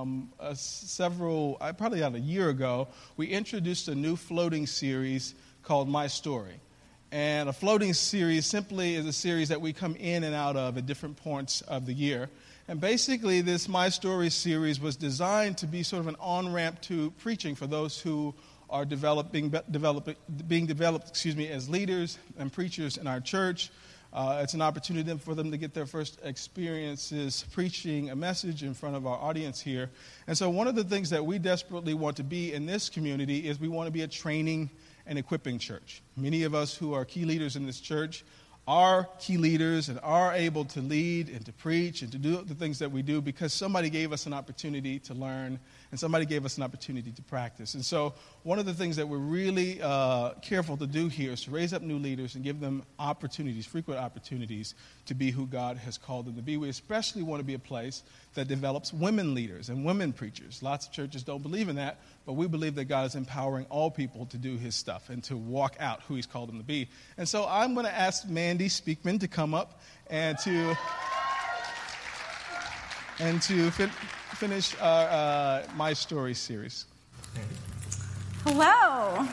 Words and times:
um, 0.00 0.30
uh, 0.40 0.54
several, 0.54 1.58
uh, 1.60 1.72
probably 1.72 2.00
about 2.00 2.16
a 2.16 2.20
year 2.20 2.48
ago, 2.48 2.88
we 3.16 3.26
introduced 3.26 3.88
a 3.88 3.94
new 3.94 4.16
floating 4.16 4.66
series 4.66 5.34
called 5.62 5.88
My 5.88 6.06
Story. 6.06 6.54
And 7.12 7.48
a 7.48 7.52
floating 7.52 7.92
series 7.92 8.46
simply 8.46 8.94
is 8.94 9.04
a 9.04 9.12
series 9.12 9.48
that 9.48 9.60
we 9.60 9.72
come 9.72 9.96
in 9.96 10.24
and 10.24 10.34
out 10.34 10.56
of 10.56 10.78
at 10.78 10.86
different 10.86 11.16
points 11.16 11.60
of 11.62 11.86
the 11.86 11.92
year. 11.92 12.30
And 12.68 12.80
basically, 12.80 13.40
this 13.40 13.68
My 13.68 13.88
Story 13.88 14.30
series 14.30 14.80
was 14.80 14.96
designed 14.96 15.58
to 15.58 15.66
be 15.66 15.82
sort 15.82 16.00
of 16.00 16.08
an 16.08 16.16
on 16.20 16.52
ramp 16.52 16.80
to 16.82 17.10
preaching 17.18 17.54
for 17.54 17.66
those 17.66 18.00
who 18.00 18.34
are 18.70 18.84
developing, 18.84 19.52
develop, 19.70 20.08
being 20.46 20.66
developed 20.66 21.08
excuse 21.08 21.34
me, 21.34 21.48
as 21.48 21.68
leaders 21.68 22.16
and 22.38 22.52
preachers 22.52 22.96
in 22.96 23.06
our 23.06 23.20
church. 23.20 23.70
Uh, 24.12 24.40
it's 24.42 24.54
an 24.54 24.62
opportunity 24.62 25.16
for 25.18 25.36
them 25.36 25.52
to 25.52 25.56
get 25.56 25.72
their 25.72 25.86
first 25.86 26.18
experiences 26.24 27.44
preaching 27.52 28.10
a 28.10 28.16
message 28.16 28.64
in 28.64 28.74
front 28.74 28.96
of 28.96 29.06
our 29.06 29.16
audience 29.16 29.60
here. 29.60 29.88
And 30.26 30.36
so, 30.36 30.50
one 30.50 30.66
of 30.66 30.74
the 30.74 30.82
things 30.82 31.10
that 31.10 31.24
we 31.24 31.38
desperately 31.38 31.94
want 31.94 32.16
to 32.16 32.24
be 32.24 32.52
in 32.52 32.66
this 32.66 32.88
community 32.88 33.48
is 33.48 33.60
we 33.60 33.68
want 33.68 33.86
to 33.86 33.92
be 33.92 34.02
a 34.02 34.08
training 34.08 34.70
and 35.06 35.18
equipping 35.18 35.58
church. 35.58 36.02
Many 36.16 36.42
of 36.42 36.54
us 36.54 36.74
who 36.74 36.92
are 36.92 37.04
key 37.04 37.24
leaders 37.24 37.54
in 37.54 37.66
this 37.66 37.80
church 37.80 38.24
are 38.66 39.08
key 39.18 39.36
leaders 39.36 39.88
and 39.88 39.98
are 40.02 40.32
able 40.32 40.64
to 40.64 40.80
lead 40.80 41.28
and 41.28 41.44
to 41.46 41.52
preach 41.52 42.02
and 42.02 42.12
to 42.12 42.18
do 42.18 42.42
the 42.42 42.54
things 42.54 42.78
that 42.78 42.90
we 42.90 43.02
do 43.02 43.20
because 43.20 43.52
somebody 43.52 43.90
gave 43.90 44.12
us 44.12 44.26
an 44.26 44.32
opportunity 44.32 44.98
to 44.98 45.14
learn 45.14 45.58
and 45.90 45.98
somebody 45.98 46.24
gave 46.24 46.44
us 46.44 46.56
an 46.56 46.62
opportunity 46.62 47.10
to 47.10 47.22
practice. 47.22 47.74
And 47.74 47.84
so, 47.84 48.14
one 48.42 48.58
of 48.58 48.66
the 48.66 48.72
things 48.72 48.96
that 48.96 49.08
we're 49.08 49.18
really 49.18 49.82
uh, 49.82 50.30
careful 50.42 50.76
to 50.76 50.86
do 50.86 51.08
here 51.08 51.32
is 51.32 51.42
to 51.44 51.50
raise 51.50 51.72
up 51.72 51.82
new 51.82 51.98
leaders 51.98 52.34
and 52.34 52.44
give 52.44 52.60
them 52.60 52.82
opportunities, 52.98 53.66
frequent 53.66 54.00
opportunities, 54.00 54.74
to 55.06 55.14
be 55.14 55.30
who 55.30 55.46
God 55.46 55.76
has 55.78 55.98
called 55.98 56.26
them 56.26 56.36
to 56.36 56.42
be. 56.42 56.56
We 56.56 56.68
especially 56.68 57.22
want 57.22 57.40
to 57.40 57.44
be 57.44 57.54
a 57.54 57.58
place 57.58 58.02
that 58.34 58.46
develops 58.46 58.92
women 58.92 59.34
leaders 59.34 59.68
and 59.68 59.84
women 59.84 60.12
preachers. 60.12 60.62
Lots 60.62 60.86
of 60.86 60.92
churches 60.92 61.22
don't 61.24 61.42
believe 61.42 61.68
in 61.68 61.76
that, 61.76 62.00
but 62.24 62.34
we 62.34 62.46
believe 62.46 62.76
that 62.76 62.84
God 62.84 63.06
is 63.06 63.14
empowering 63.16 63.66
all 63.68 63.90
people 63.90 64.26
to 64.26 64.38
do 64.38 64.56
his 64.56 64.74
stuff 64.74 65.10
and 65.10 65.22
to 65.24 65.36
walk 65.36 65.76
out 65.80 66.02
who 66.02 66.14
he's 66.14 66.26
called 66.26 66.48
them 66.48 66.58
to 66.58 66.64
be. 66.64 66.88
And 67.18 67.28
so, 67.28 67.46
I'm 67.48 67.74
going 67.74 67.86
to 67.86 67.94
ask 67.94 68.26
Mandy 68.28 68.68
Speakman 68.68 69.20
to 69.20 69.28
come 69.28 69.54
up 69.54 69.80
and 70.08 70.38
to. 70.38 70.76
And 73.20 73.42
to 73.42 73.70
fit, 73.70 73.90
finish 74.34 74.74
our 74.80 75.06
uh, 75.08 75.62
My 75.76 75.92
Story 75.92 76.32
series. 76.32 76.86
Hello. 78.44 79.28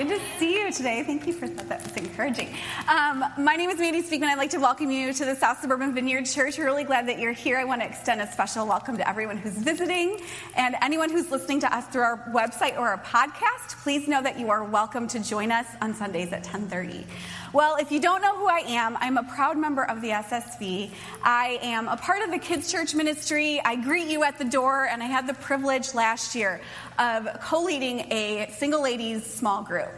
Good 0.00 0.18
to 0.18 0.20
see 0.38 0.54
you 0.54 0.72
today. 0.72 1.02
Thank 1.02 1.26
you 1.26 1.34
for 1.34 1.46
that. 1.46 1.68
That 1.68 1.82
was 1.84 1.94
encouraging. 1.94 2.48
Um, 2.88 3.22
my 3.36 3.54
name 3.56 3.68
is 3.68 3.78
Mandy 3.78 4.02
Speakman. 4.02 4.28
I'd 4.28 4.38
like 4.38 4.48
to 4.52 4.58
welcome 4.58 4.90
you 4.90 5.12
to 5.12 5.24
the 5.26 5.36
South 5.36 5.60
Suburban 5.60 5.92
Vineyard 5.92 6.24
Church. 6.24 6.56
We're 6.56 6.64
really 6.64 6.84
glad 6.84 7.06
that 7.08 7.18
you're 7.18 7.32
here. 7.32 7.58
I 7.58 7.64
want 7.64 7.82
to 7.82 7.86
extend 7.86 8.22
a 8.22 8.32
special 8.32 8.66
welcome 8.66 8.96
to 8.96 9.06
everyone 9.06 9.36
who's 9.36 9.58
visiting 9.58 10.18
and 10.56 10.74
anyone 10.80 11.10
who's 11.10 11.30
listening 11.30 11.60
to 11.60 11.76
us 11.76 11.84
through 11.88 12.00
our 12.00 12.32
website 12.32 12.78
or 12.78 12.88
our 12.88 12.96
podcast. 12.96 13.76
Please 13.82 14.08
know 14.08 14.22
that 14.22 14.40
you 14.40 14.48
are 14.48 14.64
welcome 14.64 15.06
to 15.08 15.18
join 15.18 15.52
us 15.52 15.66
on 15.82 15.92
Sundays 15.92 16.32
at 16.32 16.44
1030. 16.44 17.04
Well, 17.52 17.76
if 17.76 17.90
you 17.90 18.00
don't 18.00 18.22
know 18.22 18.36
who 18.36 18.46
I 18.46 18.62
am, 18.68 18.96
I'm 19.00 19.18
a 19.18 19.24
proud 19.24 19.58
member 19.58 19.82
of 19.82 20.00
the 20.00 20.10
SSV. 20.10 20.92
I 21.22 21.58
am 21.62 21.88
a 21.88 21.96
part 21.96 22.22
of 22.22 22.30
the 22.30 22.38
kids' 22.38 22.70
church 22.70 22.94
ministry. 22.94 23.60
I 23.64 23.74
greet 23.74 24.06
you 24.06 24.22
at 24.22 24.38
the 24.38 24.44
door, 24.44 24.86
and 24.86 25.02
I 25.02 25.06
had 25.06 25.26
the 25.26 25.34
privilege 25.34 25.92
last 25.92 26.36
year 26.36 26.60
of 27.00 27.28
co 27.40 27.62
leading 27.62 28.00
a 28.12 28.52
single 28.56 28.82
ladies 28.82 29.24
small 29.24 29.62
group. 29.62 29.90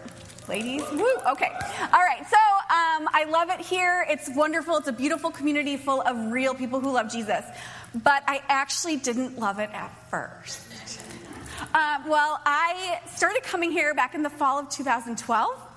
Ladies? 0.48 0.83
Woo! 0.91 1.06
Okay. 1.31 1.50
All 1.92 2.00
right. 2.00 2.25
So 2.28 2.36
um, 2.36 3.08
I 3.12 3.27
love 3.28 3.50
it 3.50 3.61
here. 3.61 4.06
It's 4.08 4.28
wonderful. 4.34 4.77
It's 4.78 4.89
a 4.89 4.92
beautiful 4.92 5.30
community 5.30 5.77
full 5.77 6.00
of 6.03 6.33
real 6.33 6.55
people 6.55 6.80
who 6.80 6.92
love 6.92 7.12
Jesus. 7.12 7.45
But 7.95 8.23
I 8.27 8.42
actually 8.48 8.97
didn't 8.97 9.39
love 9.39 9.58
it 9.58 9.70
at 9.73 9.92
first. 10.11 10.61
Uh, 11.75 12.03
well, 12.08 12.41
I 12.45 13.00
started 13.06 13.42
coming 13.42 13.70
here 13.70 13.95
back 13.95 14.14
in 14.14 14.23
the 14.23 14.30
fall 14.30 14.58
of 14.58 14.69
2012. 14.69 15.69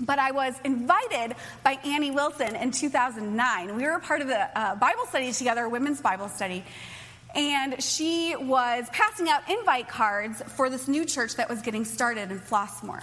But 0.00 0.18
I 0.18 0.32
was 0.32 0.54
invited 0.64 1.36
by 1.62 1.78
Annie 1.84 2.10
Wilson 2.10 2.56
in 2.56 2.72
2009. 2.72 3.76
We 3.76 3.84
were 3.84 3.92
a 3.92 4.00
part 4.00 4.22
of 4.22 4.26
the 4.26 4.58
uh, 4.58 4.74
Bible 4.74 5.06
study 5.08 5.32
together, 5.32 5.64
a 5.64 5.68
women's 5.68 6.00
Bible 6.00 6.28
study. 6.28 6.64
And 7.34 7.82
she 7.82 8.36
was 8.36 8.88
passing 8.92 9.28
out 9.28 9.48
invite 9.50 9.88
cards 9.88 10.42
for 10.56 10.70
this 10.70 10.86
new 10.86 11.04
church 11.04 11.36
that 11.36 11.48
was 11.48 11.62
getting 11.62 11.84
started 11.84 12.30
in 12.30 12.38
Flossmoor. 12.38 13.02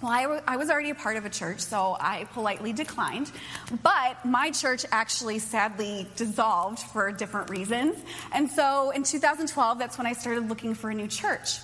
Well, 0.00 0.12
I, 0.12 0.22
w- 0.22 0.40
I 0.46 0.56
was 0.56 0.70
already 0.70 0.90
a 0.90 0.94
part 0.94 1.16
of 1.16 1.24
a 1.24 1.30
church, 1.30 1.58
so 1.58 1.96
I 1.98 2.28
politely 2.32 2.72
declined. 2.72 3.32
But 3.82 4.24
my 4.24 4.52
church 4.52 4.86
actually 4.92 5.40
sadly 5.40 6.06
dissolved 6.14 6.78
for 6.78 7.10
different 7.10 7.50
reasons. 7.50 7.96
And 8.32 8.48
so 8.48 8.90
in 8.90 9.02
2012, 9.02 9.78
that's 9.78 9.98
when 9.98 10.06
I 10.06 10.12
started 10.12 10.48
looking 10.48 10.74
for 10.74 10.90
a 10.90 10.94
new 10.94 11.08
church. 11.08 11.58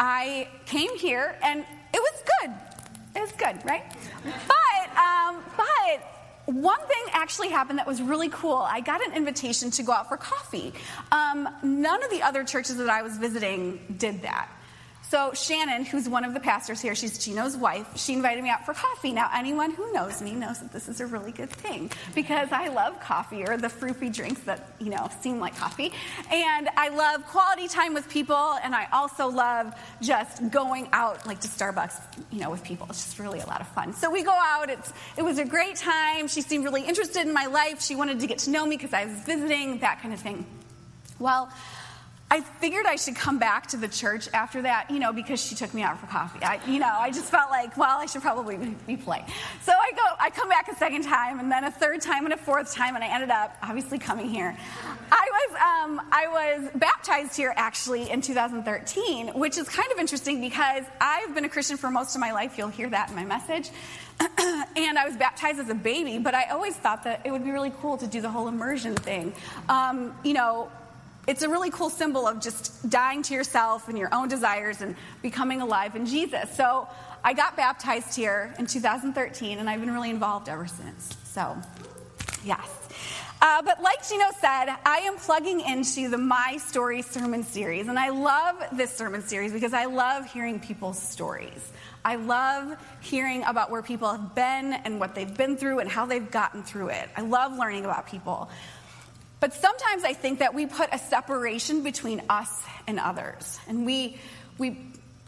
I 0.00 0.48
came 0.66 0.96
here, 0.98 1.36
and 1.44 1.60
it 1.94 2.00
was 2.00 2.22
good. 2.40 2.50
It 3.14 3.20
was 3.20 3.32
good, 3.32 3.64
right? 3.64 3.84
But, 4.24 4.96
um, 4.96 5.42
but 5.56 6.02
one 6.50 6.80
thing 6.80 7.04
actually 7.12 7.48
happened 7.48 7.78
that 7.78 7.86
was 7.86 8.02
really 8.02 8.28
cool. 8.28 8.56
I 8.56 8.80
got 8.80 9.04
an 9.06 9.14
invitation 9.14 9.70
to 9.72 9.82
go 9.82 9.92
out 9.92 10.08
for 10.08 10.16
coffee. 10.16 10.72
Um, 11.12 11.48
none 11.62 12.02
of 12.02 12.10
the 12.10 12.22
other 12.22 12.44
churches 12.44 12.76
that 12.76 12.90
I 12.90 13.02
was 13.02 13.16
visiting 13.16 13.80
did 13.98 14.22
that. 14.22 14.48
So 15.10 15.32
Shannon, 15.34 15.84
who's 15.84 16.08
one 16.08 16.24
of 16.24 16.34
the 16.34 16.38
pastors 16.40 16.80
here, 16.80 16.94
she's 16.94 17.18
Gino's 17.18 17.56
wife, 17.56 17.96
she 17.96 18.12
invited 18.12 18.44
me 18.44 18.48
out 18.48 18.64
for 18.64 18.74
coffee. 18.74 19.10
Now, 19.10 19.28
anyone 19.34 19.72
who 19.72 19.92
knows 19.92 20.22
me 20.22 20.34
knows 20.34 20.60
that 20.60 20.72
this 20.72 20.88
is 20.88 21.00
a 21.00 21.06
really 21.06 21.32
good 21.32 21.50
thing 21.50 21.90
because 22.14 22.52
I 22.52 22.68
love 22.68 23.00
coffee 23.00 23.42
or 23.42 23.56
the 23.56 23.68
fruity 23.68 24.08
drinks 24.08 24.40
that, 24.42 24.72
you 24.78 24.90
know, 24.90 25.10
seem 25.20 25.40
like 25.40 25.56
coffee. 25.56 25.92
And 26.30 26.68
I 26.76 26.90
love 26.90 27.26
quality 27.26 27.66
time 27.66 27.92
with 27.92 28.08
people, 28.08 28.56
and 28.62 28.72
I 28.72 28.86
also 28.92 29.28
love 29.28 29.74
just 30.00 30.48
going 30.48 30.88
out 30.92 31.26
like 31.26 31.40
to 31.40 31.48
Starbucks, 31.48 32.00
you 32.30 32.38
know, 32.38 32.50
with 32.50 32.62
people. 32.62 32.86
It's 32.88 33.04
just 33.04 33.18
really 33.18 33.40
a 33.40 33.46
lot 33.46 33.60
of 33.60 33.66
fun. 33.66 33.92
So 33.94 34.12
we 34.12 34.22
go 34.22 34.30
out. 34.30 34.70
It's, 34.70 34.92
it 35.16 35.22
was 35.22 35.40
a 35.40 35.44
great 35.44 35.74
time. 35.74 36.28
She 36.28 36.40
seemed 36.40 36.62
really 36.62 36.86
interested 36.86 37.26
in 37.26 37.34
my 37.34 37.46
life. 37.46 37.82
She 37.82 37.96
wanted 37.96 38.20
to 38.20 38.28
get 38.28 38.38
to 38.40 38.50
know 38.50 38.64
me 38.64 38.76
because 38.76 38.92
I 38.92 39.06
was 39.06 39.18
visiting, 39.22 39.80
that 39.80 40.02
kind 40.02 40.14
of 40.14 40.20
thing. 40.20 40.46
Well, 41.18 41.50
I 42.32 42.42
figured 42.42 42.86
I 42.86 42.94
should 42.94 43.16
come 43.16 43.40
back 43.40 43.66
to 43.68 43.76
the 43.76 43.88
church 43.88 44.28
after 44.32 44.62
that, 44.62 44.88
you 44.88 45.00
know, 45.00 45.12
because 45.12 45.44
she 45.44 45.56
took 45.56 45.74
me 45.74 45.82
out 45.82 45.98
for 45.98 46.06
coffee. 46.06 46.38
I, 46.44 46.60
you 46.64 46.78
know, 46.78 46.86
I 46.86 47.10
just 47.10 47.24
felt 47.24 47.50
like, 47.50 47.76
well, 47.76 47.98
I 47.98 48.06
should 48.06 48.22
probably 48.22 48.56
be 48.86 48.96
playing. 48.96 49.24
So 49.62 49.72
I 49.72 49.90
go, 49.96 50.04
I 50.20 50.30
come 50.30 50.48
back 50.48 50.68
a 50.68 50.76
second 50.76 51.02
time, 51.02 51.40
and 51.40 51.50
then 51.50 51.64
a 51.64 51.72
third 51.72 52.00
time, 52.00 52.24
and 52.26 52.32
a 52.32 52.36
fourth 52.36 52.72
time, 52.72 52.94
and 52.94 53.02
I 53.02 53.08
ended 53.12 53.30
up 53.30 53.56
obviously 53.62 53.98
coming 53.98 54.28
here. 54.28 54.56
I 55.10 55.28
was, 55.32 55.56
um, 55.56 56.08
I 56.12 56.28
was 56.28 56.70
baptized 56.76 57.36
here 57.36 57.52
actually 57.56 58.10
in 58.10 58.20
2013, 58.20 59.28
which 59.28 59.58
is 59.58 59.68
kind 59.68 59.90
of 59.90 59.98
interesting 59.98 60.40
because 60.40 60.84
I've 61.00 61.34
been 61.34 61.44
a 61.44 61.48
Christian 61.48 61.76
for 61.76 61.90
most 61.90 62.14
of 62.14 62.20
my 62.20 62.30
life. 62.30 62.56
You'll 62.56 62.68
hear 62.68 62.88
that 62.90 63.08
in 63.10 63.16
my 63.16 63.24
message. 63.24 63.70
and 64.20 64.98
I 64.98 65.04
was 65.06 65.16
baptized 65.16 65.58
as 65.58 65.68
a 65.68 65.74
baby, 65.74 66.18
but 66.18 66.34
I 66.34 66.50
always 66.50 66.76
thought 66.76 67.04
that 67.04 67.22
it 67.24 67.32
would 67.32 67.42
be 67.42 67.50
really 67.50 67.72
cool 67.80 67.96
to 67.96 68.06
do 68.06 68.20
the 68.20 68.28
whole 68.28 68.48
immersion 68.48 68.94
thing. 68.94 69.32
Um, 69.68 70.14
you 70.22 70.34
know, 70.34 70.70
it's 71.30 71.42
a 71.42 71.48
really 71.48 71.70
cool 71.70 71.90
symbol 71.90 72.26
of 72.26 72.40
just 72.40 72.90
dying 72.90 73.22
to 73.22 73.34
yourself 73.34 73.88
and 73.88 73.96
your 73.96 74.12
own 74.12 74.26
desires 74.26 74.82
and 74.82 74.96
becoming 75.22 75.60
alive 75.60 75.94
in 75.94 76.04
Jesus. 76.04 76.50
So 76.56 76.88
I 77.22 77.34
got 77.34 77.56
baptized 77.56 78.16
here 78.16 78.52
in 78.58 78.66
2013, 78.66 79.58
and 79.58 79.70
I've 79.70 79.78
been 79.78 79.92
really 79.92 80.10
involved 80.10 80.48
ever 80.48 80.66
since. 80.66 81.16
So, 81.22 81.56
yes. 82.44 82.68
Uh, 83.40 83.62
but 83.62 83.80
like 83.80 84.06
Gino 84.08 84.24
said, 84.40 84.74
I 84.84 85.02
am 85.04 85.16
plugging 85.18 85.60
into 85.60 86.08
the 86.10 86.18
My 86.18 86.58
Story 86.58 87.00
sermon 87.00 87.44
series. 87.44 87.86
And 87.86 87.96
I 87.96 88.08
love 88.08 88.56
this 88.72 88.92
sermon 88.92 89.22
series 89.22 89.52
because 89.52 89.72
I 89.72 89.84
love 89.84 90.30
hearing 90.30 90.58
people's 90.58 91.00
stories. 91.00 91.72
I 92.04 92.16
love 92.16 92.76
hearing 93.00 93.44
about 93.44 93.70
where 93.70 93.82
people 93.82 94.10
have 94.10 94.34
been 94.34 94.72
and 94.72 94.98
what 94.98 95.14
they've 95.14 95.36
been 95.36 95.56
through 95.56 95.78
and 95.78 95.88
how 95.88 96.06
they've 96.06 96.28
gotten 96.28 96.64
through 96.64 96.88
it. 96.88 97.08
I 97.16 97.20
love 97.20 97.56
learning 97.56 97.84
about 97.84 98.08
people. 98.08 98.50
But 99.40 99.54
sometimes 99.54 100.04
I 100.04 100.12
think 100.12 100.40
that 100.40 100.54
we 100.54 100.66
put 100.66 100.90
a 100.92 100.98
separation 100.98 101.82
between 101.82 102.22
us 102.28 102.62
and 102.86 103.00
others. 103.00 103.58
And 103.66 103.86
we, 103.86 104.18
we, 104.58 104.76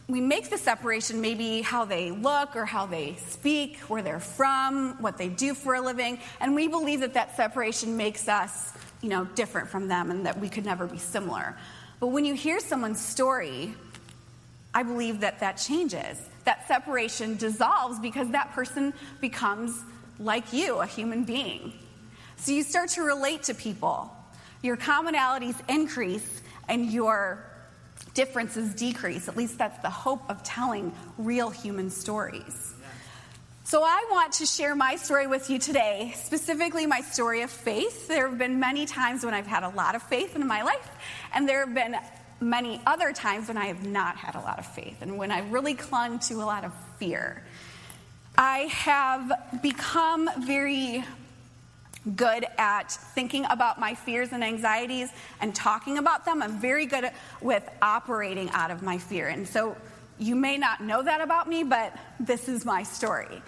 we 0.06 0.20
make 0.20 0.50
the 0.50 0.58
separation 0.58 1.22
maybe 1.22 1.62
how 1.62 1.86
they 1.86 2.10
look 2.10 2.54
or 2.54 2.66
how 2.66 2.84
they 2.84 3.16
speak, 3.28 3.78
where 3.88 4.02
they're 4.02 4.20
from, 4.20 5.00
what 5.00 5.16
they 5.16 5.28
do 5.28 5.54
for 5.54 5.74
a 5.74 5.80
living. 5.80 6.18
And 6.40 6.54
we 6.54 6.68
believe 6.68 7.00
that 7.00 7.14
that 7.14 7.36
separation 7.36 7.96
makes 7.96 8.28
us, 8.28 8.72
you 9.00 9.08
know, 9.08 9.24
different 9.34 9.70
from 9.70 9.88
them 9.88 10.10
and 10.10 10.26
that 10.26 10.38
we 10.38 10.50
could 10.50 10.66
never 10.66 10.86
be 10.86 10.98
similar. 10.98 11.56
But 11.98 12.08
when 12.08 12.26
you 12.26 12.34
hear 12.34 12.60
someone's 12.60 13.00
story, 13.00 13.74
I 14.74 14.82
believe 14.82 15.20
that 15.20 15.40
that 15.40 15.54
changes. 15.54 16.20
That 16.44 16.68
separation 16.68 17.36
dissolves 17.36 17.98
because 17.98 18.28
that 18.30 18.52
person 18.52 18.92
becomes 19.22 19.80
like 20.18 20.52
you, 20.52 20.80
a 20.80 20.86
human 20.86 21.24
being. 21.24 21.72
So 22.42 22.50
you 22.50 22.64
start 22.64 22.88
to 22.90 23.02
relate 23.02 23.44
to 23.44 23.54
people. 23.54 24.12
Your 24.62 24.76
commonalities 24.76 25.54
increase 25.68 26.42
and 26.68 26.90
your 26.90 27.44
differences 28.14 28.74
decrease. 28.74 29.28
At 29.28 29.36
least 29.36 29.58
that's 29.58 29.78
the 29.78 29.90
hope 29.90 30.28
of 30.28 30.42
telling 30.42 30.92
real 31.18 31.50
human 31.50 31.88
stories. 31.88 32.74
So, 33.62 33.84
I 33.84 34.08
want 34.10 34.32
to 34.34 34.46
share 34.46 34.74
my 34.74 34.96
story 34.96 35.28
with 35.28 35.50
you 35.50 35.60
today, 35.60 36.14
specifically 36.16 36.84
my 36.84 37.00
story 37.00 37.42
of 37.42 37.50
faith. 37.50 38.08
There 38.08 38.28
have 38.28 38.38
been 38.38 38.58
many 38.58 38.86
times 38.86 39.24
when 39.24 39.34
I've 39.34 39.46
had 39.46 39.62
a 39.62 39.68
lot 39.68 39.94
of 39.94 40.02
faith 40.02 40.34
in 40.34 40.44
my 40.44 40.62
life, 40.62 40.90
and 41.32 41.48
there 41.48 41.64
have 41.64 41.74
been 41.74 41.96
many 42.40 42.80
other 42.86 43.12
times 43.12 43.46
when 43.46 43.56
I 43.56 43.66
have 43.66 43.86
not 43.86 44.16
had 44.16 44.34
a 44.34 44.40
lot 44.40 44.58
of 44.58 44.66
faith 44.66 44.96
and 45.00 45.16
when 45.16 45.30
I 45.30 45.48
really 45.48 45.74
clung 45.74 46.18
to 46.18 46.34
a 46.34 46.44
lot 46.44 46.64
of 46.64 46.74
fear. 46.98 47.44
I 48.36 48.60
have 48.70 49.30
become 49.62 50.28
very 50.40 51.04
good 52.16 52.44
at 52.58 52.90
thinking 52.90 53.44
about 53.48 53.78
my 53.78 53.94
fears 53.94 54.32
and 54.32 54.42
anxieties 54.42 55.08
and 55.40 55.54
talking 55.54 55.98
about 55.98 56.24
them. 56.24 56.42
I'm 56.42 56.60
very 56.60 56.86
good 56.86 57.04
at, 57.04 57.14
with 57.40 57.68
operating 57.80 58.50
out 58.50 58.70
of 58.70 58.82
my 58.82 58.98
fear. 58.98 59.28
And 59.28 59.46
so 59.46 59.76
you 60.18 60.34
may 60.34 60.58
not 60.58 60.80
know 60.80 61.02
that 61.02 61.20
about 61.20 61.48
me, 61.48 61.62
but 61.62 61.96
this 62.18 62.48
is 62.48 62.64
my 62.64 62.82
story. 62.82 63.42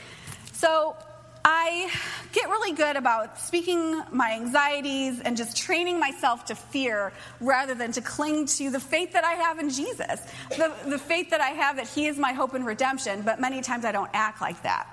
So 0.52 0.96
I 1.44 1.90
get 2.32 2.48
really 2.48 2.74
good 2.74 2.96
about 2.96 3.38
speaking 3.38 4.00
my 4.10 4.32
anxieties 4.32 5.20
and 5.20 5.36
just 5.36 5.56
training 5.56 6.00
myself 6.00 6.46
to 6.46 6.54
fear 6.54 7.12
rather 7.40 7.74
than 7.74 7.92
to 7.92 8.00
cling 8.00 8.46
to 8.46 8.70
the 8.70 8.80
faith 8.80 9.12
that 9.12 9.24
I 9.24 9.32
have 9.32 9.58
in 9.58 9.68
Jesus, 9.68 10.20
the, 10.50 10.72
the 10.86 10.98
faith 10.98 11.30
that 11.30 11.42
I 11.42 11.50
have 11.50 11.76
that 11.76 11.86
He 11.86 12.06
is 12.06 12.18
my 12.18 12.32
hope 12.32 12.54
and 12.54 12.64
redemption, 12.64 13.22
but 13.22 13.40
many 13.40 13.60
times 13.60 13.84
I 13.84 13.92
don't 13.92 14.10
act 14.14 14.40
like 14.40 14.62
that. 14.62 14.88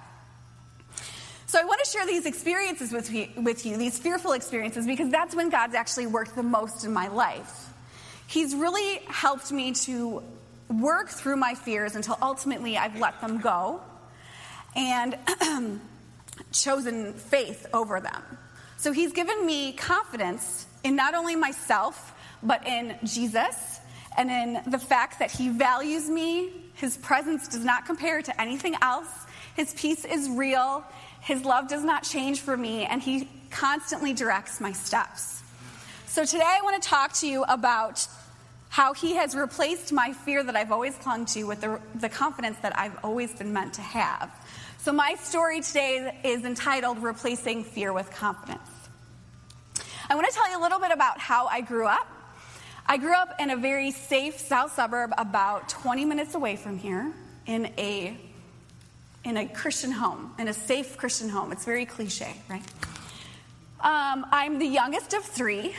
So 1.51 1.59
I 1.59 1.65
want 1.65 1.83
to 1.83 1.91
share 1.91 2.05
these 2.05 2.25
experiences 2.25 2.93
with 2.93 3.11
you, 3.11 3.27
with 3.35 3.65
you, 3.65 3.75
these 3.75 3.99
fearful 3.99 4.31
experiences, 4.31 4.85
because 4.85 5.09
that's 5.09 5.35
when 5.35 5.49
God's 5.49 5.75
actually 5.75 6.07
worked 6.07 6.33
the 6.33 6.43
most 6.43 6.85
in 6.85 6.93
my 6.93 7.09
life. 7.09 7.73
He's 8.25 8.55
really 8.55 8.99
helped 9.09 9.51
me 9.51 9.73
to 9.73 10.23
work 10.69 11.09
through 11.09 11.35
my 11.35 11.55
fears 11.55 11.97
until 11.97 12.17
ultimately 12.21 12.77
I've 12.77 12.97
let 12.97 13.19
them 13.19 13.41
go 13.41 13.81
and 14.77 15.17
chosen 16.53 17.15
faith 17.15 17.67
over 17.73 17.99
them. 17.99 18.23
So 18.77 18.93
he's 18.93 19.11
given 19.11 19.45
me 19.45 19.73
confidence 19.73 20.65
in 20.85 20.95
not 20.95 21.15
only 21.15 21.35
myself, 21.35 22.13
but 22.41 22.65
in 22.65 22.97
Jesus 23.03 23.81
and 24.17 24.31
in 24.31 24.71
the 24.71 24.79
fact 24.79 25.19
that 25.19 25.31
he 25.31 25.49
values 25.49 26.09
me. 26.09 26.53
His 26.75 26.95
presence 26.95 27.49
does 27.49 27.65
not 27.65 27.85
compare 27.85 28.21
to 28.21 28.41
anything 28.41 28.75
else. 28.81 29.09
His 29.55 29.73
peace 29.73 30.05
is 30.05 30.29
real. 30.29 30.85
His 31.21 31.45
love 31.45 31.67
does 31.67 31.83
not 31.83 32.03
change 32.03 32.41
for 32.41 32.57
me, 32.57 32.85
and 32.85 33.01
he 33.01 33.27
constantly 33.49 34.13
directs 34.13 34.59
my 34.59 34.71
steps. 34.71 35.41
So 36.07 36.25
today 36.25 36.45
I 36.45 36.61
want 36.63 36.81
to 36.81 36.89
talk 36.89 37.13
to 37.13 37.27
you 37.27 37.43
about 37.43 38.05
how 38.69 38.93
he 38.93 39.15
has 39.15 39.35
replaced 39.35 39.91
my 39.91 40.13
fear 40.13 40.43
that 40.43 40.55
I've 40.55 40.71
always 40.71 40.95
clung 40.95 41.25
to 41.27 41.43
with 41.43 41.61
the, 41.61 41.79
the 41.95 42.09
confidence 42.09 42.57
that 42.61 42.77
I've 42.77 42.97
always 43.03 43.33
been 43.33 43.53
meant 43.53 43.73
to 43.75 43.81
have. 43.81 44.31
So, 44.77 44.91
my 44.91 45.15
story 45.15 45.61
today 45.61 46.19
is 46.23 46.43
entitled 46.43 47.03
Replacing 47.03 47.65
Fear 47.65 47.93
with 47.93 48.09
Confidence. 48.11 48.67
I 50.09 50.15
want 50.15 50.27
to 50.27 50.33
tell 50.33 50.49
you 50.49 50.57
a 50.57 50.63
little 50.63 50.79
bit 50.79 50.91
about 50.91 51.19
how 51.19 51.45
I 51.47 51.61
grew 51.61 51.85
up. 51.85 52.07
I 52.87 52.97
grew 52.97 53.13
up 53.13 53.35
in 53.39 53.51
a 53.51 53.57
very 53.57 53.91
safe 53.91 54.39
south 54.39 54.73
suburb 54.73 55.11
about 55.17 55.69
20 55.69 56.03
minutes 56.05 56.33
away 56.33 56.55
from 56.55 56.79
here 56.79 57.13
in 57.45 57.67
a 57.77 58.17
in 59.23 59.37
a 59.37 59.47
Christian 59.47 59.91
home, 59.91 60.33
in 60.39 60.47
a 60.47 60.53
safe 60.53 60.97
Christian 60.97 61.29
home. 61.29 61.51
It's 61.51 61.65
very 61.65 61.85
cliche, 61.85 62.33
right? 62.49 62.63
Um, 63.79 64.25
I'm 64.31 64.59
the 64.59 64.67
youngest 64.67 65.13
of 65.13 65.23
three, 65.23 65.73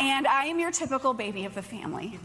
and 0.00 0.26
I 0.26 0.46
am 0.46 0.58
your 0.58 0.70
typical 0.70 1.14
baby 1.14 1.44
of 1.44 1.54
the 1.54 1.62
family. 1.62 2.18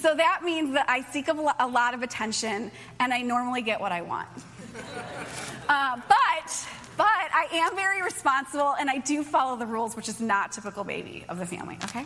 So 0.00 0.14
that 0.14 0.42
means 0.44 0.74
that 0.74 0.88
I 0.88 1.02
seek 1.02 1.28
a 1.28 1.32
lot 1.32 1.94
of 1.94 2.02
attention, 2.02 2.70
and 3.00 3.14
I 3.14 3.22
normally 3.22 3.62
get 3.62 3.80
what 3.80 3.92
I 3.92 4.02
want. 4.02 4.28
Uh, 5.68 6.00
but, 6.08 6.68
but 6.96 7.06
I 7.06 7.48
am 7.52 7.74
very 7.76 8.02
responsible, 8.02 8.74
and 8.78 8.90
I 8.90 8.98
do 8.98 9.22
follow 9.22 9.56
the 9.56 9.66
rules, 9.66 9.96
which 9.96 10.08
is 10.08 10.20
not 10.20 10.52
typical 10.52 10.84
baby 10.84 11.24
of 11.28 11.38
the 11.38 11.46
family. 11.46 11.78
Okay. 11.84 12.04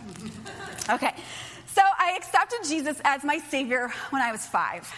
Okay. 0.89 1.15
So 1.67 1.83
I 1.83 2.15
accepted 2.17 2.61
Jesus 2.65 3.01
as 3.05 3.25
my 3.25 3.39
savior 3.39 3.93
when 4.11 4.23
I 4.23 4.33
was 4.33 4.47
five. 4.47 4.91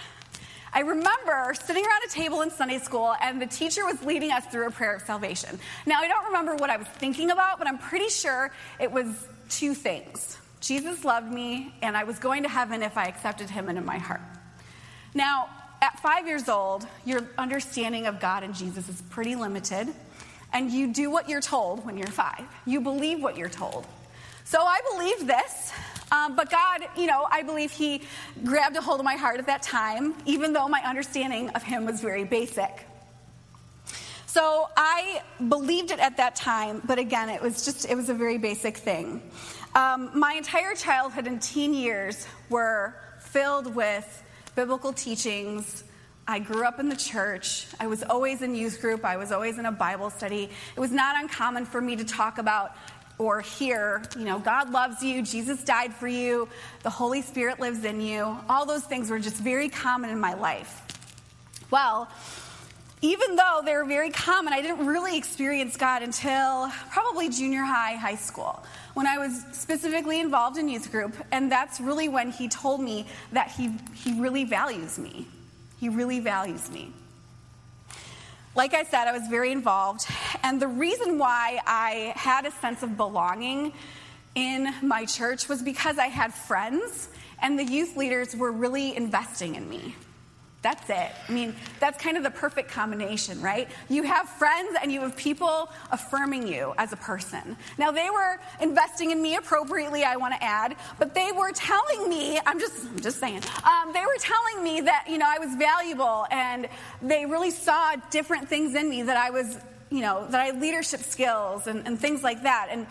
I 0.75 0.81
remember 0.81 1.55
sitting 1.65 1.85
around 1.85 2.01
a 2.07 2.11
table 2.11 2.41
in 2.41 2.51
Sunday 2.51 2.79
school, 2.79 3.15
and 3.21 3.41
the 3.41 3.47
teacher 3.47 3.85
was 3.85 4.03
leading 4.03 4.33
us 4.33 4.47
through 4.47 4.69
a 4.69 4.71
prayer 4.71 4.95
of 4.97 5.03
salvation. 5.03 5.59
Now, 5.85 6.01
I 6.01 6.09
don't 6.09 6.25
remember 6.27 6.55
what 6.57 6.71
I 6.71 6.79
was 6.79 6.87
thinking 6.87 7.31
about, 7.31 7.59
but 7.59 7.69
I'm 7.69 7.79
pretty 7.79 8.09
sure 8.09 8.51
it 8.81 8.91
was 8.91 9.07
two 9.49 9.75
things 9.75 10.39
Jesus 10.61 11.05
loved 11.05 11.31
me, 11.31 11.75
and 11.83 11.97
I 11.97 12.05
was 12.05 12.19
going 12.19 12.45
to 12.45 12.49
heaven 12.49 12.83
if 12.83 12.97
I 12.97 13.07
accepted 13.07 13.51
him 13.51 13.69
into 13.69 13.83
my 13.83 13.99
heart. 13.99 14.21
Now, 15.13 15.51
at 15.83 15.99
five 15.99 16.29
years 16.29 16.49
old, 16.49 16.87
your 17.05 17.23
understanding 17.37 18.07
of 18.07 18.21
God 18.21 18.45
and 18.45 18.55
Jesus 18.55 18.89
is 18.89 19.03
pretty 19.11 19.35
limited, 19.35 19.89
and 20.53 20.71
you 20.71 20.93
do 20.93 21.11
what 21.11 21.29
you're 21.29 21.41
told 21.41 21.85
when 21.85 21.99
you're 21.99 22.07
five. 22.07 22.45
You 22.65 22.81
believe 22.81 23.21
what 23.21 23.37
you're 23.37 23.49
told. 23.49 23.87
So 24.45 24.63
I 24.63 24.81
believed 24.93 25.27
this, 25.27 25.73
um, 26.13 26.37
but 26.37 26.51
God, 26.51 26.83
you 26.97 27.07
know, 27.07 27.27
I 27.31 27.43
believe 27.43 27.73
He 27.73 28.03
grabbed 28.45 28.77
a 28.77 28.81
hold 28.81 29.01
of 29.01 29.05
my 29.05 29.17
heart 29.17 29.41
at 29.41 29.47
that 29.47 29.63
time, 29.63 30.15
even 30.27 30.53
though 30.53 30.69
my 30.69 30.81
understanding 30.83 31.49
of 31.51 31.63
Him 31.63 31.87
was 31.87 32.01
very 32.01 32.25
basic. 32.25 32.87
So 34.27 34.69
I 34.77 35.23
believed 35.49 35.91
it 35.91 35.99
at 35.99 36.17
that 36.19 36.37
time, 36.37 36.81
but 36.87 36.99
again, 36.99 37.29
it 37.29 37.43
was 37.43 37.65
just, 37.65 37.91
it 37.91 37.95
was 37.95 38.09
a 38.09 38.15
very 38.15 38.39
basic 38.39 38.79
thing. 38.79 39.21
Um, 39.75 40.11
my 40.19 40.35
entire 40.35 40.75
childhood 40.75 41.27
and 41.27 41.41
teen 41.41 41.75
years 41.75 42.27
were 42.49 42.95
filled 43.21 43.75
with 43.75 44.23
biblical 44.55 44.93
teachings. 44.93 45.85
I 46.27 46.39
grew 46.39 46.65
up 46.65 46.79
in 46.79 46.89
the 46.89 46.97
church. 46.97 47.67
I 47.81 47.89
was 47.89 48.03
always 48.03 48.43
in 48.43 48.55
youth 48.55 48.81
group. 48.81 49.05
I 49.05 49.17
was 49.17 49.33
always 49.33 49.59
in 49.59 49.67
a 49.67 49.73
Bible 49.73 50.09
study. 50.09 50.49
It 50.77 50.81
was 50.81 50.93
not 50.93 51.21
uncommon 51.21 51.67
for 51.67 51.81
me 51.81 51.97
to 51.97 52.05
talk 52.05 52.39
about 52.39 52.77
or 53.19 53.41
hear, 53.41 54.03
you 54.19 54.25
know, 54.25 54.39
God 54.39 54.71
loves 54.71 55.03
you, 55.03 55.23
Jesus 55.23 55.63
died 55.65 55.95
for 55.95 56.09
you, 56.09 56.49
the 56.83 56.91
Holy 56.91 57.23
Spirit 57.23 57.61
lives 57.61 57.85
in 57.85 58.01
you. 58.01 58.37
All 58.49 58.67
those 58.67 58.85
things 58.85 59.11
were 59.11 59.19
just 59.19 59.37
very 59.37 59.69
common 59.69 60.11
in 60.11 60.19
my 60.19 60.35
life. 60.35 60.83
Well, 61.71 62.09
even 63.01 63.35
though 63.35 63.63
they 63.65 63.75
were 63.75 63.85
very 63.85 64.11
common, 64.11 64.53
I 64.53 64.63
didn't 64.63 64.87
really 64.87 65.17
experience 65.19 65.77
God 65.77 66.03
until 66.03 66.71
probably 66.91 67.29
junior 67.29 67.63
high, 67.63 67.97
high 67.97 68.15
school, 68.15 68.63
when 68.95 69.09
I 69.09 69.19
was 69.19 69.45
specifically 69.53 70.21
involved 70.21 70.57
in 70.57 70.69
youth 70.69 70.91
group. 70.93 71.15
And 71.33 71.51
that's 71.51 71.81
really 71.81 72.09
when 72.09 72.31
He 72.31 72.49
told 72.49 72.81
me 72.81 73.07
that 73.33 73.51
He, 73.51 73.73
he 73.95 74.21
really 74.21 74.45
values 74.45 74.99
me. 74.99 75.27
He 75.81 75.89
really 75.89 76.21
values 76.21 76.71
me. 76.71 76.93
Like 78.55 78.75
I 78.75 78.85
said, 78.85 79.09
I 79.09 79.13
was 79.13 79.29
very 79.29 79.51
involved. 79.51 80.07
And 80.43 80.61
the 80.61 80.69
reason 80.69 81.19
why 81.19 81.61
I 81.67 82.13
had 82.17 82.45
a 82.45 82.51
sense 82.51 82.83
of 82.83 82.99
belonging 82.99 83.73
in 84.35 84.75
my 84.83 85.07
church 85.07 85.49
was 85.49 85.63
because 85.63 85.99
I 85.99 86.09
had 86.09 86.35
friends, 86.35 87.09
and 87.41 87.59
the 87.59 87.65
youth 87.65 87.97
leaders 87.97 88.37
were 88.37 88.53
really 88.53 88.95
investing 88.95 89.55
in 89.55 89.69
me. 89.69 89.95
That's 90.63 90.89
it. 90.89 91.11
I 91.29 91.33
mean, 91.33 91.57
that's 91.81 92.01
kind 92.01 92.17
of 92.17 92.23
the 92.23 92.31
perfect 92.31 92.71
combination, 92.71 93.43
right? 93.43 93.69
You 93.89 94.05
have 94.05 94.29
friends 94.29 94.77
and 94.81 94.93
you 94.93 95.01
have 95.01 95.17
people 95.17 95.69
affirming 95.91 96.47
you 96.47 96.73
as 96.79 96.93
a 96.93 96.97
person. 96.97 97.57
Now, 97.79 97.91
they 97.91 98.09
were 98.11 98.39
investing 98.61 99.11
in 99.11 99.21
me 99.21 99.35
appropriately, 99.35 100.05
I 100.05 100.15
want 100.17 100.35
to 100.35 100.43
add, 100.43 100.77
but 101.01 101.15
they 101.15 101.33
were 101.33 101.51
telling 101.51 102.09
me, 102.09 102.39
I'm 102.47 102.61
just, 102.61 102.87
I'm 102.87 103.01
just 103.01 103.19
saying, 103.19 103.43
um, 103.65 103.93
they 103.93 104.03
were 104.03 104.19
telling 104.21 104.63
me 104.63 104.83
that, 104.83 105.07
you 105.09 105.19
know, 105.19 105.27
I 105.29 105.41
was 105.41 105.53
valuable 105.57 106.27
and 106.31 106.69
they 107.03 107.27
really 107.27 107.51
saw 107.51 107.97
different 108.11 108.49
things 108.49 108.77
in 108.77 108.89
me 108.89 109.03
that 109.03 109.17
I 109.17 109.31
was, 109.31 109.59
you 109.91 110.01
know, 110.01 110.29
that 110.29 110.41
I 110.41 110.45
had 110.45 110.61
leadership 110.61 111.01
skills 111.01 111.67
and, 111.67 111.89
and 111.89 111.99
things 111.99 112.23
like 112.23 112.45
that. 112.45 112.69
And, 112.71 112.87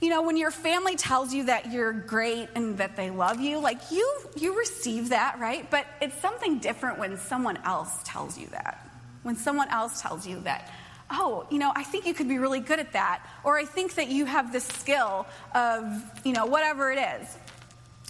you 0.00 0.10
know 0.10 0.22
when 0.22 0.36
your 0.36 0.50
family 0.50 0.94
tells 0.94 1.32
you 1.32 1.44
that 1.44 1.72
you're 1.72 1.92
great 1.92 2.48
and 2.54 2.76
that 2.78 2.96
they 2.96 3.10
love 3.10 3.40
you 3.40 3.58
like 3.58 3.90
you 3.90 4.06
you 4.36 4.58
receive 4.58 5.08
that 5.10 5.38
right? 5.38 5.70
But 5.70 5.86
it's 6.00 6.18
something 6.20 6.58
different 6.58 6.98
when 6.98 7.16
someone 7.16 7.58
else 7.64 8.02
tells 8.04 8.38
you 8.38 8.46
that. 8.48 8.88
When 9.22 9.36
someone 9.36 9.68
else 9.70 10.00
tells 10.02 10.26
you 10.26 10.40
that 10.40 10.70
oh 11.10 11.46
you 11.50 11.58
know 11.58 11.72
i 11.76 11.84
think 11.84 12.04
you 12.04 12.12
could 12.12 12.28
be 12.28 12.38
really 12.38 12.58
good 12.58 12.80
at 12.80 12.92
that 12.92 13.24
or 13.44 13.56
i 13.56 13.64
think 13.64 13.94
that 13.94 14.08
you 14.08 14.24
have 14.24 14.52
this 14.52 14.64
skill 14.64 15.24
of 15.54 16.02
you 16.24 16.32
know 16.32 16.46
whatever 16.46 16.90
it 16.90 16.98
is. 16.98 17.36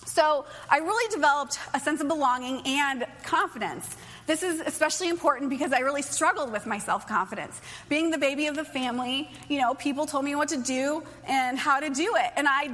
So 0.07 0.47
i 0.71 0.79
really 0.79 1.11
developed 1.15 1.59
a 1.75 1.81
sense 1.81 2.01
of 2.01 2.09
belonging 2.09 2.63
and 2.67 3.07
confidence 3.23 3.97
this 4.27 4.43
is 4.43 4.61
especially 4.61 5.09
important 5.09 5.51
because 5.51 5.73
I 5.73 5.81
really 5.81 6.03
struggled 6.03 6.51
with 6.53 6.67
my 6.67 6.79
self 6.79 7.07
confidence. 7.07 7.61
Being 7.89 8.11
the 8.11 8.19
baby 8.19 8.47
of 8.47 8.57
the 8.57 8.65
family, 8.65 9.31
you 9.49 9.61
know, 9.61 9.75
people 9.75 10.07
told 10.07 10.25
me 10.25 10.35
what 10.35 10.49
to 10.49 10.57
do 10.57 11.03
and 11.27 11.59
how 11.59 11.81
to 11.81 11.91
do 11.91 12.15
it. 12.17 12.33
And 12.37 12.47
I 12.49 12.71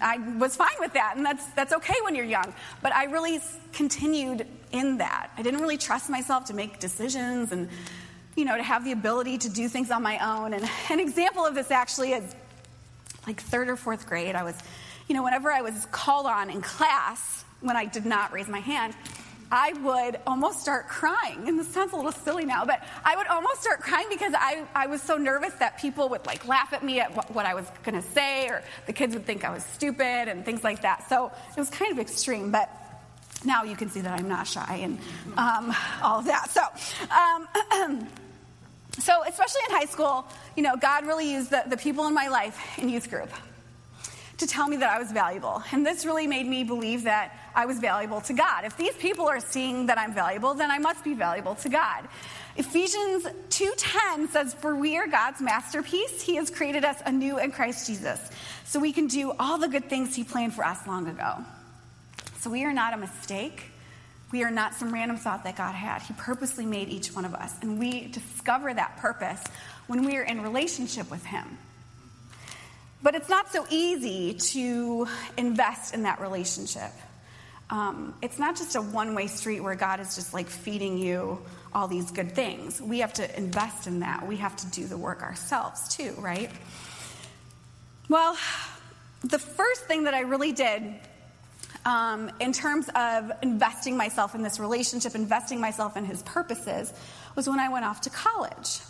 I 0.00 0.18
was 0.38 0.54
fine 0.54 0.76
with 0.80 0.92
that, 0.94 1.14
and 1.16 1.24
that's, 1.24 1.46
that's 1.52 1.72
okay 1.72 1.94
when 2.02 2.14
you're 2.14 2.24
young. 2.24 2.52
But 2.82 2.92
I 2.92 3.04
really 3.04 3.40
continued 3.72 4.46
in 4.70 4.98
that. 4.98 5.30
I 5.36 5.42
didn't 5.42 5.60
really 5.60 5.78
trust 5.78 6.10
myself 6.10 6.46
to 6.46 6.54
make 6.54 6.78
decisions 6.78 7.52
and, 7.52 7.68
you 8.36 8.44
know, 8.44 8.56
to 8.56 8.62
have 8.62 8.84
the 8.84 8.92
ability 8.92 9.38
to 9.38 9.48
do 9.48 9.68
things 9.68 9.90
on 9.90 10.02
my 10.02 10.18
own. 10.18 10.52
And 10.52 10.68
an 10.90 11.00
example 11.00 11.46
of 11.46 11.54
this 11.54 11.70
actually 11.70 12.12
is 12.12 12.34
like 13.26 13.40
third 13.40 13.68
or 13.68 13.76
fourth 13.76 14.06
grade. 14.06 14.34
I 14.34 14.42
was, 14.42 14.56
you 15.08 15.14
know, 15.14 15.22
whenever 15.22 15.50
I 15.50 15.62
was 15.62 15.86
called 15.90 16.26
on 16.26 16.50
in 16.50 16.60
class, 16.60 17.44
when 17.60 17.76
I 17.76 17.86
did 17.86 18.04
not 18.04 18.32
raise 18.32 18.48
my 18.48 18.60
hand, 18.60 18.94
I 19.50 19.72
would 19.72 20.20
almost 20.26 20.60
start 20.60 20.88
crying. 20.88 21.48
And 21.48 21.58
this 21.58 21.68
sounds 21.68 21.92
a 21.92 21.96
little 21.96 22.12
silly 22.12 22.44
now, 22.44 22.64
but 22.64 22.82
I 23.04 23.16
would 23.16 23.26
almost 23.26 23.62
start 23.62 23.80
crying 23.80 24.06
because 24.10 24.34
I, 24.36 24.66
I 24.74 24.86
was 24.86 25.00
so 25.00 25.16
nervous 25.16 25.54
that 25.54 25.78
people 25.78 26.08
would 26.10 26.26
like 26.26 26.46
laugh 26.46 26.72
at 26.72 26.84
me 26.84 27.00
at 27.00 27.14
what, 27.14 27.34
what 27.34 27.46
I 27.46 27.54
was 27.54 27.66
going 27.82 27.94
to 27.94 28.06
say, 28.10 28.48
or 28.48 28.62
the 28.86 28.92
kids 28.92 29.14
would 29.14 29.24
think 29.24 29.44
I 29.44 29.52
was 29.52 29.64
stupid 29.64 30.28
and 30.28 30.44
things 30.44 30.62
like 30.62 30.82
that. 30.82 31.08
So 31.08 31.32
it 31.50 31.58
was 31.58 31.70
kind 31.70 31.92
of 31.92 31.98
extreme, 31.98 32.50
but 32.50 32.70
now 33.44 33.62
you 33.62 33.76
can 33.76 33.88
see 33.88 34.00
that 34.00 34.18
I'm 34.18 34.28
not 34.28 34.46
shy 34.46 34.80
and 34.82 34.98
um, 35.36 35.74
all 36.02 36.18
of 36.18 36.26
that. 36.26 36.50
So, 36.50 36.62
um, 37.14 38.06
so 38.98 39.22
especially 39.26 39.60
in 39.70 39.76
high 39.76 39.86
school, 39.86 40.26
you 40.56 40.62
know, 40.62 40.76
God 40.76 41.06
really 41.06 41.32
used 41.32 41.50
the, 41.50 41.62
the 41.66 41.76
people 41.76 42.06
in 42.06 42.14
my 42.14 42.28
life 42.28 42.78
in 42.78 42.88
youth 42.88 43.08
group 43.08 43.30
to 44.38 44.46
tell 44.46 44.68
me 44.68 44.76
that 44.76 44.90
I 44.90 44.98
was 44.98 45.10
valuable. 45.10 45.62
And 45.72 45.86
this 45.86 46.04
really 46.04 46.26
made 46.26 46.46
me 46.46 46.64
believe 46.64 47.04
that 47.04 47.37
I 47.54 47.66
was 47.66 47.78
valuable 47.78 48.20
to 48.22 48.32
God. 48.32 48.64
If 48.64 48.76
these 48.76 48.94
people 48.94 49.26
are 49.26 49.40
seeing 49.40 49.86
that 49.86 49.98
I'm 49.98 50.14
valuable, 50.14 50.54
then 50.54 50.70
I 50.70 50.78
must 50.78 51.04
be 51.04 51.14
valuable 51.14 51.54
to 51.56 51.68
God. 51.68 52.08
Ephesians 52.56 53.26
2:10 53.50 54.28
says 54.28 54.54
for 54.54 54.74
we 54.74 54.96
are 54.98 55.06
God's 55.06 55.40
masterpiece. 55.40 56.20
He 56.20 56.36
has 56.36 56.50
created 56.50 56.84
us 56.84 57.00
anew 57.06 57.38
in 57.38 57.52
Christ 57.52 57.86
Jesus. 57.86 58.20
So 58.64 58.80
we 58.80 58.92
can 58.92 59.06
do 59.06 59.32
all 59.38 59.58
the 59.58 59.68
good 59.68 59.88
things 59.88 60.14
he 60.14 60.24
planned 60.24 60.54
for 60.54 60.64
us 60.64 60.86
long 60.86 61.06
ago. 61.08 61.44
So 62.40 62.50
we 62.50 62.64
are 62.64 62.72
not 62.72 62.94
a 62.94 62.96
mistake. 62.96 63.72
We 64.30 64.44
are 64.44 64.50
not 64.50 64.74
some 64.74 64.92
random 64.92 65.16
thought 65.16 65.44
that 65.44 65.56
God 65.56 65.74
had. 65.74 66.02
He 66.02 66.14
purposely 66.18 66.66
made 66.66 66.88
each 66.88 67.14
one 67.14 67.24
of 67.24 67.34
us. 67.34 67.54
And 67.62 67.78
we 67.78 68.08
discover 68.08 68.74
that 68.74 68.98
purpose 68.98 69.42
when 69.86 70.04
we 70.04 70.16
are 70.18 70.22
in 70.22 70.42
relationship 70.42 71.10
with 71.10 71.24
Him. 71.24 71.58
But 73.02 73.14
it's 73.14 73.28
not 73.28 73.50
so 73.52 73.64
easy 73.70 74.34
to 74.34 75.06
invest 75.36 75.94
in 75.94 76.02
that 76.02 76.20
relationship. 76.20 76.90
Um, 77.70 78.14
it's 78.22 78.38
not 78.38 78.56
just 78.56 78.76
a 78.76 78.80
one 78.80 79.14
way 79.14 79.26
street 79.26 79.60
where 79.60 79.74
God 79.74 80.00
is 80.00 80.14
just 80.14 80.32
like 80.32 80.48
feeding 80.48 80.96
you 80.96 81.38
all 81.74 81.86
these 81.86 82.10
good 82.10 82.34
things. 82.34 82.80
We 82.80 83.00
have 83.00 83.12
to 83.14 83.36
invest 83.36 83.86
in 83.86 84.00
that. 84.00 84.26
We 84.26 84.36
have 84.36 84.56
to 84.56 84.66
do 84.68 84.86
the 84.86 84.96
work 84.96 85.22
ourselves 85.22 85.94
too, 85.94 86.14
right? 86.18 86.50
Well, 88.08 88.36
the 89.22 89.38
first 89.38 89.84
thing 89.84 90.04
that 90.04 90.14
I 90.14 90.20
really 90.20 90.52
did 90.52 90.94
um, 91.84 92.30
in 92.40 92.52
terms 92.52 92.88
of 92.94 93.32
investing 93.42 93.96
myself 93.96 94.34
in 94.34 94.42
this 94.42 94.58
relationship, 94.58 95.14
investing 95.14 95.60
myself 95.60 95.96
in 95.96 96.04
his 96.04 96.22
purposes, 96.22 96.92
was 97.34 97.48
when 97.48 97.60
I 97.60 97.68
went 97.68 97.84
off 97.84 98.02
to 98.02 98.10
college. 98.10 98.80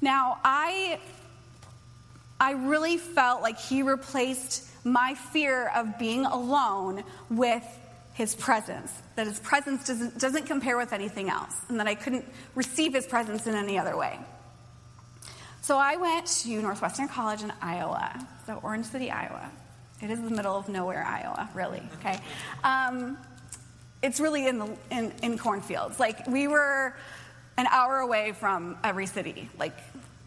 Now, 0.00 0.38
I, 0.44 0.98
I 2.40 2.52
really 2.52 2.96
felt 2.96 3.42
like 3.42 3.58
he 3.58 3.82
replaced 3.82 4.64
my 4.84 5.14
fear 5.14 5.70
of 5.74 5.98
being 5.98 6.24
alone 6.24 7.04
with 7.30 7.64
his 8.18 8.34
presence, 8.34 8.92
that 9.14 9.28
his 9.28 9.38
presence 9.38 9.86
doesn't, 9.86 10.18
doesn't 10.18 10.46
compare 10.46 10.76
with 10.76 10.92
anything 10.92 11.30
else, 11.30 11.54
and 11.68 11.78
that 11.78 11.86
I 11.86 11.94
couldn't 11.94 12.24
receive 12.56 12.92
his 12.92 13.06
presence 13.06 13.46
in 13.46 13.54
any 13.54 13.78
other 13.78 13.96
way. 13.96 14.18
So 15.60 15.78
I 15.78 15.94
went 15.94 16.26
to 16.42 16.60
Northwestern 16.60 17.06
College 17.06 17.44
in 17.44 17.52
Iowa, 17.62 18.26
so 18.44 18.58
Orange 18.64 18.86
City, 18.86 19.12
Iowa. 19.12 19.48
It 20.02 20.10
is 20.10 20.20
the 20.20 20.30
middle 20.30 20.56
of 20.56 20.68
nowhere, 20.68 21.04
Iowa, 21.04 21.48
really. 21.54 21.80
Okay, 22.00 22.18
um, 22.64 23.16
it's 24.02 24.18
really 24.18 24.48
in 24.48 24.58
the 24.58 24.76
in, 24.90 25.12
in 25.22 25.38
cornfields. 25.38 26.00
Like 26.00 26.26
we 26.26 26.48
were 26.48 26.96
an 27.56 27.68
hour 27.68 27.98
away 27.98 28.32
from 28.32 28.78
every 28.82 29.06
city. 29.06 29.48
Like 29.60 29.78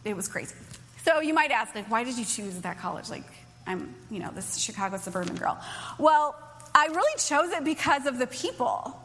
it 0.05 0.15
was 0.15 0.29
crazy. 0.29 0.55
So 1.03 1.19
you 1.19 1.33
might 1.33 1.51
ask, 1.51 1.75
like, 1.75 1.91
why 1.91 2.05
did 2.05 2.17
you 2.17 2.23
choose 2.23 2.55
that 2.61 2.79
college? 2.79 3.09
Like 3.09 3.27
I'm, 3.67 3.93
you 4.09 4.19
know, 4.19 4.31
this 4.33 4.55
Chicago 4.57 4.95
suburban 4.95 5.35
girl. 5.35 5.59
Well, 5.99 6.35
I 6.73 6.87
really 6.87 7.17
chose 7.17 7.51
it 7.51 7.63
because 7.63 8.05
of 8.05 8.17
the 8.17 8.27
people. 8.27 8.97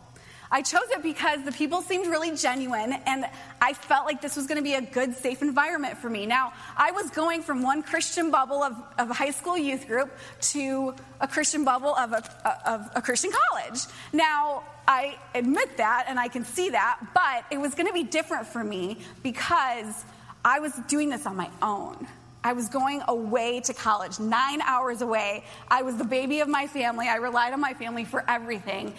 I 0.50 0.62
chose 0.62 0.88
it 0.90 1.02
because 1.02 1.44
the 1.44 1.50
people 1.50 1.82
seemed 1.82 2.06
really 2.06 2.36
genuine 2.36 2.92
and 3.06 3.26
I 3.60 3.72
felt 3.72 4.06
like 4.06 4.22
this 4.22 4.36
was 4.36 4.46
going 4.46 4.58
to 4.58 4.62
be 4.62 4.74
a 4.74 4.80
good, 4.80 5.16
safe 5.16 5.42
environment 5.42 5.98
for 5.98 6.08
me. 6.08 6.24
Now, 6.26 6.52
I 6.76 6.92
was 6.92 7.10
going 7.10 7.42
from 7.42 7.62
one 7.62 7.82
Christian 7.82 8.30
bubble 8.30 8.62
of, 8.62 8.76
of 8.98 9.10
a 9.10 9.14
high 9.14 9.32
school 9.32 9.58
youth 9.58 9.88
group 9.88 10.16
to 10.52 10.94
a 11.20 11.26
Christian 11.26 11.64
bubble 11.64 11.96
of 11.96 12.12
a, 12.12 12.70
of 12.70 12.88
a 12.94 13.02
Christian 13.02 13.32
college. 13.32 13.80
Now, 14.12 14.62
I 14.86 15.18
admit 15.34 15.78
that 15.78 16.06
and 16.08 16.18
I 16.18 16.28
can 16.28 16.44
see 16.44 16.70
that, 16.70 17.00
but 17.12 17.44
it 17.50 17.60
was 17.60 17.74
going 17.74 17.88
to 17.88 17.92
be 17.92 18.04
different 18.04 18.46
for 18.46 18.62
me 18.62 18.98
because 19.24 20.04
I 20.44 20.60
was 20.60 20.72
doing 20.86 21.08
this 21.08 21.26
on 21.26 21.34
my 21.34 21.50
own. 21.60 22.06
I 22.46 22.52
was 22.52 22.68
going 22.68 23.02
away 23.08 23.58
to 23.62 23.74
college, 23.74 24.20
nine 24.20 24.60
hours 24.60 25.02
away. 25.02 25.42
I 25.66 25.82
was 25.82 25.96
the 25.96 26.04
baby 26.04 26.38
of 26.38 26.48
my 26.48 26.68
family. 26.68 27.08
I 27.08 27.16
relied 27.16 27.52
on 27.52 27.60
my 27.60 27.74
family 27.74 28.04
for 28.04 28.22
everything. 28.30 28.94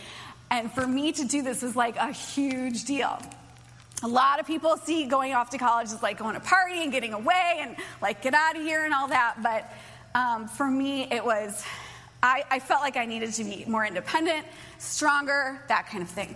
And 0.51 0.69
for 0.69 0.85
me 0.85 1.13
to 1.13 1.23
do 1.23 1.41
this 1.41 1.61
was 1.61 1.73
like 1.73 1.95
a 1.95 2.11
huge 2.11 2.83
deal. 2.83 3.17
A 4.03 4.07
lot 4.09 4.41
of 4.41 4.47
people 4.47 4.75
see 4.75 5.05
going 5.05 5.33
off 5.33 5.49
to 5.51 5.57
college 5.57 5.93
as 5.93 6.03
like 6.03 6.17
going 6.17 6.33
to 6.33 6.41
party 6.41 6.83
and 6.83 6.91
getting 6.91 7.13
away 7.13 7.59
and 7.61 7.77
like 8.01 8.21
get 8.21 8.33
out 8.33 8.57
of 8.57 8.63
here 8.63 8.83
and 8.83 8.93
all 8.93 9.07
that. 9.07 9.37
But 9.41 9.71
um, 10.13 10.49
for 10.49 10.67
me, 10.67 11.07
it 11.09 11.23
was, 11.23 11.63
I, 12.21 12.43
I 12.51 12.59
felt 12.59 12.81
like 12.81 12.97
I 12.97 13.05
needed 13.05 13.31
to 13.31 13.45
be 13.45 13.63
more 13.65 13.85
independent, 13.85 14.45
stronger, 14.77 15.63
that 15.69 15.87
kind 15.87 16.03
of 16.03 16.09
thing. 16.09 16.35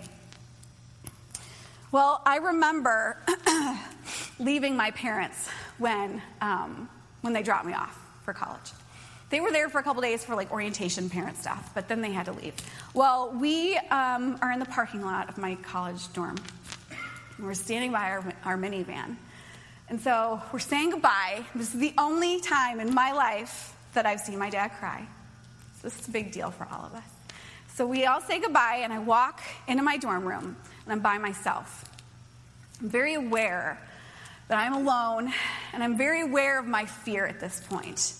Well, 1.90 2.22
I 2.24 2.38
remember 2.38 3.18
leaving 4.38 4.74
my 4.78 4.92
parents 4.92 5.50
when, 5.76 6.22
um, 6.40 6.88
when 7.22 7.32
they 7.32 7.42
dropped 7.42 7.66
me 7.66 7.72
off 7.72 7.98
for 8.24 8.32
college. 8.32 8.70
They 9.30 9.40
were 9.40 9.50
there 9.50 9.70
for 9.70 9.78
a 9.78 9.82
couple 9.82 10.02
days 10.02 10.22
for 10.22 10.36
like 10.36 10.52
orientation 10.52 11.08
parent 11.08 11.38
stuff, 11.38 11.70
but 11.74 11.88
then 11.88 12.02
they 12.02 12.12
had 12.12 12.26
to 12.26 12.32
leave. 12.32 12.54
Well, 12.92 13.30
we 13.30 13.78
um, 13.90 14.38
are 14.42 14.52
in 14.52 14.58
the 14.58 14.66
parking 14.66 15.02
lot 15.02 15.30
of 15.30 15.38
my 15.38 15.54
college 15.56 16.12
dorm. 16.12 16.36
We're 17.38 17.54
standing 17.54 17.92
by 17.92 18.10
our, 18.10 18.34
our 18.44 18.58
minivan. 18.58 19.16
And 19.88 20.00
so 20.00 20.42
we're 20.52 20.58
saying 20.58 20.90
goodbye. 20.90 21.44
This 21.54 21.72
is 21.72 21.80
the 21.80 21.94
only 21.96 22.40
time 22.40 22.78
in 22.78 22.94
my 22.94 23.12
life 23.12 23.74
that 23.94 24.04
I've 24.04 24.20
seen 24.20 24.38
my 24.38 24.50
dad 24.50 24.68
cry. 24.78 25.06
So 25.80 25.88
this 25.88 25.98
is 25.98 26.08
a 26.08 26.10
big 26.10 26.30
deal 26.30 26.50
for 26.50 26.68
all 26.70 26.84
of 26.84 26.94
us. 26.94 27.02
So 27.74 27.86
we 27.86 28.04
all 28.04 28.20
say 28.20 28.38
goodbye, 28.38 28.80
and 28.82 28.92
I 28.92 28.98
walk 28.98 29.40
into 29.66 29.82
my 29.82 29.96
dorm 29.96 30.28
room, 30.28 30.56
and 30.84 30.92
I'm 30.92 31.00
by 31.00 31.16
myself. 31.16 31.86
I'm 32.80 32.90
very 32.90 33.14
aware 33.14 33.78
that 34.48 34.58
I'm 34.58 34.74
alone, 34.74 35.32
and 35.72 35.82
I'm 35.82 35.96
very 35.96 36.22
aware 36.22 36.58
of 36.58 36.66
my 36.66 36.84
fear 36.84 37.26
at 37.26 37.40
this 37.40 37.60
point. 37.68 38.14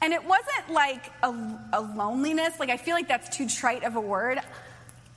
And 0.00 0.12
it 0.12 0.24
wasn't 0.24 0.70
like 0.70 1.10
a, 1.22 1.34
a 1.72 1.80
loneliness, 1.80 2.60
like 2.60 2.70
I 2.70 2.76
feel 2.76 2.94
like 2.94 3.08
that's 3.08 3.34
too 3.36 3.48
trite 3.48 3.84
of 3.84 3.96
a 3.96 4.00
word. 4.00 4.38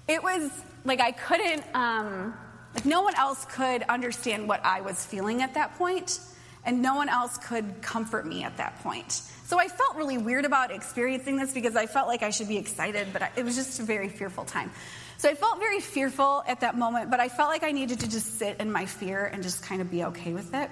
It 0.08 0.24
was 0.24 0.50
like 0.86 1.01
I 1.01 1.12
couldn't, 1.12 1.63
um, 1.75 2.34
like 2.74 2.86
no 2.86 3.01
one 3.01 3.16
else 3.16 3.46
could 3.46 3.84
understand 3.84 4.48
what 4.48 4.63
I 4.63 4.82
was 4.82 5.06
feeling 5.06 5.42
at 5.42 5.56
that 5.56 5.75
point, 5.77 6.20
and 6.63 6.82
no 6.82 6.96
one 6.96 7.10
else 7.10 7.38
could 7.38 7.82
comfort 7.82 8.25
me 8.25 8.44
at 8.44 8.58
that 8.58 8.82
point. 8.82 9.22
So 9.46 9.60
I 9.60 9.68
felt 9.68 9.96
really 9.96 10.18
weird 10.18 10.44
about 10.44 10.72
experiencing 10.72 11.38
this 11.38 11.54
because 11.54 11.75
I 11.75 11.86
felt 11.86 12.08
like 12.08 12.22
I 12.22 12.32
should 12.32 12.50
be 12.50 12.58
excited, 12.58 13.08
but 13.13 13.32
it 13.36 13.46
was 13.46 13.56
just 13.56 13.80
a 13.80 13.84
very 13.84 14.10
fearful 14.10 14.44
time. 14.44 14.72
So 15.18 15.30
I 15.30 15.34
felt 15.34 15.58
very 15.58 15.80
fearful 15.80 16.44
at 16.48 16.60
that 16.60 16.78
moment, 16.78 17.10
but 17.10 17.20
I 17.20 17.28
felt 17.28 17.50
like 17.50 17.64
I 17.64 17.72
needed 17.72 18.02
to 18.02 18.10
just 18.10 18.38
sit 18.38 18.60
in 18.60 18.72
my 18.72 18.86
fear 18.86 19.26
and 19.26 19.42
just 19.42 19.64
kind 19.64 19.82
of 19.82 19.90
be 19.90 20.04
okay 20.06 20.32
with 20.32 20.54
it. 20.54 20.70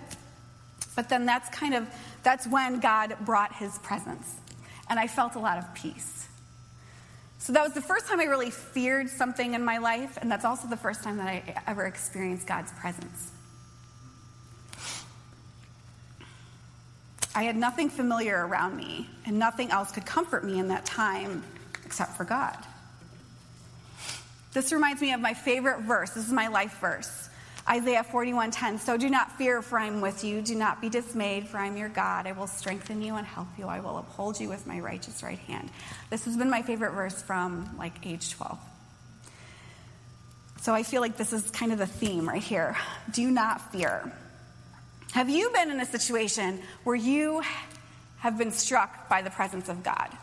But 0.95 1.09
then 1.09 1.25
that's 1.25 1.49
kind 1.49 1.73
of 1.73 1.87
that's 2.23 2.47
when 2.47 2.79
God 2.79 3.17
brought 3.21 3.55
his 3.55 3.77
presence. 3.79 4.33
And 4.89 4.99
I 4.99 5.07
felt 5.07 5.35
a 5.35 5.39
lot 5.39 5.57
of 5.57 5.73
peace. 5.73 6.27
So 7.39 7.53
that 7.53 7.63
was 7.63 7.73
the 7.73 7.81
first 7.81 8.07
time 8.07 8.19
I 8.19 8.25
really 8.25 8.49
feared 8.49 9.09
something 9.09 9.53
in 9.53 9.63
my 9.63 9.77
life, 9.77 10.17
and 10.21 10.31
that's 10.31 10.45
also 10.45 10.67
the 10.67 10.77
first 10.77 11.03
time 11.03 11.17
that 11.17 11.27
I 11.27 11.61
ever 11.67 11.85
experienced 11.85 12.47
God's 12.47 12.71
presence. 12.71 13.31
I 17.35 17.43
had 17.43 17.55
nothing 17.55 17.89
familiar 17.89 18.47
around 18.47 18.77
me, 18.77 19.07
and 19.25 19.37
nothing 19.37 19.69
else 19.69 19.91
could 19.91 20.05
comfort 20.05 20.43
me 20.43 20.57
in 20.57 20.69
that 20.69 20.85
time 20.85 21.43
except 21.85 22.17
for 22.17 22.23
God. 22.23 22.57
This 24.55 24.71
reminds 24.71 25.01
me 25.01 25.11
of 25.11 25.19
my 25.19 25.33
favorite 25.33 25.81
verse. 25.81 26.11
This 26.11 26.25
is 26.25 26.31
my 26.31 26.47
life 26.47 26.79
verse. 26.79 27.29
Isaiah 27.67 28.05
41:10 28.05 28.79
So 28.79 28.95
do 28.95 29.09
not 29.09 29.37
fear 29.37 29.61
for 29.61 29.77
I 29.77 29.87
am 29.87 29.99
with 29.99 30.23
you 30.23 30.41
do 30.41 30.55
not 30.55 30.79
be 30.79 30.87
dismayed 30.87 31.49
for 31.49 31.57
I 31.57 31.67
am 31.67 31.75
your 31.75 31.89
God 31.89 32.25
I 32.25 32.31
will 32.31 32.47
strengthen 32.47 33.01
you 33.01 33.15
and 33.15 33.27
help 33.27 33.49
you 33.57 33.67
I 33.67 33.81
will 33.81 33.97
uphold 33.97 34.39
you 34.39 34.47
with 34.47 34.65
my 34.65 34.79
righteous 34.79 35.21
right 35.23 35.39
hand. 35.39 35.69
This 36.09 36.23
has 36.23 36.37
been 36.37 36.49
my 36.49 36.61
favorite 36.61 36.91
verse 36.91 37.21
from 37.21 37.75
like 37.77 38.05
age 38.05 38.31
12. 38.31 38.57
So 40.61 40.73
I 40.73 40.83
feel 40.83 41.01
like 41.01 41.17
this 41.17 41.33
is 41.33 41.51
kind 41.51 41.73
of 41.73 41.77
the 41.77 41.85
theme 41.85 42.25
right 42.29 42.41
here. 42.41 42.77
Do 43.11 43.29
not 43.29 43.73
fear. 43.73 44.09
Have 45.11 45.29
you 45.29 45.49
been 45.49 45.69
in 45.69 45.81
a 45.81 45.85
situation 45.85 46.61
where 46.85 46.95
you 46.95 47.41
have 48.19 48.37
been 48.37 48.51
struck 48.51 49.09
by 49.09 49.21
the 49.21 49.31
presence 49.31 49.67
of 49.67 49.83
God? 49.83 50.15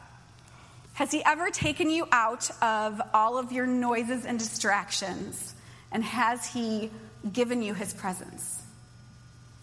Has 1.03 1.11
He 1.11 1.21
ever 1.25 1.51
taken 1.51 1.91
you 1.91 2.07
out 2.13 2.49
of 2.63 3.03
all 3.13 3.37
of 3.37 3.51
your 3.51 3.67
noises 3.67 4.25
and 4.25 4.39
distractions? 4.39 5.53
And 5.91 6.05
has 6.05 6.47
He 6.47 6.93
given 7.33 7.61
you 7.61 7.75
his 7.75 7.93
presence? 7.93 8.63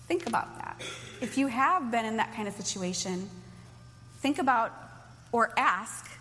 Think 0.05 0.27
about 0.27 0.57
that. 0.57 0.81
If 1.21 1.37
you 1.37 1.47
have 1.47 1.91
been 1.91 2.03
in 2.03 2.17
that 2.17 2.33
kind 2.33 2.49
of 2.49 2.55
situation, 2.55 3.29
think 4.17 4.39
about 4.39 4.73
or 5.31 5.53
ask 5.57 6.11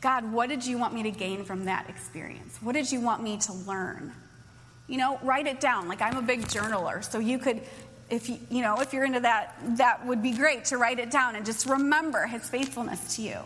God, 0.00 0.30
what 0.30 0.48
did 0.48 0.64
you 0.64 0.78
want 0.78 0.94
me 0.94 1.02
to 1.02 1.10
gain 1.10 1.42
from 1.42 1.64
that 1.64 1.90
experience? 1.90 2.56
What 2.62 2.74
did 2.74 2.92
you 2.92 3.00
want 3.00 3.20
me 3.20 3.36
to 3.38 3.52
learn? 3.52 4.12
You 4.86 4.98
know, 4.98 5.18
write 5.24 5.48
it 5.48 5.58
down. 5.58 5.88
Like 5.88 6.02
I'm 6.02 6.18
a 6.18 6.22
big 6.22 6.42
journaler, 6.42 7.02
so 7.02 7.18
you 7.18 7.40
could 7.40 7.62
if 8.10 8.28
you, 8.28 8.38
you 8.48 8.62
know, 8.62 8.76
if 8.76 8.92
you're 8.92 9.04
into 9.04 9.20
that, 9.20 9.56
that 9.76 10.06
would 10.06 10.22
be 10.22 10.34
great 10.34 10.66
to 10.66 10.76
write 10.76 11.00
it 11.00 11.10
down 11.10 11.34
and 11.34 11.44
just 11.44 11.66
remember 11.66 12.26
his 12.26 12.48
faithfulness 12.48 13.16
to 13.16 13.22
you. 13.22 13.38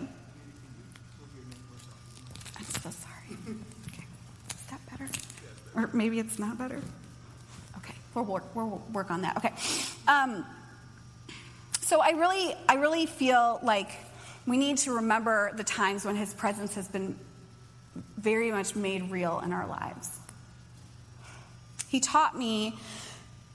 I'm 2.62 2.64
so 2.80 2.90
sorry. 2.90 3.56
Okay. 3.88 4.04
Is 4.50 4.62
that 4.70 4.80
better? 4.90 5.08
Or 5.82 5.90
maybe 5.92 6.18
it's 6.18 6.38
not 6.38 6.58
better? 6.58 6.80
Okay. 7.78 7.94
We'll 8.14 8.24
work, 8.24 8.54
we'll 8.54 8.82
work 8.92 9.10
on 9.10 9.22
that. 9.22 9.36
Okay. 9.38 9.52
Um, 10.06 10.44
so 11.80 12.00
I 12.00 12.10
really, 12.10 12.54
I 12.68 12.76
really 12.76 13.06
feel 13.06 13.60
like 13.62 13.90
we 14.46 14.56
need 14.56 14.78
to 14.78 14.94
remember 14.94 15.52
the 15.56 15.64
times 15.64 16.04
when 16.04 16.16
his 16.16 16.32
presence 16.34 16.74
has 16.74 16.88
been 16.88 17.18
very 18.16 18.50
much 18.50 18.74
made 18.76 19.10
real 19.10 19.40
in 19.44 19.52
our 19.52 19.66
lives. 19.66 20.08
He 21.88 22.00
taught 22.00 22.36
me 22.38 22.78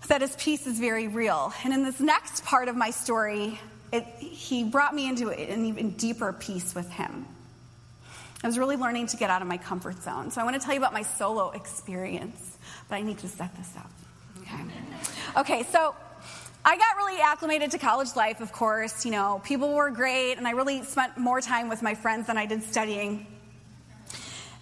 that 0.08 0.22
his 0.22 0.36
peace 0.36 0.68
is 0.68 0.80
very 0.80 1.08
real. 1.08 1.54
And 1.64 1.74
in 1.74 1.84
this 1.84 2.00
next 2.00 2.46
part 2.46 2.68
of 2.68 2.76
my 2.76 2.92
story, 2.92 3.60
it, 3.92 4.06
he 4.20 4.64
brought 4.64 4.94
me 4.94 5.08
into 5.08 5.30
an 5.30 5.66
even 5.66 5.92
deeper 5.92 6.34
peace 6.34 6.76
with 6.76 6.90
him. 6.92 7.26
I 8.44 8.48
was 8.48 8.58
really 8.58 8.76
learning 8.76 9.08
to 9.08 9.18
get 9.18 9.30
out 9.30 9.42
of 9.42 9.48
my 9.48 9.58
comfort 9.58 10.02
zone. 10.04 10.30
So 10.32 10.40
I 10.42 10.44
want 10.44 10.56
to 10.56 10.62
tell 10.62 10.74
you 10.74 10.80
about 10.80 10.94
my 10.94 11.02
solo 11.02 11.50
experience, 11.52 12.58
but 12.88 12.96
I 12.96 13.02
need 13.02 13.18
to 13.20 13.28
set 13.28 13.56
this 13.58 13.74
up. 13.78 13.92
Okay. 14.42 14.64
Okay, 15.38 15.64
so 15.64 15.96
I 16.64 16.78
got 16.78 16.96
really 16.98 17.20
acclimated 17.22 17.72
to 17.72 17.78
college 17.78 18.16
life, 18.16 18.42
of 18.42 18.52
course. 18.52 19.06
You 19.06 19.12
know, 19.12 19.42
people 19.44 19.74
were 19.74 19.90
great, 19.90 20.38
and 20.38 20.48
I 20.48 20.52
really 20.52 20.84
spent 20.84 21.18
more 21.18 21.42
time 21.42 21.70
with 21.70 21.82
my 21.82 21.96
friends 21.96 22.28
than 22.28 22.38
I 22.38 22.46
did 22.46 22.64
studying. 22.64 23.26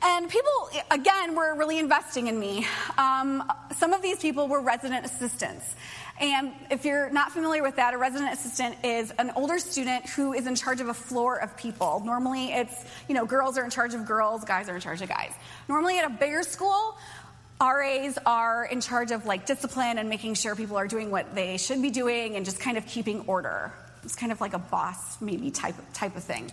And 0.03 0.29
people, 0.29 0.69
again, 0.91 1.35
were 1.35 1.55
really 1.55 1.79
investing 1.79 2.27
in 2.27 2.39
me. 2.39 2.67
Um, 2.97 3.51
some 3.75 3.91
of 3.91 4.01
these 4.01 4.19
people 4.19 4.47
were 4.47 4.61
resident 4.61 5.05
assistants. 5.05 5.75
And 6.19 6.53
if 6.71 6.85
you're 6.85 7.09
not 7.09 7.33
familiar 7.33 7.61
with 7.61 7.75
that, 7.75 7.93
a 7.93 7.97
resident 7.97 8.31
assistant 8.33 8.77
is 8.83 9.11
an 9.19 9.31
older 9.35 9.59
student 9.59 10.07
who 10.09 10.31
is 10.31 10.47
in 10.47 10.55
charge 10.55 10.79
of 10.79 10.87
a 10.87 10.93
floor 10.93 11.37
of 11.41 11.57
people. 11.57 12.01
Normally, 12.05 12.53
it's, 12.53 12.85
you 13.09 13.15
know, 13.15 13.25
girls 13.25 13.57
are 13.57 13.65
in 13.65 13.69
charge 13.69 13.93
of 13.93 14.05
girls, 14.05 14.45
guys 14.45 14.69
are 14.69 14.75
in 14.75 14.81
charge 14.81 15.01
of 15.01 15.09
guys. 15.09 15.33
Normally, 15.67 15.99
at 15.99 16.05
a 16.05 16.09
bigger 16.09 16.43
school, 16.43 16.97
RAs 17.59 18.17
are 18.25 18.65
in 18.65 18.79
charge 18.79 19.11
of 19.11 19.25
like 19.25 19.45
discipline 19.45 19.97
and 19.97 20.07
making 20.07 20.35
sure 20.35 20.55
people 20.55 20.77
are 20.77 20.87
doing 20.87 21.11
what 21.11 21.35
they 21.35 21.57
should 21.57 21.81
be 21.81 21.89
doing 21.89 22.35
and 22.35 22.45
just 22.45 22.61
kind 22.61 22.77
of 22.77 22.85
keeping 22.85 23.21
order. 23.27 23.73
It's 24.03 24.15
kind 24.15 24.31
of 24.31 24.39
like 24.39 24.53
a 24.53 24.59
boss, 24.59 25.19
maybe 25.19 25.51
type, 25.51 25.75
type 25.93 26.15
of 26.15 26.23
thing. 26.23 26.49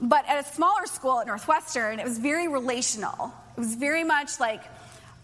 But 0.00 0.26
at 0.28 0.44
a 0.44 0.48
smaller 0.54 0.86
school 0.86 1.20
at 1.20 1.26
Northwestern, 1.26 2.00
it 2.00 2.04
was 2.04 2.18
very 2.18 2.48
relational. 2.48 3.32
It 3.56 3.60
was 3.60 3.74
very 3.74 4.04
much 4.04 4.40
like 4.40 4.62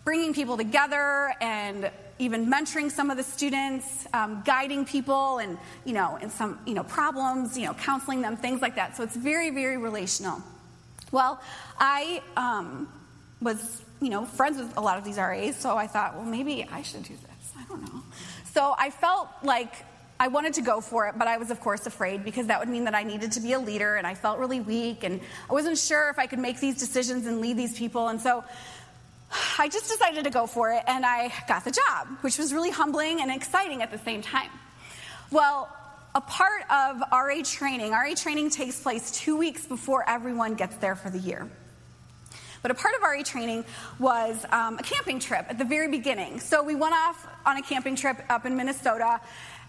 bringing 0.05 0.35
people 0.35 0.57
together 0.57 1.33
and 1.41 1.91
even 2.19 2.51
mentoring 2.51 2.91
some 2.91 3.11
of 3.11 3.17
the 3.17 3.23
students, 3.23 4.07
um, 4.13 4.43
guiding 4.45 4.85
people, 4.85 5.39
and 5.39 5.59
you 5.85 5.93
know, 5.93 6.17
in 6.17 6.31
some 6.31 6.59
you 6.67 6.75
know 6.75 6.85
problems, 6.85 7.57
you 7.59 7.67
know, 7.67 7.75
counseling 7.75 8.23
them, 8.23 8.37
things 8.37 8.63
like 8.63 8.77
that. 8.77 8.97
So 8.97 9.03
it's 9.03 9.17
very, 9.17 9.51
very 9.51 9.77
relational. 9.77 10.43
Well, 11.11 11.41
I 11.79 12.23
um, 12.37 12.89
was 13.41 13.83
you 14.01 14.11
know 14.11 14.25
friends 14.25 14.59
with 14.59 14.77
a 14.77 14.81
lot 14.81 14.99
of 14.99 15.05
these 15.05 15.17
RAs, 15.17 15.57
so 15.57 15.77
I 15.77 15.87
thought, 15.87 16.17
well, 16.17 16.25
maybe 16.25 16.67
I 16.71 16.83
should 16.83 17.03
do 17.03 17.15
this. 17.15 17.53
I 17.59 17.65
don't 17.69 17.83
know. 17.83 18.03
So 18.53 18.75
I 18.79 18.91
felt 18.91 19.29
like 19.43 19.75
I 20.19 20.29
wanted 20.29 20.55
to 20.55 20.63
go 20.63 20.81
for 20.81 21.09
it, 21.09 21.17
but 21.19 21.27
I 21.27 21.39
was, 21.39 21.51
of 21.51 21.61
course, 21.61 21.87
afraid 21.87 22.25
because 22.25 22.47
that 22.47 22.61
would 22.61 22.69
mean 22.69 22.85
that 22.85 22.95
I 22.95 23.03
needed 23.03 23.33
to 23.33 23.41
be 23.41 23.53
a 23.53 23.59
leader 23.59 23.97
and 23.97 24.07
I 24.07 24.15
felt 24.15 24.39
really 24.39 24.61
weak 24.61 25.03
and 25.03 25.21
I 25.51 25.53
wasn't 25.53 25.77
sure 25.77 26.09
if 26.09 26.19
I 26.19 26.27
could 26.27 26.39
make 26.39 26.61
these 26.61 26.79
decisions 26.79 27.27
and 27.27 27.41
lead 27.41 27.57
these 27.57 27.77
people. 27.77 28.09
And 28.09 28.21
so 28.21 28.45
I 29.59 29.69
just 29.69 29.89
decided 29.91 30.25
to 30.25 30.31
go 30.31 30.47
for 30.47 30.73
it 30.73 30.83
and 30.87 31.05
I 31.05 31.33
got 31.49 31.65
the 31.65 31.71
job, 31.71 32.09
which 32.21 32.39
was 32.39 32.53
really 32.53 32.71
humbling 32.71 33.21
and 33.21 33.31
exciting 33.31 33.83
at 33.83 33.91
the 33.91 33.99
same 33.99 34.23
time. 34.23 34.51
Well, 35.31 35.69
a 36.15 36.21
part 36.21 36.63
of 36.71 37.03
RA 37.11 37.43
training, 37.43 37.91
RA 37.91 38.15
training 38.15 38.51
takes 38.51 38.81
place 38.81 39.11
two 39.11 39.37
weeks 39.37 39.67
before 39.67 40.09
everyone 40.09 40.55
gets 40.55 40.77
there 40.77 40.95
for 40.95 41.11
the 41.11 41.19
year. 41.19 41.49
But 42.63 42.71
a 42.71 42.75
part 42.75 42.95
of 42.95 43.03
RA 43.03 43.23
training 43.23 43.65
was 43.99 44.43
um, 44.51 44.79
a 44.79 44.83
camping 44.83 45.21
trip 45.21 45.45
at 45.51 45.59
the 45.59 45.65
very 45.65 45.89
beginning. 45.89 46.41
So 46.41 46.63
we 46.63 46.75
went 46.75 46.95
off 46.95 47.27
on 47.45 47.59
a 47.59 47.63
camping 47.63 47.95
trip 47.95 48.23
up 48.31 48.47
in 48.47 48.57
Minnesota, 48.57 49.21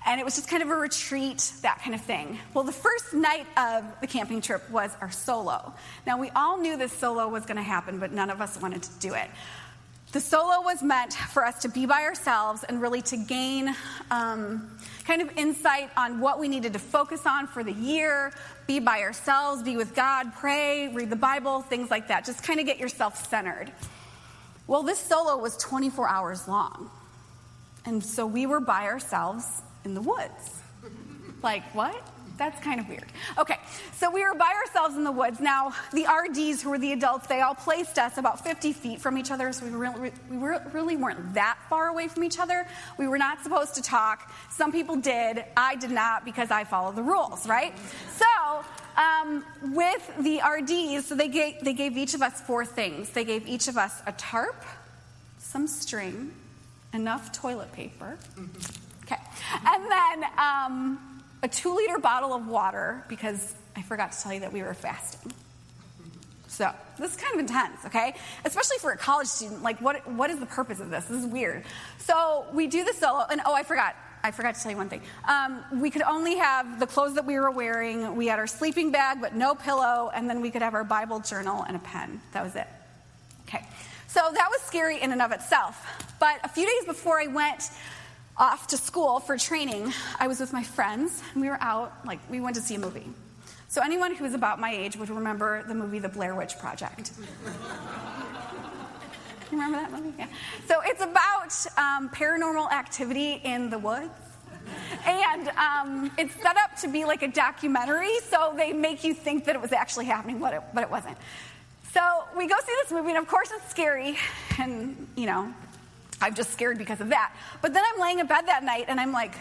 and 0.05 0.21
it 0.21 0.23
was 0.23 0.35
just 0.35 0.47
kind 0.47 0.61
of 0.61 0.69
a 0.69 0.75
retreat, 0.75 1.51
that 1.61 1.81
kind 1.81 1.95
of 1.95 2.01
thing. 2.01 2.37
Well, 2.53 2.63
the 2.63 2.71
first 2.71 3.13
night 3.13 3.47
of 3.57 3.83
the 4.01 4.07
camping 4.07 4.39
trip 4.39 4.69
was 4.69 4.95
our 5.01 5.09
solo. 5.09 5.73
Now, 6.05 6.19
we 6.19 6.29
all 6.35 6.57
knew 6.57 6.77
this 6.77 6.93
solo 6.93 7.27
was 7.27 7.45
going 7.45 7.57
to 7.57 7.63
happen, 7.63 7.99
but 7.99 8.11
none 8.11 8.29
of 8.29 8.39
us 8.39 8.61
wanted 8.61 8.83
to 8.83 8.89
do 8.99 9.13
it. 9.15 9.27
The 10.11 10.21
solo 10.21 10.61
was 10.61 10.83
meant 10.83 11.13
for 11.13 11.43
us 11.43 11.63
to 11.63 11.69
be 11.69 11.87
by 11.87 12.03
ourselves 12.03 12.63
and 12.63 12.81
really 12.81 13.01
to 13.01 13.17
gain 13.17 13.75
um, 14.11 14.77
kind 15.05 15.21
of 15.21 15.35
insight 15.37 15.89
on 15.97 16.19
what 16.19 16.39
we 16.39 16.47
needed 16.47 16.73
to 16.73 16.79
focus 16.79 17.25
on 17.25 17.47
for 17.47 17.63
the 17.63 17.73
year, 17.73 18.31
be 18.67 18.79
by 18.79 19.01
ourselves, 19.01 19.63
be 19.63 19.75
with 19.75 19.95
God, 19.95 20.33
pray, 20.35 20.87
read 20.87 21.09
the 21.09 21.17
Bible, 21.17 21.63
things 21.63 21.89
like 21.89 22.09
that. 22.09 22.25
Just 22.25 22.43
kind 22.43 22.59
of 22.59 22.65
get 22.65 22.77
yourself 22.77 23.27
centered. 23.27 23.71
Well, 24.67 24.83
this 24.83 24.99
solo 24.99 25.37
was 25.37 25.57
24 25.57 26.07
hours 26.07 26.47
long. 26.47 26.89
And 27.85 28.03
so 28.03 28.25
we 28.25 28.45
were 28.45 28.59
by 28.59 28.85
ourselves 28.85 29.45
in 29.85 29.93
the 29.93 30.01
woods. 30.01 30.61
Like, 31.41 31.63
what? 31.75 31.95
That's 32.37 32.61
kind 32.61 32.79
of 32.81 32.89
weird. 32.89 33.05
Okay, 33.37 33.57
so 33.93 34.11
we 34.11 34.21
were 34.21 34.33
by 34.33 34.53
ourselves 34.65 34.95
in 34.95 35.03
the 35.05 35.11
woods. 35.11 35.39
Now, 35.39 35.73
the 35.93 36.05
RDs, 36.05 36.61
who 36.61 36.69
were 36.69 36.77
the 36.77 36.91
adults, 36.91 37.27
they 37.27 37.41
all 37.41 37.55
placed 37.55 37.97
us 37.97 38.17
about 38.17 38.43
50 38.43 38.73
feet 38.73 38.99
from 38.99 39.17
each 39.17 39.31
other, 39.31 39.53
so 39.53 39.65
we, 39.65 39.71
really, 39.71 40.11
we 40.29 40.37
really 40.37 40.97
weren't 40.97 41.33
that 41.35 41.57
far 41.69 41.87
away 41.87 42.09
from 42.09 42.23
each 42.23 42.37
other. 42.39 42.67
We 42.97 43.07
were 43.07 43.17
not 43.17 43.41
supposed 43.41 43.75
to 43.75 43.81
talk. 43.81 44.31
Some 44.51 44.71
people 44.71 44.97
did. 44.97 45.45
I 45.55 45.75
did 45.75 45.91
not 45.91 46.25
because 46.25 46.51
I 46.51 46.65
follow 46.65 46.91
the 46.91 47.03
rules, 47.03 47.47
right? 47.47 47.73
So, 48.17 48.65
um, 48.97 49.45
with 49.73 50.11
the 50.19 50.41
RDs, 50.41 51.05
so 51.05 51.15
they 51.15 51.29
gave, 51.29 51.63
they 51.63 51.73
gave 51.73 51.95
each 51.97 52.15
of 52.15 52.21
us 52.21 52.41
four 52.41 52.65
things. 52.65 53.09
They 53.11 53.23
gave 53.23 53.47
each 53.47 53.69
of 53.69 53.77
us 53.77 54.01
a 54.05 54.11
tarp, 54.11 54.61
some 55.37 55.67
string, 55.67 56.33
enough 56.93 57.31
toilet 57.31 57.71
paper. 57.71 58.17
Okay. 59.05 59.21
And 59.65 59.91
then 59.91 60.29
um, 60.37 61.23
a 61.43 61.47
two 61.47 61.75
liter 61.75 61.99
bottle 61.99 62.33
of 62.33 62.47
water 62.47 63.03
because 63.07 63.53
I 63.75 63.81
forgot 63.81 64.11
to 64.13 64.21
tell 64.21 64.33
you 64.33 64.39
that 64.41 64.53
we 64.53 64.63
were 64.63 64.73
fasting. 64.73 65.31
So 66.47 66.71
this 66.97 67.11
is 67.11 67.17
kind 67.17 67.33
of 67.33 67.41
intense, 67.41 67.85
okay? 67.85 68.15
Especially 68.45 68.77
for 68.77 68.91
a 68.91 68.97
college 68.97 69.27
student. 69.27 69.61
Like, 69.61 69.81
what, 69.81 70.07
what 70.09 70.29
is 70.29 70.39
the 70.39 70.45
purpose 70.45 70.79
of 70.79 70.89
this? 70.89 71.03
This 71.05 71.19
is 71.19 71.25
weird. 71.25 71.63
So 71.97 72.45
we 72.53 72.67
do 72.67 72.85
the 72.85 72.93
solo, 72.93 73.25
and 73.29 73.41
oh, 73.45 73.53
I 73.53 73.63
forgot. 73.63 73.95
I 74.23 74.31
forgot 74.31 74.55
to 74.55 74.61
tell 74.61 74.71
you 74.71 74.77
one 74.77 74.89
thing. 74.89 75.01
Um, 75.27 75.63
we 75.81 75.91
could 75.91 76.01
only 76.01 76.37
have 76.37 76.79
the 76.79 76.87
clothes 76.87 77.15
that 77.15 77.25
we 77.25 77.37
were 77.37 77.51
wearing. 77.51 78.15
We 78.15 78.27
had 78.27 78.39
our 78.39 78.47
sleeping 78.47 78.91
bag, 78.91 79.19
but 79.21 79.35
no 79.35 79.53
pillow, 79.53 80.09
and 80.15 80.29
then 80.29 80.41
we 80.41 80.49
could 80.49 80.61
have 80.61 80.73
our 80.73 80.85
Bible 80.85 81.19
journal 81.19 81.63
and 81.67 81.75
a 81.75 81.79
pen. 81.79 82.21
That 82.31 82.43
was 82.43 82.55
it. 82.55 82.67
Okay. 83.47 83.63
So 84.07 84.21
that 84.21 84.47
was 84.49 84.61
scary 84.61 85.01
in 85.01 85.11
and 85.11 85.21
of 85.21 85.33
itself. 85.33 85.85
But 86.19 86.39
a 86.43 86.47
few 86.47 86.65
days 86.65 86.85
before 86.87 87.19
I 87.19 87.27
went 87.27 87.69
off 88.37 88.67
to 88.67 88.77
school 88.77 89.19
for 89.19 89.37
training, 89.37 89.93
I 90.19 90.27
was 90.27 90.39
with 90.39 90.51
my 90.53 90.63
friends, 90.63 91.21
and 91.33 91.41
we 91.41 91.49
were 91.49 91.61
out, 91.61 91.93
like, 92.05 92.19
we 92.29 92.39
went 92.39 92.55
to 92.55 92.61
see 92.61 92.75
a 92.75 92.79
movie. 92.79 93.07
So, 93.67 93.81
anyone 93.81 94.13
who's 94.15 94.33
about 94.33 94.59
my 94.59 94.71
age 94.73 94.97
would 94.97 95.09
remember 95.09 95.63
the 95.63 95.73
movie 95.73 95.99
The 95.99 96.09
Blair 96.09 96.35
Witch 96.35 96.57
Project. 96.59 97.11
you 99.51 99.57
remember 99.57 99.77
that 99.77 99.91
movie? 99.91 100.13
Yeah. 100.17 100.27
So, 100.67 100.81
it's 100.83 101.01
about 101.01 101.55
um, 101.77 102.09
paranormal 102.09 102.71
activity 102.71 103.41
in 103.43 103.69
the 103.69 103.79
woods. 103.79 104.11
And 105.05 105.49
um, 105.49 106.11
it's 106.17 106.33
set 106.41 106.57
up 106.57 106.75
to 106.77 106.87
be 106.87 107.05
like 107.05 107.21
a 107.21 107.27
documentary, 107.27 108.19
so 108.29 108.53
they 108.57 108.73
make 108.73 109.03
you 109.03 109.13
think 109.13 109.45
that 109.45 109.55
it 109.55 109.61
was 109.61 109.71
actually 109.71 110.05
happening, 110.05 110.39
but 110.39 110.55
it, 110.55 110.61
but 110.73 110.81
it 110.83 110.89
wasn't. 110.89 111.17
So 111.93 112.01
we 112.35 112.47
go 112.47 112.55
see 112.65 112.73
this 112.81 112.91
movie, 112.91 113.09
and 113.09 113.19
of 113.19 113.27
course 113.27 113.51
it's 113.55 113.69
scary, 113.69 114.17
and 114.57 115.07
you 115.15 115.27
know, 115.27 115.53
I'm 116.25 116.33
just 116.33 116.51
scared 116.51 116.79
because 116.79 117.01
of 117.01 117.09
that. 117.09 117.35
But 117.61 117.73
then 117.73 117.83
I'm 117.85 118.01
laying 118.01 118.17
in 118.17 118.25
bed 118.25 118.47
that 118.47 118.63
night 118.63 118.85
and 118.87 118.99
I'm 118.99 119.11
like, 119.11 119.35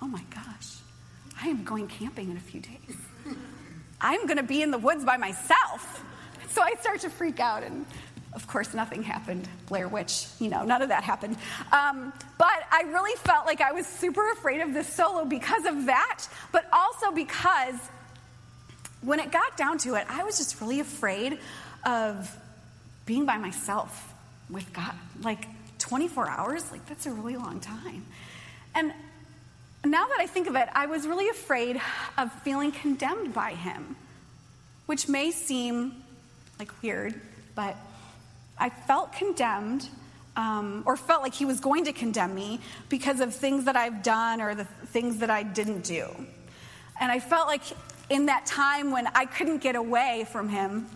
oh 0.00 0.06
my 0.06 0.22
gosh, 0.32 0.76
I 1.42 1.48
am 1.48 1.64
going 1.64 1.88
camping 1.88 2.30
in 2.30 2.36
a 2.36 2.40
few 2.40 2.60
days. 2.60 2.96
I'm 4.00 4.26
going 4.26 4.36
to 4.36 4.44
be 4.44 4.62
in 4.62 4.70
the 4.70 4.78
woods 4.78 5.04
by 5.04 5.16
myself. 5.16 6.04
So 6.50 6.62
I 6.62 6.74
start 6.80 7.00
to 7.00 7.10
freak 7.10 7.40
out, 7.40 7.64
and 7.64 7.84
of 8.32 8.46
course, 8.46 8.74
nothing 8.74 9.02
happened. 9.02 9.48
Blair 9.66 9.88
Witch, 9.88 10.26
you 10.38 10.48
know, 10.48 10.64
none 10.64 10.82
of 10.82 10.88
that 10.88 11.02
happened. 11.02 11.36
Um, 11.72 12.12
but 12.38 12.64
I 12.70 12.82
really 12.86 13.16
felt 13.18 13.44
like 13.46 13.60
I 13.60 13.72
was 13.72 13.86
super 13.86 14.30
afraid 14.32 14.60
of 14.60 14.72
this 14.72 14.86
solo 14.92 15.24
because 15.24 15.64
of 15.64 15.86
that, 15.86 16.26
but 16.52 16.64
also 16.72 17.10
because 17.10 17.74
when 19.02 19.18
it 19.18 19.32
got 19.32 19.56
down 19.56 19.78
to 19.78 19.96
it, 19.96 20.06
I 20.08 20.22
was 20.22 20.38
just 20.38 20.60
really 20.60 20.80
afraid 20.80 21.38
of 21.84 22.36
being 23.04 23.26
by 23.26 23.36
myself 23.36 24.14
with 24.48 24.72
God. 24.72 24.94
Like, 25.22 25.46
24 25.90 26.30
hours, 26.30 26.70
like 26.70 26.86
that's 26.86 27.06
a 27.06 27.10
really 27.10 27.36
long 27.36 27.58
time. 27.58 28.06
And 28.76 28.92
now 29.84 30.06
that 30.06 30.20
I 30.20 30.26
think 30.26 30.46
of 30.46 30.54
it, 30.54 30.68
I 30.72 30.86
was 30.86 31.04
really 31.04 31.28
afraid 31.28 31.80
of 32.16 32.32
feeling 32.42 32.70
condemned 32.70 33.34
by 33.34 33.54
him, 33.54 33.96
which 34.86 35.08
may 35.08 35.32
seem 35.32 36.04
like 36.60 36.70
weird, 36.80 37.20
but 37.56 37.76
I 38.56 38.70
felt 38.70 39.12
condemned 39.14 39.88
um, 40.36 40.84
or 40.86 40.96
felt 40.96 41.22
like 41.22 41.34
he 41.34 41.44
was 41.44 41.58
going 41.58 41.86
to 41.86 41.92
condemn 41.92 42.36
me 42.36 42.60
because 42.88 43.18
of 43.18 43.34
things 43.34 43.64
that 43.64 43.74
I've 43.74 44.04
done 44.04 44.40
or 44.40 44.54
the 44.54 44.66
things 44.66 45.16
that 45.18 45.30
I 45.30 45.42
didn't 45.42 45.82
do. 45.82 46.06
And 47.00 47.10
I 47.10 47.18
felt 47.18 47.48
like 47.48 47.62
in 48.10 48.26
that 48.26 48.46
time 48.46 48.92
when 48.92 49.08
I 49.08 49.24
couldn't 49.24 49.58
get 49.58 49.74
away 49.74 50.24
from 50.30 50.50
him, 50.50 50.86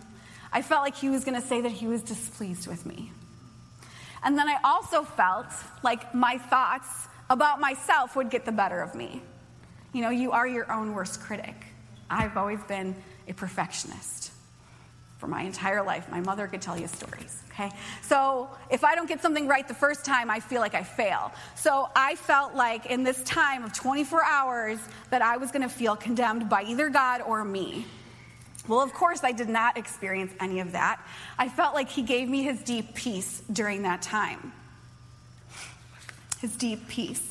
I 0.53 0.61
felt 0.61 0.83
like 0.83 0.95
he 0.95 1.09
was 1.09 1.25
going 1.25 1.41
to 1.41 1.45
say 1.45 1.59
that 1.59 1.73
he 1.73 1.85
was 1.85 2.01
displeased 2.01 2.65
with 2.65 2.85
me. 2.85 3.11
And 4.25 4.37
then 4.37 4.49
I 4.49 4.57
also 4.63 5.03
felt 5.03 5.45
like 5.83 6.13
my 6.13 6.39
thoughts 6.39 7.07
about 7.29 7.61
myself 7.61 8.15
would 8.15 8.29
get 8.29 8.43
the 8.43 8.51
better 8.51 8.81
of 8.81 8.95
me. 8.95 9.21
You 9.93 10.01
know, 10.01 10.09
you 10.09 10.31
are 10.31 10.47
your 10.47 10.69
own 10.71 10.93
worst 10.93 11.21
critic. 11.21 11.55
I've 12.09 12.35
always 12.35 12.61
been 12.63 12.95
a 13.27 13.33
perfectionist 13.33 14.31
for 15.19 15.27
my 15.27 15.43
entire 15.43 15.83
life. 15.83 16.09
My 16.09 16.21
mother 16.21 16.47
could 16.47 16.61
tell 16.61 16.77
you 16.77 16.87
stories, 16.87 17.41
okay? 17.51 17.71
So 18.01 18.49
if 18.69 18.83
I 18.83 18.95
don't 18.95 19.07
get 19.07 19.21
something 19.21 19.47
right 19.47 19.67
the 19.67 19.73
first 19.73 20.03
time, 20.03 20.29
I 20.29 20.39
feel 20.39 20.59
like 20.59 20.75
I 20.75 20.83
fail. 20.83 21.31
So 21.55 21.89
I 21.95 22.15
felt 22.15 22.55
like 22.55 22.87
in 22.87 23.03
this 23.03 23.21
time 23.23 23.63
of 23.63 23.73
24 23.73 24.23
hours 24.23 24.79
that 25.11 25.21
I 25.21 25.37
was 25.37 25.51
to 25.61 25.69
feel 25.69 25.95
condemned 25.95 26.49
by 26.49 26.63
either 26.63 26.89
God 26.89 27.21
or 27.21 27.43
me. 27.45 27.85
Well, 28.67 28.81
of 28.81 28.93
course, 28.93 29.23
I 29.23 29.31
did 29.31 29.49
not 29.49 29.77
experience 29.77 30.33
any 30.39 30.59
of 30.59 30.71
that. 30.71 30.99
I 31.37 31.49
felt 31.49 31.75
like 31.75 31.89
He 31.89 32.01
gave 32.01 32.27
me 32.27 32.43
His 32.43 32.61
deep 32.61 32.93
peace 32.95 33.41
during 33.51 33.83
that 33.83 34.01
time. 34.01 34.53
His 36.41 36.55
deep 36.55 36.87
peace. 36.87 37.21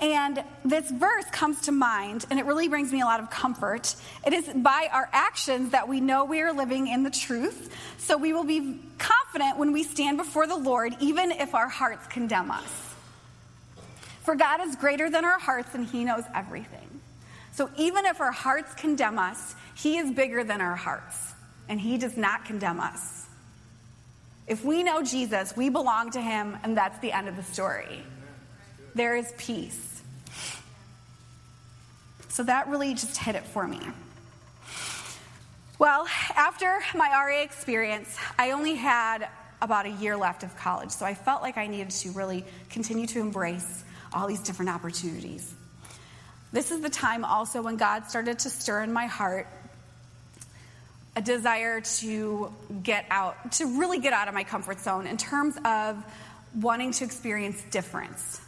And 0.00 0.42
this 0.64 0.90
verse 0.90 1.26
comes 1.26 1.60
to 1.62 1.72
mind, 1.72 2.26
and 2.28 2.40
it 2.40 2.44
really 2.44 2.66
brings 2.66 2.92
me 2.92 3.02
a 3.02 3.04
lot 3.04 3.20
of 3.20 3.30
comfort. 3.30 3.94
It 4.26 4.32
is 4.32 4.48
by 4.48 4.88
our 4.92 5.08
actions 5.12 5.70
that 5.70 5.88
we 5.88 6.00
know 6.00 6.24
we 6.24 6.40
are 6.40 6.52
living 6.52 6.88
in 6.88 7.04
the 7.04 7.10
truth, 7.10 7.72
so 7.98 8.16
we 8.16 8.32
will 8.32 8.42
be 8.42 8.80
confident 8.98 9.58
when 9.58 9.72
we 9.72 9.84
stand 9.84 10.18
before 10.18 10.48
the 10.48 10.56
Lord, 10.56 10.96
even 10.98 11.30
if 11.30 11.54
our 11.54 11.68
hearts 11.68 12.08
condemn 12.08 12.50
us. 12.50 12.94
For 14.24 14.34
God 14.34 14.60
is 14.60 14.74
greater 14.74 15.08
than 15.08 15.24
our 15.24 15.38
hearts, 15.38 15.72
and 15.74 15.86
He 15.86 16.04
knows 16.04 16.24
everything. 16.34 16.91
So 17.52 17.70
even 17.76 18.06
if 18.06 18.20
our 18.20 18.32
hearts 18.32 18.74
condemn 18.74 19.18
us, 19.18 19.54
He 19.74 19.98
is 19.98 20.10
bigger 20.10 20.42
than 20.42 20.60
our 20.60 20.74
hearts, 20.74 21.34
and 21.68 21.80
He 21.80 21.98
does 21.98 22.16
not 22.16 22.44
condemn 22.44 22.80
us. 22.80 23.26
If 24.46 24.64
we 24.64 24.82
know 24.82 25.02
Jesus, 25.02 25.56
we 25.56 25.68
belong 25.68 26.10
to 26.12 26.20
Him, 26.20 26.58
and 26.64 26.76
that's 26.76 26.98
the 26.98 27.12
end 27.12 27.28
of 27.28 27.36
the 27.36 27.42
story. 27.42 28.02
There 28.94 29.16
is 29.16 29.32
peace. 29.36 30.02
So 32.28 32.42
that 32.44 32.68
really 32.68 32.94
just 32.94 33.18
hit 33.18 33.34
it 33.34 33.44
for 33.44 33.68
me. 33.68 33.80
Well, 35.78 36.06
after 36.36 36.80
my 36.94 37.08
RA 37.10 37.42
experience, 37.42 38.16
I 38.38 38.52
only 38.52 38.74
had 38.74 39.28
about 39.60 39.84
a 39.84 39.90
year 39.90 40.16
left 40.16 40.42
of 40.42 40.56
college, 40.56 40.90
so 40.90 41.04
I 41.04 41.14
felt 41.14 41.42
like 41.42 41.58
I 41.58 41.66
needed 41.66 41.90
to 41.90 42.10
really 42.12 42.44
continue 42.70 43.06
to 43.08 43.20
embrace 43.20 43.84
all 44.12 44.26
these 44.26 44.40
different 44.40 44.70
opportunities. 44.70 45.54
This 46.52 46.70
is 46.70 46.80
the 46.80 46.90
time 46.90 47.24
also 47.24 47.62
when 47.62 47.76
God 47.76 48.08
started 48.08 48.40
to 48.40 48.50
stir 48.50 48.82
in 48.82 48.92
my 48.92 49.06
heart 49.06 49.48
a 51.16 51.20
desire 51.20 51.80
to 51.80 52.52
get 52.82 53.06
out, 53.10 53.52
to 53.52 53.78
really 53.78 53.98
get 53.98 54.12
out 54.12 54.28
of 54.28 54.34
my 54.34 54.44
comfort 54.44 54.80
zone 54.80 55.06
in 55.06 55.16
terms 55.16 55.56
of 55.64 56.02
wanting 56.54 56.92
to 56.92 57.04
experience 57.04 57.62
difference 57.70 58.40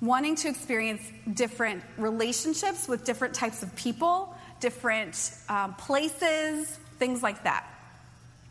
wanting 0.00 0.36
to 0.36 0.48
experience 0.48 1.02
different 1.34 1.82
relationships 1.96 2.86
with 2.86 3.04
different 3.04 3.34
types 3.34 3.62
of 3.62 3.74
people, 3.74 4.34
different 4.60 5.32
um, 5.48 5.74
places, 5.74 6.68
things 6.98 7.22
like 7.22 7.44
that. 7.44 7.66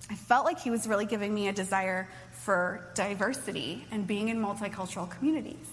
I 0.10 0.16
felt 0.16 0.46
like 0.46 0.60
he 0.60 0.70
was 0.70 0.88
really 0.88 1.06
giving 1.06 1.34
me 1.34 1.48
a 1.48 1.54
desire 1.54 2.08
for 2.32 2.90
diversity 2.96 3.86
and 3.92 4.08
being 4.08 4.30
in 4.30 4.38
multicultural 4.38 5.10
communities. 5.10 5.68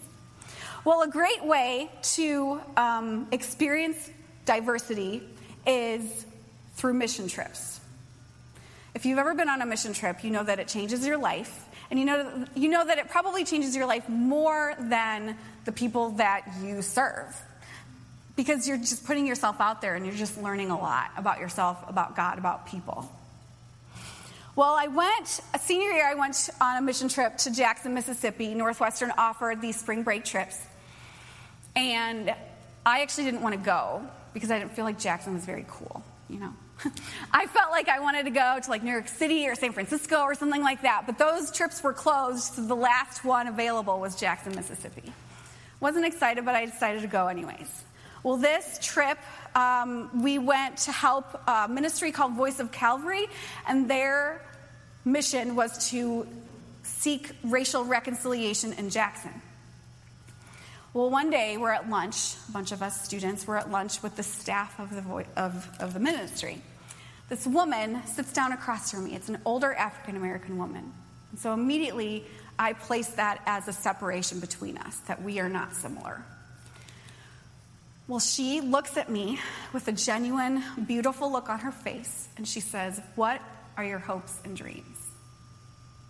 Well, 0.84 1.00
a 1.00 1.08
great 1.08 1.42
way 1.42 1.90
to 2.14 2.60
um, 2.76 3.26
experience 3.32 4.10
diversity 4.44 5.22
is 5.66 6.26
through 6.74 6.92
mission 6.92 7.26
trips. 7.26 7.80
If 8.94 9.06
you've 9.06 9.18
ever 9.18 9.34
been 9.34 9.48
on 9.48 9.62
a 9.62 9.66
mission 9.66 9.94
trip, 9.94 10.22
you 10.22 10.30
know 10.30 10.44
that 10.44 10.58
it 10.58 10.68
changes 10.68 11.06
your 11.06 11.16
life. 11.16 11.64
And 11.90 11.98
you 11.98 12.04
know, 12.04 12.44
you 12.54 12.68
know 12.68 12.84
that 12.84 12.98
it 12.98 13.08
probably 13.08 13.44
changes 13.44 13.74
your 13.74 13.86
life 13.86 14.10
more 14.10 14.74
than 14.78 15.38
the 15.64 15.72
people 15.72 16.10
that 16.10 16.46
you 16.62 16.82
serve. 16.82 17.34
Because 18.36 18.68
you're 18.68 18.76
just 18.76 19.06
putting 19.06 19.26
yourself 19.26 19.60
out 19.60 19.80
there 19.80 19.94
and 19.94 20.04
you're 20.04 20.14
just 20.14 20.36
learning 20.42 20.70
a 20.70 20.78
lot 20.78 21.12
about 21.16 21.38
yourself, 21.38 21.82
about 21.88 22.14
God, 22.14 22.36
about 22.36 22.66
people. 22.66 23.10
Well, 24.54 24.74
I 24.78 24.88
went, 24.88 25.40
a 25.54 25.58
senior 25.58 25.92
year, 25.92 26.06
I 26.06 26.14
went 26.14 26.50
on 26.60 26.76
a 26.76 26.82
mission 26.82 27.08
trip 27.08 27.38
to 27.38 27.50
Jackson, 27.50 27.94
Mississippi. 27.94 28.54
Northwestern 28.54 29.12
offered 29.16 29.62
these 29.62 29.80
spring 29.80 30.02
break 30.02 30.24
trips. 30.24 30.58
And 31.76 32.34
I 32.86 33.02
actually 33.02 33.24
didn't 33.24 33.42
want 33.42 33.54
to 33.54 33.60
go 33.60 34.02
because 34.32 34.50
I 34.50 34.58
didn't 34.58 34.72
feel 34.74 34.84
like 34.84 34.98
Jackson 34.98 35.34
was 35.34 35.44
very 35.44 35.64
cool, 35.68 36.04
you 36.28 36.38
know. 36.38 36.52
I 37.32 37.46
felt 37.46 37.70
like 37.70 37.88
I 37.88 38.00
wanted 38.00 38.24
to 38.24 38.30
go 38.30 38.58
to 38.62 38.70
like 38.70 38.82
New 38.82 38.90
York 38.90 39.08
City 39.08 39.48
or 39.48 39.54
San 39.54 39.72
Francisco 39.72 40.22
or 40.22 40.34
something 40.34 40.62
like 40.62 40.82
that, 40.82 41.04
but 41.06 41.18
those 41.18 41.50
trips 41.50 41.82
were 41.82 41.92
closed, 41.92 42.54
so 42.54 42.62
the 42.62 42.76
last 42.76 43.24
one 43.24 43.46
available 43.46 44.00
was 44.00 44.16
Jackson, 44.16 44.54
Mississippi. 44.54 45.12
Wasn't 45.80 46.04
excited, 46.04 46.44
but 46.44 46.54
I 46.54 46.66
decided 46.66 47.02
to 47.02 47.08
go 47.08 47.28
anyways. 47.28 47.84
Well, 48.22 48.38
this 48.38 48.78
trip, 48.80 49.18
um, 49.54 50.22
we 50.22 50.38
went 50.38 50.78
to 50.78 50.92
help 50.92 51.40
a 51.46 51.68
ministry 51.68 52.10
called 52.10 52.32
Voice 52.32 52.58
of 52.58 52.72
Calvary, 52.72 53.26
and 53.68 53.88
their 53.88 54.40
mission 55.04 55.56
was 55.56 55.90
to 55.90 56.26
seek 56.82 57.30
racial 57.44 57.84
reconciliation 57.84 58.72
in 58.74 58.90
Jackson. 58.90 59.42
Well, 60.94 61.10
one 61.10 61.28
day 61.28 61.56
we're 61.56 61.72
at 61.72 61.90
lunch, 61.90 62.36
a 62.48 62.52
bunch 62.52 62.70
of 62.70 62.80
us 62.80 63.04
students 63.04 63.48
were 63.48 63.58
at 63.58 63.68
lunch 63.68 64.00
with 64.00 64.14
the 64.14 64.22
staff 64.22 64.78
of 64.78 64.94
the, 64.94 65.00
vo- 65.00 65.24
of, 65.36 65.68
of 65.80 65.92
the 65.92 65.98
ministry. 65.98 66.62
This 67.28 67.48
woman 67.48 68.06
sits 68.06 68.32
down 68.32 68.52
across 68.52 68.92
from 68.92 69.06
me. 69.06 69.16
It's 69.16 69.28
an 69.28 69.38
older 69.44 69.74
African 69.74 70.14
American 70.14 70.56
woman. 70.56 70.92
And 71.32 71.40
so 71.40 71.52
immediately 71.52 72.24
I 72.60 72.74
place 72.74 73.08
that 73.08 73.42
as 73.44 73.66
a 73.66 73.72
separation 73.72 74.38
between 74.38 74.78
us, 74.78 74.96
that 75.08 75.20
we 75.20 75.40
are 75.40 75.48
not 75.48 75.74
similar. 75.74 76.24
Well, 78.06 78.20
she 78.20 78.60
looks 78.60 78.96
at 78.96 79.10
me 79.10 79.40
with 79.72 79.88
a 79.88 79.92
genuine, 79.92 80.62
beautiful 80.86 81.32
look 81.32 81.48
on 81.48 81.58
her 81.58 81.72
face, 81.72 82.28
and 82.36 82.46
she 82.46 82.60
says, 82.60 83.00
What 83.16 83.40
are 83.76 83.84
your 83.84 83.98
hopes 83.98 84.38
and 84.44 84.56
dreams? 84.56 84.98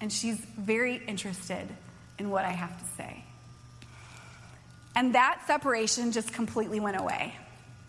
And 0.03 0.12
she's 0.12 0.37
very 0.59 1.03
interested 1.07 1.66
in 2.18 2.29
what 2.29 2.44
I 2.44 2.51
have 2.51 2.79
to 2.79 2.85
say. 2.97 3.24
And 4.94 5.14
that 5.14 5.42
separation 5.46 6.12
just 6.12 6.33
completely 6.33 6.80
went 6.80 6.98
away 6.98 7.35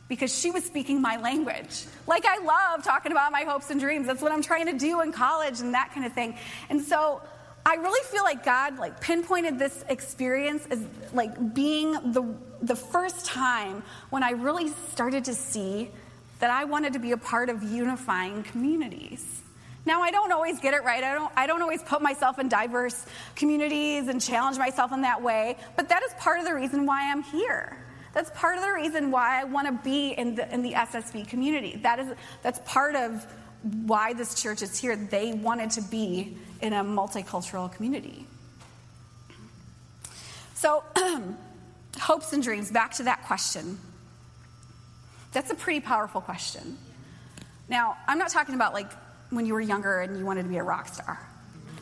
because 0.07 0.33
she 0.37 0.51
was 0.51 0.63
speaking 0.63 1.01
my 1.01 1.17
language. 1.17 1.85
Like 2.07 2.25
I 2.25 2.39
love 2.39 2.83
talking 2.83 3.11
about 3.11 3.31
my 3.31 3.41
hopes 3.41 3.69
and 3.69 3.79
dreams. 3.79 4.07
That's 4.07 4.21
what 4.21 4.31
I'm 4.31 4.41
trying 4.41 4.67
to 4.67 4.77
do 4.77 5.01
in 5.01 5.11
college 5.11 5.61
and 5.61 5.73
that 5.73 5.91
kind 5.93 6.05
of 6.05 6.13
thing. 6.13 6.37
And 6.69 6.81
so 6.81 7.21
I 7.65 7.75
really 7.75 8.07
feel 8.09 8.23
like 8.23 8.45
God 8.45 8.77
like 8.77 9.01
pinpointed 9.01 9.57
this 9.57 9.83
experience 9.89 10.67
as 10.69 10.83
like 11.13 11.53
being 11.53 11.93
the 12.11 12.35
the 12.61 12.75
first 12.75 13.25
time 13.25 13.83
when 14.09 14.23
I 14.23 14.31
really 14.31 14.69
started 14.91 15.25
to 15.25 15.33
see 15.33 15.89
that 16.39 16.51
I 16.51 16.65
wanted 16.65 16.93
to 16.93 16.99
be 16.99 17.11
a 17.11 17.17
part 17.17 17.49
of 17.49 17.63
unifying 17.63 18.43
communities. 18.43 19.41
Now 19.85 20.01
I 20.01 20.11
don't 20.11 20.31
always 20.31 20.59
get 20.59 20.73
it 20.73 20.83
right. 20.83 21.03
I 21.03 21.13
don't 21.13 21.31
I 21.35 21.47
don't 21.47 21.61
always 21.61 21.83
put 21.83 22.01
myself 22.01 22.39
in 22.39 22.49
diverse 22.49 23.05
communities 23.35 24.07
and 24.07 24.19
challenge 24.19 24.57
myself 24.57 24.91
in 24.91 25.01
that 25.01 25.21
way, 25.21 25.57
but 25.75 25.89
that 25.89 26.03
is 26.03 26.13
part 26.19 26.39
of 26.39 26.45
the 26.45 26.53
reason 26.53 26.85
why 26.85 27.11
I'm 27.11 27.23
here. 27.23 27.77
That's 28.13 28.31
part 28.31 28.57
of 28.57 28.63
the 28.63 28.71
reason 28.71 29.11
why 29.11 29.41
I 29.41 29.43
want 29.43 29.67
to 29.67 29.73
be 29.83 30.09
in 30.09 30.35
the 30.35 30.51
in 30.53 30.63
the 30.63 30.73
SSV 30.73 31.27
community. 31.27 31.79
That 31.83 31.99
is 31.99 32.07
that's 32.41 32.59
part 32.65 32.95
of 32.95 33.25
why 33.85 34.13
this 34.13 34.41
church 34.41 34.61
is 34.61 34.79
here. 34.79 34.95
They 34.95 35.33
wanted 35.33 35.71
to 35.71 35.81
be 35.81 36.37
in 36.61 36.73
a 36.73 36.83
multicultural 36.83 37.71
community. 37.71 38.25
So, 40.53 40.83
hopes 41.99 42.31
and 42.33 42.41
dreams, 42.41 42.71
back 42.71 42.93
to 42.95 43.03
that 43.03 43.23
question. 43.25 43.77
That's 45.31 45.51
a 45.51 45.55
pretty 45.55 45.81
powerful 45.81 46.21
question. 46.21 46.77
Now, 47.67 47.97
I'm 48.07 48.17
not 48.17 48.29
talking 48.29 48.55
about 48.55 48.73
like 48.73 48.91
when 49.35 49.45
you 49.45 49.53
were 49.53 49.61
younger 49.61 50.01
and 50.01 50.17
you 50.17 50.25
wanted 50.25 50.43
to 50.43 50.49
be 50.49 50.57
a 50.57 50.63
rock 50.63 50.87
star. 50.87 51.19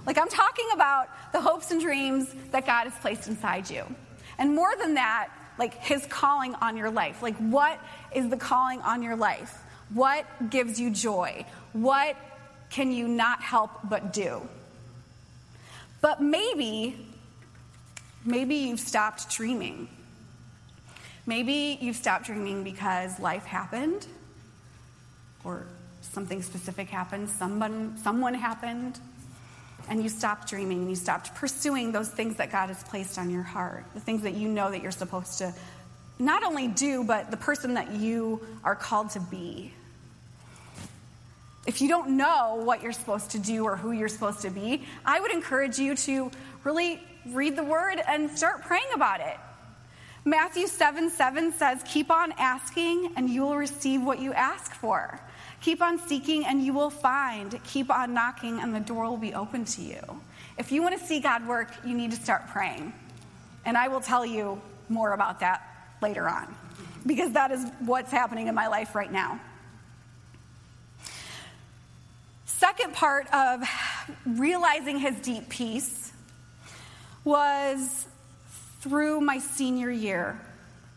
Like, 0.05 0.17
I'm 0.17 0.27
talking 0.27 0.67
about 0.73 1.07
the 1.31 1.39
hopes 1.39 1.71
and 1.71 1.79
dreams 1.79 2.33
that 2.51 2.65
God 2.65 2.85
has 2.85 2.93
placed 2.99 3.27
inside 3.27 3.69
you. 3.69 3.85
And 4.37 4.53
more 4.53 4.75
than 4.77 4.95
that, 4.95 5.29
like 5.57 5.75
His 5.75 6.05
calling 6.07 6.55
on 6.55 6.75
your 6.75 6.89
life. 6.89 7.21
Like, 7.21 7.37
what 7.37 7.79
is 8.13 8.29
the 8.29 8.37
calling 8.37 8.81
on 8.81 9.01
your 9.01 9.15
life? 9.15 9.57
What 9.93 10.25
gives 10.49 10.79
you 10.79 10.89
joy? 10.89 11.45
What 11.71 12.17
can 12.69 12.91
you 12.91 13.07
not 13.07 13.41
help 13.41 13.71
but 13.87 14.11
do? 14.11 14.41
But 16.01 16.21
maybe, 16.21 17.07
maybe 18.25 18.55
you've 18.55 18.79
stopped 18.79 19.29
dreaming. 19.29 19.87
Maybe 21.25 21.77
you've 21.79 21.95
stopped 21.95 22.25
dreaming 22.25 22.63
because 22.63 23.19
life 23.19 23.45
happened, 23.45 24.05
or 25.45 25.65
something 26.13 26.41
specific 26.41 26.89
happened, 26.89 27.29
someone, 27.29 27.97
someone 27.97 28.33
happened, 28.33 28.99
and 29.89 30.01
you 30.01 30.09
stopped 30.09 30.49
dreaming 30.49 30.79
and 30.79 30.89
you 30.89 30.95
stopped 30.95 31.35
pursuing 31.35 31.91
those 31.91 32.09
things 32.09 32.37
that 32.37 32.51
God 32.51 32.67
has 32.67 32.81
placed 32.83 33.17
on 33.17 33.29
your 33.29 33.43
heart, 33.43 33.85
the 33.93 33.99
things 33.99 34.21
that 34.21 34.35
you 34.35 34.47
know 34.47 34.71
that 34.71 34.81
you're 34.81 34.91
supposed 34.91 35.39
to 35.39 35.53
not 36.19 36.43
only 36.43 36.67
do, 36.67 37.03
but 37.03 37.31
the 37.31 37.37
person 37.37 37.73
that 37.73 37.91
you 37.93 38.41
are 38.63 38.75
called 38.75 39.09
to 39.11 39.19
be. 39.19 39.73
If 41.65 41.81
you 41.81 41.87
don't 41.87 42.17
know 42.17 42.61
what 42.63 42.83
you're 42.83 42.91
supposed 42.91 43.31
to 43.31 43.39
do 43.39 43.63
or 43.63 43.75
who 43.75 43.91
you're 43.91 44.09
supposed 44.09 44.41
to 44.41 44.49
be, 44.49 44.83
I 45.05 45.19
would 45.19 45.31
encourage 45.31 45.79
you 45.79 45.95
to 45.95 46.29
really 46.63 47.01
read 47.31 47.55
the 47.55 47.63
word 47.63 48.01
and 48.07 48.29
start 48.37 48.63
praying 48.63 48.87
about 48.93 49.21
it. 49.21 49.37
Matthew 50.25 50.67
7 50.67 51.09
7 51.09 51.51
says, 51.53 51.81
Keep 51.85 52.11
on 52.11 52.33
asking, 52.37 53.13
and 53.15 53.29
you 53.29 53.41
will 53.41 53.57
receive 53.57 54.01
what 54.03 54.19
you 54.19 54.33
ask 54.33 54.73
for. 54.73 55.19
Keep 55.63 55.81
on 55.81 55.97
seeking, 55.97 56.45
and 56.45 56.61
you 56.61 56.73
will 56.73 56.89
find. 56.89 57.57
Keep 57.63 57.89
on 57.89 58.13
knocking, 58.13 58.59
and 58.59 58.75
the 58.75 58.81
door 58.81 59.09
will 59.09 59.17
be 59.17 59.33
open 59.33 59.63
to 59.63 59.81
you. 59.81 60.21
If 60.57 60.71
you 60.73 60.81
want 60.81 60.99
to 60.99 61.05
see 61.05 61.21
God 61.21 61.47
work, 61.47 61.71
you 61.85 61.95
need 61.95 62.11
to 62.11 62.17
start 62.17 62.49
praying. 62.49 62.93
And 63.65 63.77
I 63.77 63.87
will 63.87 64.01
tell 64.01 64.25
you 64.25 64.61
more 64.89 65.13
about 65.13 65.39
that 65.39 65.65
later 66.01 66.27
on, 66.27 66.53
because 67.05 67.31
that 67.31 67.51
is 67.51 67.65
what's 67.79 68.11
happening 68.11 68.47
in 68.47 68.55
my 68.55 68.67
life 68.67 68.93
right 68.93 69.11
now. 69.11 69.39
Second 72.45 72.93
part 72.93 73.33
of 73.33 73.63
realizing 74.25 74.99
his 74.99 75.15
deep 75.21 75.47
peace 75.47 76.11
was 77.23 78.05
through 78.81 79.21
my 79.21 79.39
senior 79.39 79.89
year. 79.89 80.39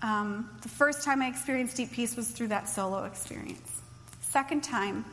Um, 0.03 0.51
the 0.63 0.69
first 0.69 1.05
time 1.05 1.23
I 1.23 1.29
experienced 1.29 1.77
deep 1.77 1.93
peace 1.93 2.17
was 2.17 2.29
through 2.29 2.49
that 2.49 2.69
solo 2.69 3.05
experience. 3.05 3.76
Second 4.31 4.63
time 4.63 5.05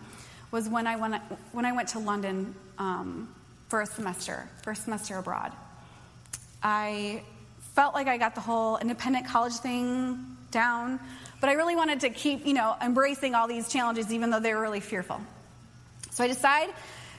was 0.51 0.69
when 0.69 0.87
I 0.87 0.95
went, 0.95 1.15
when 1.51 1.65
I 1.65 1.71
went 1.71 1.89
to 1.89 1.99
London 1.99 2.55
um, 2.77 3.33
for 3.69 3.81
a 3.81 3.85
semester, 3.85 4.49
for 4.63 4.71
a 4.71 4.75
semester 4.75 5.17
abroad. 5.17 5.51
I 6.61 7.23
felt 7.73 7.93
like 7.93 8.07
I 8.07 8.17
got 8.17 8.35
the 8.35 8.41
whole 8.41 8.77
independent 8.77 9.27
college 9.27 9.53
thing 9.53 10.37
down, 10.51 10.99
but 11.41 11.49
I 11.49 11.53
really 11.53 11.75
wanted 11.75 12.01
to 12.01 12.09
keep, 12.09 12.45
you 12.45 12.53
know, 12.53 12.75
embracing 12.81 13.35
all 13.35 13.47
these 13.47 13.67
challenges 13.67 14.11
even 14.13 14.29
though 14.29 14.39
they 14.39 14.53
were 14.53 14.61
really 14.61 14.79
fearful. 14.79 15.19
So 16.11 16.23
I 16.23 16.27
decide 16.27 16.69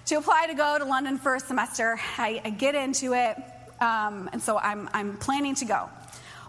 to 0.06 0.16
apply 0.16 0.46
to 0.46 0.54
go 0.54 0.78
to 0.78 0.84
London 0.84 1.18
for 1.18 1.34
a 1.34 1.40
semester. 1.40 1.98
I, 2.18 2.40
I 2.44 2.50
get 2.50 2.74
into 2.74 3.14
it. 3.14 3.36
Um, 3.80 4.30
and 4.32 4.40
so 4.40 4.58
I'm, 4.58 4.88
I'm 4.94 5.16
planning 5.16 5.56
to 5.56 5.64
go. 5.64 5.88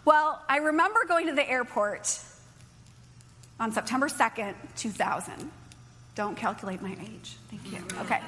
Well, 0.06 0.42
I 0.48 0.58
remember 0.58 1.00
going 1.08 1.28
to 1.28 1.34
the 1.34 1.50
airport 1.50 2.20
on 3.60 3.72
September 3.72 4.08
2nd, 4.08 4.54
2000. 4.76 5.52
Don't 6.16 6.38
calculate 6.38 6.82
my 6.82 6.94
age. 7.02 7.36
Thank 7.50 7.72
you. 7.72 7.80
Okay. 8.02 8.22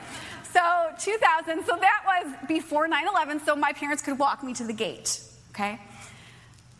So 0.51 0.89
2000, 0.99 1.65
so 1.65 1.77
that 1.77 2.03
was 2.05 2.47
before 2.47 2.87
9 2.87 3.07
11, 3.07 3.41
so 3.45 3.55
my 3.55 3.73
parents 3.73 4.01
could 4.01 4.17
walk 4.17 4.43
me 4.43 4.53
to 4.55 4.63
the 4.63 4.73
gate. 4.73 5.21
Okay? 5.51 5.79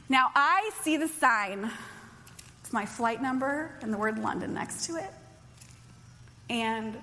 Now 0.10 0.32
I 0.36 0.72
see 0.82 0.98
the 0.98 1.08
sign, 1.08 1.70
it's 2.62 2.74
my 2.74 2.86
flight 2.86 3.22
number 3.22 3.72
and 3.82 3.94
the 3.94 3.98
word 3.98 4.20
London 4.20 4.54
next 4.54 4.86
to 4.88 4.96
it. 4.96 5.10
And 6.50 6.98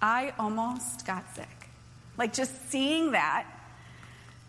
I 0.00 0.32
almost 0.38 1.06
got 1.06 1.24
sick. 1.34 1.48
Like 2.16 2.32
just 2.32 2.70
seeing 2.70 3.12
that 3.12 3.46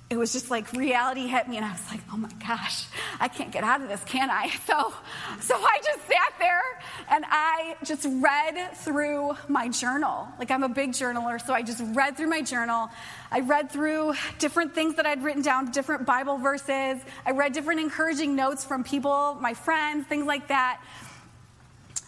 it 0.10 0.18
was 0.18 0.32
just 0.32 0.52
like 0.52 0.72
reality 0.74 1.28
hit 1.28 1.48
me 1.48 1.58
and 1.58 1.66
I 1.66 1.72
was 1.72 1.90
like, 1.90 2.02
oh 2.12 2.18
my 2.18 2.30
gosh, 2.46 2.86
I 3.20 3.28
can't 3.28 3.52
get 3.52 3.64
out 3.64 3.82
of 3.82 3.90
this, 3.90 4.04
can 4.06 4.30
I? 4.30 4.52
So, 4.66 4.94
so 5.42 5.56
I 5.56 5.78
just 5.84 6.08
sat 6.08 6.34
there 6.40 6.62
and 7.10 7.26
I 7.28 7.76
just 7.84 8.08
read 8.10 8.76
through 8.78 9.36
my 9.48 9.68
journal. 9.70 10.28
Like 10.40 10.52
I'm 10.52 10.64
a 10.64 10.70
big 10.70 10.92
journaler, 10.92 11.44
so 11.44 11.54
I 11.54 11.62
just 11.62 11.82
read 11.94 12.16
through 12.16 12.28
my 12.28 12.42
journal. 12.42 12.90
I 13.32 13.42
read 13.42 13.72
through 13.72 14.14
different 14.40 14.74
things 14.74 14.96
that 14.96 15.06
I'd 15.06 15.24
written 15.24 15.42
down, 15.42 15.72
different 15.72 16.06
Bible 16.06 16.38
verses. 16.38 17.02
I 17.26 17.32
read 17.32 17.54
different 17.54 17.82
encouraging 17.82 18.36
notes 18.36 18.64
from 18.64 18.84
people, 18.84 19.38
my 19.42 19.54
friends, 19.54 20.08
things 20.08 20.26
like 20.26 20.48
that. 20.48 20.82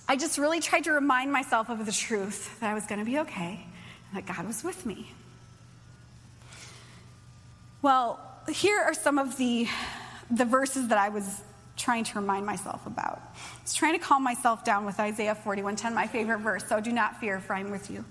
I 0.08 0.16
just 0.16 0.38
really 0.38 0.60
tried 0.60 0.84
to 0.86 0.92
remind 0.92 1.32
myself 1.32 1.70
of 1.70 1.86
the 1.86 1.92
truth 1.92 2.60
that 2.60 2.70
I 2.70 2.74
was 2.74 2.86
going 2.86 3.00
to 3.00 3.06
be 3.06 3.20
okay 3.20 3.66
that 4.14 4.26
God 4.26 4.48
was 4.48 4.64
with 4.64 4.86
me. 4.86 5.12
Well, 7.86 8.20
here 8.50 8.82
are 8.82 8.96
some 8.96 9.20
of 9.20 9.38
the, 9.38 9.68
the 10.32 10.44
verses 10.44 10.88
that 10.88 10.98
I 10.98 11.10
was 11.10 11.44
trying 11.78 12.04
to 12.06 12.20
remind 12.20 12.44
myself 12.44 12.84
about. 12.88 13.22
I 13.36 13.62
was 13.62 13.76
trying 13.76 13.94
to 13.94 14.00
calm 14.00 14.24
myself 14.24 14.66
down 14.66 14.88
with 14.88 15.00
Isaiah 15.00 15.38
41:10, 15.46 15.94
my 15.94 16.08
favorite 16.08 16.40
verse. 16.40 16.68
So 16.68 16.82
do 16.82 16.92
not 16.92 17.20
fear, 17.20 17.40
for 17.40 17.54
I 17.54 17.60
am 17.60 17.70
with 17.70 17.92
you. 17.92 18.04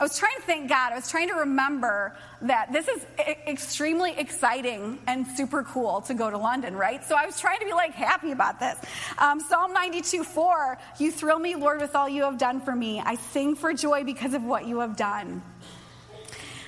I 0.00 0.02
was 0.02 0.18
trying 0.18 0.36
to 0.36 0.42
thank 0.44 0.70
God. 0.70 0.92
I 0.92 0.94
was 0.94 1.10
trying 1.10 1.28
to 1.28 1.34
remember 1.34 2.16
that 2.40 2.72
this 2.72 2.88
is 2.88 3.04
extremely 3.46 4.12
exciting 4.12 4.98
and 5.06 5.26
super 5.26 5.64
cool 5.64 6.00
to 6.08 6.14
go 6.14 6.30
to 6.30 6.38
London, 6.38 6.74
right? 6.74 7.04
So 7.04 7.14
I 7.14 7.26
was 7.26 7.38
trying 7.38 7.58
to 7.58 7.66
be 7.66 7.74
like 7.74 7.92
happy 7.92 8.32
about 8.32 8.58
this. 8.58 8.78
Um, 9.18 9.38
Psalm 9.38 9.74
92 9.74 10.24
4, 10.24 10.78
you 10.98 11.12
thrill 11.12 11.38
me, 11.38 11.56
Lord, 11.56 11.82
with 11.82 11.94
all 11.94 12.08
you 12.08 12.22
have 12.22 12.38
done 12.38 12.58
for 12.58 12.74
me. 12.74 13.02
I 13.04 13.16
sing 13.16 13.54
for 13.54 13.74
joy 13.74 14.02
because 14.02 14.32
of 14.32 14.42
what 14.42 14.66
you 14.66 14.80
have 14.80 14.96
done. 14.96 15.42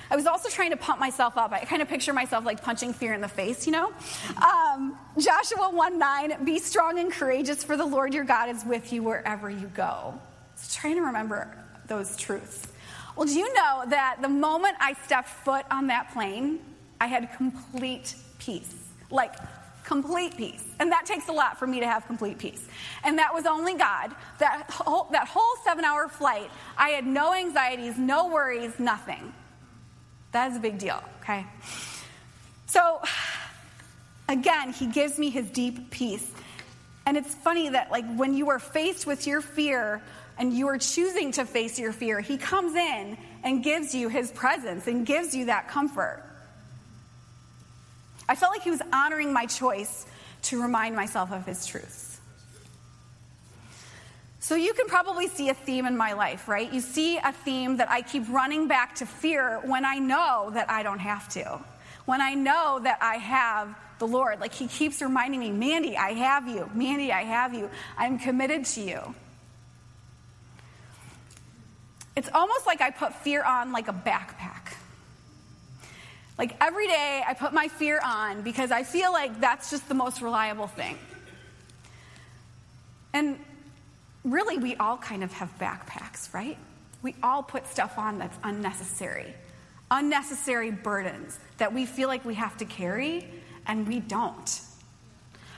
I 0.09 0.15
was 0.15 0.25
also 0.25 0.49
trying 0.49 0.71
to 0.71 0.77
pump 0.77 0.99
myself 0.99 1.37
up. 1.37 1.51
I 1.51 1.65
kind 1.65 1.81
of 1.81 1.87
picture 1.87 2.13
myself 2.13 2.45
like 2.45 2.61
punching 2.61 2.93
fear 2.93 3.13
in 3.13 3.21
the 3.21 3.27
face, 3.27 3.65
you 3.65 3.71
know? 3.71 3.93
Um, 4.41 4.97
Joshua 5.17 5.69
1 5.69 5.99
9, 5.99 6.45
be 6.45 6.59
strong 6.59 6.99
and 6.99 7.11
courageous, 7.11 7.63
for 7.63 7.77
the 7.77 7.85
Lord 7.85 8.13
your 8.13 8.23
God 8.23 8.49
is 8.49 8.63
with 8.65 8.93
you 8.93 9.03
wherever 9.03 9.49
you 9.49 9.67
go. 9.67 10.19
So 10.55 10.79
trying 10.79 10.95
to 10.95 11.01
remember 11.01 11.47
those 11.87 12.15
truths. 12.17 12.67
Well, 13.15 13.25
do 13.25 13.33
you 13.33 13.53
know 13.53 13.83
that 13.87 14.17
the 14.21 14.29
moment 14.29 14.75
I 14.79 14.93
stepped 15.05 15.29
foot 15.29 15.65
on 15.71 15.87
that 15.87 16.11
plane, 16.11 16.59
I 16.99 17.07
had 17.07 17.31
complete 17.35 18.15
peace? 18.39 18.75
Like, 19.09 19.35
complete 19.85 20.35
peace. 20.35 20.63
And 20.79 20.91
that 20.91 21.05
takes 21.05 21.29
a 21.29 21.31
lot 21.31 21.57
for 21.57 21.67
me 21.67 21.79
to 21.79 21.87
have 21.87 22.05
complete 22.07 22.37
peace. 22.37 22.67
And 23.03 23.17
that 23.19 23.33
was 23.33 23.45
only 23.45 23.75
God. 23.75 24.13
That 24.39 24.69
whole, 24.69 25.07
that 25.11 25.27
whole 25.27 25.55
seven 25.63 25.85
hour 25.85 26.09
flight, 26.09 26.49
I 26.77 26.89
had 26.89 27.05
no 27.05 27.33
anxieties, 27.33 27.97
no 27.97 28.27
worries, 28.27 28.77
nothing. 28.79 29.31
That 30.35 30.51
is 30.51 30.57
a 30.57 30.59
big 30.59 30.79
deal, 30.79 31.01
okay? 31.21 31.45
So, 32.65 33.01
again, 34.27 34.73
he 34.73 34.87
gives 34.87 35.17
me 35.17 35.29
his 35.29 35.49
deep 35.49 35.91
peace. 35.91 36.29
And 37.05 37.15
it's 37.15 37.33
funny 37.33 37.69
that, 37.69 37.89
like, 37.89 38.03
when 38.17 38.33
you 38.33 38.49
are 38.49 38.59
faced 38.59 39.07
with 39.07 39.27
your 39.27 39.39
fear 39.39 40.01
and 40.37 40.51
you 40.51 40.67
are 40.67 40.77
choosing 40.77 41.31
to 41.31 41.45
face 41.45 41.79
your 41.79 41.93
fear, 41.93 42.19
he 42.19 42.35
comes 42.35 42.75
in 42.75 43.17
and 43.45 43.63
gives 43.63 43.95
you 43.95 44.09
his 44.09 44.29
presence 44.29 44.87
and 44.87 45.05
gives 45.05 45.33
you 45.33 45.45
that 45.45 45.69
comfort. 45.69 46.21
I 48.27 48.35
felt 48.35 48.51
like 48.51 48.63
he 48.63 48.71
was 48.71 48.81
honoring 48.91 49.31
my 49.31 49.45
choice 49.45 50.05
to 50.41 50.61
remind 50.61 50.97
myself 50.97 51.31
of 51.31 51.45
his 51.45 51.65
truths. 51.65 52.14
So 54.45 54.53
you 54.53 54.75
can 54.75 54.85
probably 54.85 55.27
see 55.27 55.49
a 55.49 55.55
theme 55.55 55.87
in 55.87 55.97
my 55.97 56.13
life, 56.13 56.47
right? 56.47 56.71
You 56.71 56.79
see 56.79 57.17
a 57.17 57.31
theme 57.31 57.77
that 57.77 57.89
I 57.89 58.03
keep 58.03 58.29
running 58.29 58.67
back 58.67 58.93
to 58.97 59.07
fear 59.07 59.59
when 59.63 59.83
I 59.83 59.97
know 59.97 60.51
that 60.53 60.69
I 60.69 60.83
don't 60.83 60.99
have 60.99 61.27
to. 61.29 61.59
When 62.05 62.21
I 62.21 62.35
know 62.35 62.79
that 62.83 62.99
I 63.01 63.15
have 63.15 63.75
the 63.97 64.05
Lord. 64.05 64.39
Like 64.39 64.53
he 64.53 64.67
keeps 64.67 65.01
reminding 65.01 65.39
me, 65.39 65.49
Mandy, 65.49 65.97
I 65.97 66.11
have 66.11 66.47
you. 66.47 66.69
Mandy, 66.75 67.11
I 67.11 67.23
have 67.23 67.55
you. 67.55 67.71
I'm 67.97 68.19
committed 68.19 68.65
to 68.65 68.81
you. 68.81 69.15
It's 72.15 72.29
almost 72.31 72.67
like 72.67 72.81
I 72.81 72.91
put 72.91 73.15
fear 73.15 73.43
on 73.43 73.71
like 73.71 73.87
a 73.87 73.93
backpack. 73.93 74.75
Like 76.37 76.55
every 76.61 76.85
day 76.85 77.23
I 77.27 77.33
put 77.33 77.51
my 77.51 77.67
fear 77.67 77.99
on 77.99 78.43
because 78.43 78.69
I 78.69 78.83
feel 78.83 79.11
like 79.11 79.41
that's 79.41 79.71
just 79.71 79.89
the 79.89 79.95
most 79.95 80.21
reliable 80.21 80.67
thing. 80.67 80.99
And 83.11 83.39
really, 84.25 84.57
we 84.57 84.75
all 84.75 84.97
kind 84.97 85.23
of 85.23 85.31
have 85.33 85.57
backpacks, 85.59 86.33
right? 86.33 86.57
We 87.01 87.15
all 87.23 87.43
put 87.43 87.67
stuff 87.67 87.97
on 87.97 88.17
that's 88.17 88.37
unnecessary, 88.43 89.33
unnecessary 89.91 90.71
burdens 90.71 91.39
that 91.57 91.73
we 91.73 91.85
feel 91.85 92.09
like 92.09 92.25
we 92.25 92.33
have 92.33 92.57
to 92.57 92.65
carry, 92.65 93.29
and 93.67 93.87
we 93.87 93.99
don't. 93.99 94.61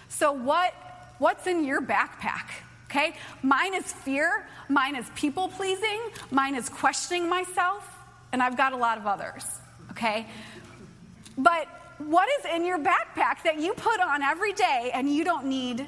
So, 0.09 0.31
what, 0.31 0.73
what's 1.17 1.47
in 1.47 1.63
your 1.63 1.81
backpack? 1.81 2.49
Okay? 2.89 3.15
Mine 3.41 3.73
is 3.73 3.91
fear, 3.91 4.47
mine 4.69 4.95
is 4.95 5.05
people 5.15 5.47
pleasing, 5.47 5.99
mine 6.31 6.55
is 6.55 6.69
questioning 6.69 7.27
myself, 7.27 7.97
and 8.31 8.43
I've 8.43 8.57
got 8.57 8.73
a 8.73 8.77
lot 8.77 8.97
of 8.97 9.07
others. 9.07 9.45
Okay? 9.91 10.27
But 11.37 11.67
what 11.97 12.29
is 12.39 12.45
in 12.53 12.65
your 12.65 12.77
backpack 12.77 13.43
that 13.43 13.59
you 13.59 13.73
put 13.73 13.99
on 13.99 14.21
every 14.21 14.53
day 14.53 14.91
and 14.93 15.09
you 15.09 15.23
don't 15.23 15.45
need 15.45 15.87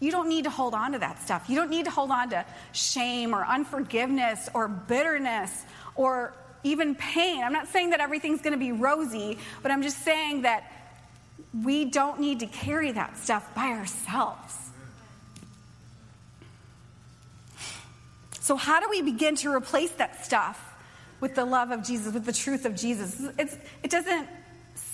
you 0.00 0.10
don't 0.10 0.28
need 0.28 0.44
to 0.44 0.50
hold 0.50 0.74
on 0.74 0.92
to 0.92 0.98
that 0.98 1.22
stuff. 1.22 1.48
You 1.48 1.56
don't 1.56 1.70
need 1.70 1.86
to 1.86 1.90
hold 1.90 2.10
on 2.10 2.30
to 2.30 2.44
shame 2.72 3.34
or 3.34 3.44
unforgiveness 3.44 4.48
or 4.52 4.68
bitterness 4.68 5.64
or 5.94 6.34
even 6.62 6.94
pain. 6.94 7.42
I'm 7.42 7.52
not 7.52 7.68
saying 7.68 7.90
that 7.90 8.00
everything's 8.00 8.42
going 8.42 8.52
to 8.52 8.58
be 8.58 8.72
rosy, 8.72 9.38
but 9.62 9.70
I'm 9.70 9.82
just 9.82 10.04
saying 10.04 10.42
that 10.42 10.70
we 11.64 11.86
don't 11.86 12.20
need 12.20 12.40
to 12.40 12.46
carry 12.46 12.92
that 12.92 13.16
stuff 13.16 13.54
by 13.54 13.68
ourselves. 13.68 14.54
So, 18.40 18.56
how 18.56 18.80
do 18.80 18.88
we 18.90 19.02
begin 19.02 19.34
to 19.36 19.52
replace 19.52 19.90
that 19.92 20.24
stuff 20.24 20.62
with 21.20 21.34
the 21.34 21.44
love 21.44 21.70
of 21.70 21.82
Jesus, 21.82 22.12
with 22.12 22.24
the 22.24 22.32
truth 22.32 22.64
of 22.64 22.76
Jesus? 22.76 23.20
It's, 23.38 23.56
it 23.82 23.90
doesn't 23.90 24.28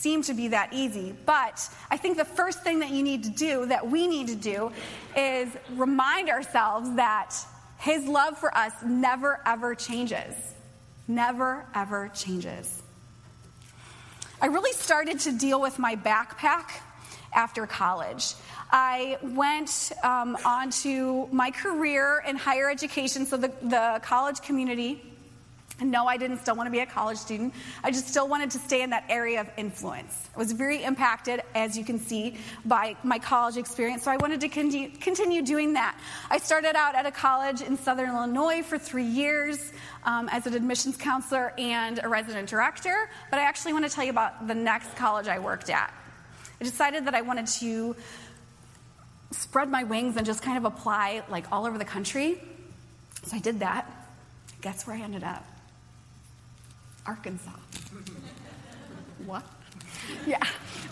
seem 0.03 0.23
to 0.25 0.35
be 0.35 0.49
that 0.49 0.73
easy, 0.73 1.15
but 1.25 1.69
I 1.89 1.97
think 1.97 2.17
the 2.17 2.25
first 2.25 2.65
thing 2.65 2.81
that 2.81 2.91
you 2.91 3.05
need 3.05 3.23
to 3.25 3.31
do, 3.31 3.67
that 3.67 3.89
we 3.89 4.09
need 4.09 4.27
to 4.29 4.35
do, 4.35 4.73
is 5.17 5.49
remind 5.77 6.29
ourselves 6.29 6.93
that 6.97 7.37
His 7.79 8.05
love 8.07 8.37
for 8.37 8.53
us 8.57 8.73
never 8.85 9.41
ever 9.47 9.77
changes. 9.77 10.35
Never 11.07 11.65
ever 11.75 12.11
changes. 12.15 12.83
I 14.41 14.47
really 14.47 14.73
started 14.73 15.21
to 15.21 15.39
deal 15.39 15.61
with 15.61 15.79
my 15.79 15.95
backpack 15.95 16.71
after 17.33 17.65
college. 17.67 18.35
I 18.73 19.19
went 19.23 19.93
um, 20.03 20.37
on 20.45 20.71
to 20.83 21.29
my 21.31 21.53
career 21.53 22.25
in 22.27 22.37
higher 22.37 22.69
education, 22.69 23.25
so 23.25 23.37
the, 23.37 23.53
the 23.63 24.01
college 24.03 24.41
community. 24.41 25.12
No, 25.81 26.07
I 26.07 26.17
didn't 26.17 26.39
still 26.39 26.55
want 26.55 26.67
to 26.67 26.71
be 26.71 26.81
a 26.81 26.87
college 26.87 27.19
student. 27.19 27.55
I 27.83 27.91
just 27.91 28.09
still 28.09 28.29
wanted 28.29 28.51
to 28.53 28.59
stay 28.59 28.83
in 28.83 28.91
that 28.91 29.05
area 29.09 29.41
of 29.41 29.51
influence. 29.57 30.29
I 30.35 30.39
was 30.39 30.53
very 30.53 30.85
impacted, 30.85 31.43
as 31.55 31.77
you 31.77 31.85
can 31.85 31.99
see, 31.99 32.37
by 32.65 32.97
my 33.03 33.19
college 33.19 33.57
experience, 33.57 34.03
so 34.03 34.11
I 34.11 34.17
wanted 34.17 34.41
to 34.43 34.49
continue, 34.49 34.91
continue 34.91 35.43
doing 35.43 35.73
that. 35.73 35.99
I 36.31 36.39
started 36.39 36.77
out 36.77 36.95
at 36.95 37.07
a 37.07 37.11
college 37.11 37.63
in 37.63 37.77
Southern 37.77 38.11
Illinois 38.11 38.63
for 38.63 38.79
three 38.79 39.05
years 39.05 39.73
um, 40.05 40.29
as 40.31 40.47
an 40.47 40.55
admissions 40.55 40.97
counselor 40.97 41.53
and 41.59 42.01
a 42.03 42.09
resident 42.09 42.49
director, 42.49 43.11
but 43.31 43.39
I 43.39 43.43
actually 43.43 43.73
want 43.73 43.85
to 43.85 43.91
tell 43.91 44.05
you 44.05 44.11
about 44.11 44.47
the 44.47 44.55
next 44.55 44.95
college 44.97 45.27
I 45.27 45.39
worked 45.39 45.71
at. 45.71 45.93
I 46.61 46.65
decided 46.65 47.07
that 47.07 47.15
I 47.15 47.23
wanted 47.23 47.47
to 47.47 47.97
spread 49.33 49.69
my 49.69 49.83
wings 49.85 50.17
and 50.17 50.25
just 50.25 50.43
kind 50.43 50.59
of 50.59 50.65
apply 50.65 51.23
like 51.29 51.51
all 51.51 51.67
over 51.67 51.79
the 51.79 51.85
country. 51.85 52.41
So 53.25 53.37
I 53.37 53.41
did 53.41 53.61
that. 53.61 53.91
Guess 54.61 54.87
where 54.87 54.95
I 54.95 55.01
ended 55.01 55.25
up? 55.25 55.45
Arkansas. 57.07 57.51
what? 59.27 59.45
Yeah. 60.27 60.43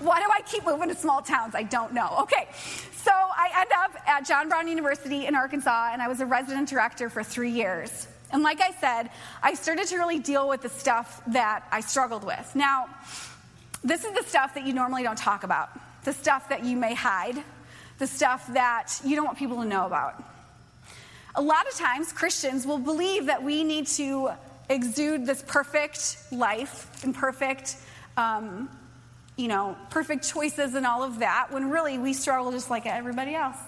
Why 0.00 0.20
do 0.20 0.26
I 0.32 0.40
keep 0.42 0.64
moving 0.64 0.88
to 0.88 0.94
small 0.94 1.22
towns? 1.22 1.54
I 1.54 1.62
don't 1.62 1.92
know. 1.92 2.18
Okay. 2.22 2.48
So 3.02 3.10
I 3.12 3.50
end 3.60 3.70
up 3.78 4.08
at 4.08 4.26
John 4.26 4.48
Brown 4.48 4.68
University 4.68 5.26
in 5.26 5.34
Arkansas, 5.34 5.90
and 5.92 6.02
I 6.02 6.08
was 6.08 6.20
a 6.20 6.26
resident 6.26 6.68
director 6.68 7.08
for 7.10 7.22
three 7.22 7.50
years. 7.50 8.06
And 8.32 8.42
like 8.42 8.60
I 8.60 8.72
said, 8.72 9.10
I 9.42 9.54
started 9.54 9.86
to 9.88 9.96
really 9.96 10.18
deal 10.18 10.48
with 10.48 10.62
the 10.62 10.68
stuff 10.68 11.22
that 11.28 11.66
I 11.70 11.80
struggled 11.80 12.24
with. 12.24 12.54
Now, 12.54 12.88
this 13.82 14.04
is 14.04 14.12
the 14.12 14.22
stuff 14.22 14.54
that 14.54 14.66
you 14.66 14.72
normally 14.72 15.02
don't 15.02 15.18
talk 15.18 15.42
about, 15.42 15.70
the 16.04 16.12
stuff 16.12 16.48
that 16.50 16.64
you 16.64 16.76
may 16.76 16.94
hide, 16.94 17.42
the 17.98 18.06
stuff 18.06 18.46
that 18.52 19.00
you 19.04 19.16
don't 19.16 19.24
want 19.24 19.38
people 19.38 19.56
to 19.62 19.64
know 19.64 19.86
about. 19.86 20.22
A 21.34 21.42
lot 21.42 21.66
of 21.66 21.74
times, 21.74 22.12
Christians 22.12 22.66
will 22.66 22.78
believe 22.78 23.26
that 23.26 23.42
we 23.42 23.64
need 23.64 23.86
to 23.88 24.30
exude 24.70 25.26
this 25.26 25.42
perfect 25.46 26.16
life 26.32 27.04
and 27.04 27.14
perfect, 27.14 27.76
um, 28.16 28.70
you 29.36 29.48
know, 29.48 29.76
perfect 29.90 30.26
choices 30.26 30.74
and 30.74 30.86
all 30.86 31.02
of 31.02 31.18
that, 31.18 31.48
when 31.50 31.68
really 31.68 31.98
we 31.98 32.12
struggle 32.12 32.52
just 32.52 32.70
like 32.70 32.86
everybody 32.86 33.34
else. 33.34 33.58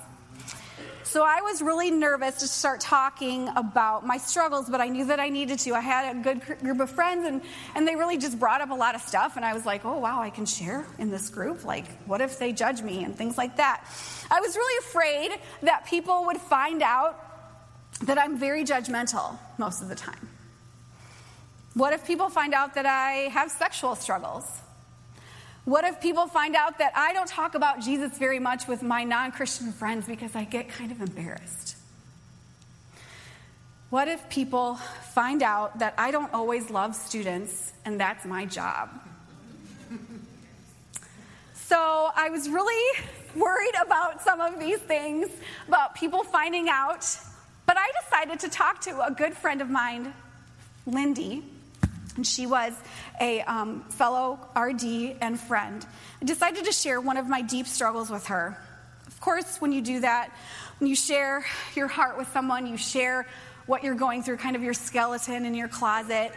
So 1.05 1.25
I 1.25 1.43
was 1.43 1.61
really 1.61 1.91
nervous 1.91 2.37
to 2.37 2.49
start 2.49 2.81
talking 2.81 3.49
about 3.55 4.07
my 4.07 4.17
struggles, 4.17 4.71
but 4.71 4.81
I 4.81 4.89
knew 4.89 5.07
that 5.07 5.21
I 5.21 5.29
needed 5.29 5.59
to. 5.59 5.75
I 5.75 5.81
had 5.81 6.17
a 6.17 6.21
good 6.21 6.41
group 6.61 6.81
of 6.81 6.89
friends, 6.89 7.27
and, 7.27 7.43
and 7.75 7.87
they 7.87 7.97
really 7.97 8.17
just 8.17 8.39
brought 8.39 8.63
up 8.63 8.71
a 8.71 8.75
lot 8.75 8.95
of 8.95 9.03
stuff. 9.03 9.37
And 9.37 9.45
I 9.45 9.53
was 9.53 9.67
like, 9.67 9.85
oh, 9.85 9.99
wow, 9.99 10.23
I 10.23 10.31
can 10.31 10.47
share 10.47 10.87
in 10.99 11.11
this 11.11 11.29
group. 11.29 11.67
Like, 11.67 11.85
what 12.07 12.23
if 12.23 12.39
they 12.39 12.53
judge 12.53 12.81
me 12.81 13.05
and 13.05 13.15
things 13.15 13.37
like 13.37 13.57
that? 13.57 13.85
I 14.31 14.41
was 14.41 14.57
really 14.57 14.79
afraid 14.87 15.39
that 15.65 15.85
people 15.85 16.25
would 16.27 16.39
find 16.39 16.83
out 16.83 17.19
that 18.03 18.17
I'm 18.17 18.39
very 18.39 18.65
judgmental 18.65 19.37
most 19.59 19.83
of 19.83 19.91
the 19.91 19.95
time. 19.95 20.29
What 21.75 21.95
if 21.95 22.07
people 22.07 22.29
find 22.29 22.53
out 22.53 22.75
that 22.75 22.85
I 22.85 23.31
have 23.33 23.51
sexual 23.51 23.95
struggles? 23.95 24.61
What 25.65 25.85
if 25.85 26.01
people 26.01 26.27
find 26.27 26.55
out 26.55 26.79
that 26.79 26.93
I 26.95 27.13
don't 27.13 27.29
talk 27.29 27.55
about 27.55 27.81
Jesus 27.81 28.19
very 28.19 28.39
much 28.39 28.67
with 28.67 28.83
my 28.83 29.05
non 29.05 29.33
Christian 29.33 29.73
friends 29.73 30.07
because 30.07 30.35
I 30.35 30.45
get 30.45 30.69
kind 30.69 30.93
of 30.93 31.01
embarrassed? 31.01 31.77
What 33.89 34.09
if 34.09 34.29
people 34.29 34.77
find 35.15 35.43
out 35.43 35.79
that 35.79 35.95
I 35.97 36.11
don't 36.11 36.33
always 36.35 36.71
love 36.71 36.97
students 36.97 37.73
and 37.85 38.01
that's 38.01 38.25
my 38.25 38.45
job? 38.45 38.91
so 41.55 42.11
I 42.17 42.29
was 42.29 42.49
really 42.49 43.05
worried 43.35 43.75
about 43.81 44.21
some 44.21 44.41
of 44.41 44.59
these 44.59 44.79
things, 44.81 45.29
about 45.69 45.95
people 45.95 46.23
finding 46.25 46.69
out. 46.69 47.07
But 47.67 47.77
I 47.79 47.89
decided 48.03 48.41
to 48.41 48.49
talk 48.49 48.81
to 48.83 49.07
a 49.07 49.11
good 49.11 49.35
friend 49.35 49.63
of 49.63 49.71
mine, 49.71 50.13
Lindy, 50.87 51.45
and 52.17 52.27
she 52.27 52.47
was 52.47 52.73
a 53.21 53.41
um, 53.43 53.83
fellow 53.91 54.39
RD 54.57 55.17
and 55.21 55.39
friend. 55.39 55.85
I 56.21 56.25
decided 56.25 56.65
to 56.67 56.73
share 56.73 57.01
one 57.01 57.17
of 57.17 57.29
my 57.29 57.43
deep 57.43 57.67
struggles 57.67 58.11
with 58.11 58.27
her. 58.27 58.59
Of 59.07 59.21
course, 59.21 59.61
when 59.61 59.73
you 59.73 59.81
do 59.81 60.01
that, 60.01 60.31
when 60.79 60.89
you 60.89 60.97
share 60.97 61.45
your 61.75 61.89
heart 61.89 62.19
with 62.19 62.29
someone, 62.33 62.67
you 62.67 62.77
share 62.77 63.27
what 63.67 63.85
you're 63.85 63.95
going 63.95 64.23
through, 64.23 64.39
kind 64.39 64.57
of 64.57 64.63
your 64.63 64.75
skeleton 64.75 65.45
in 65.47 65.55
your 65.55 65.69
closet. 65.69 66.33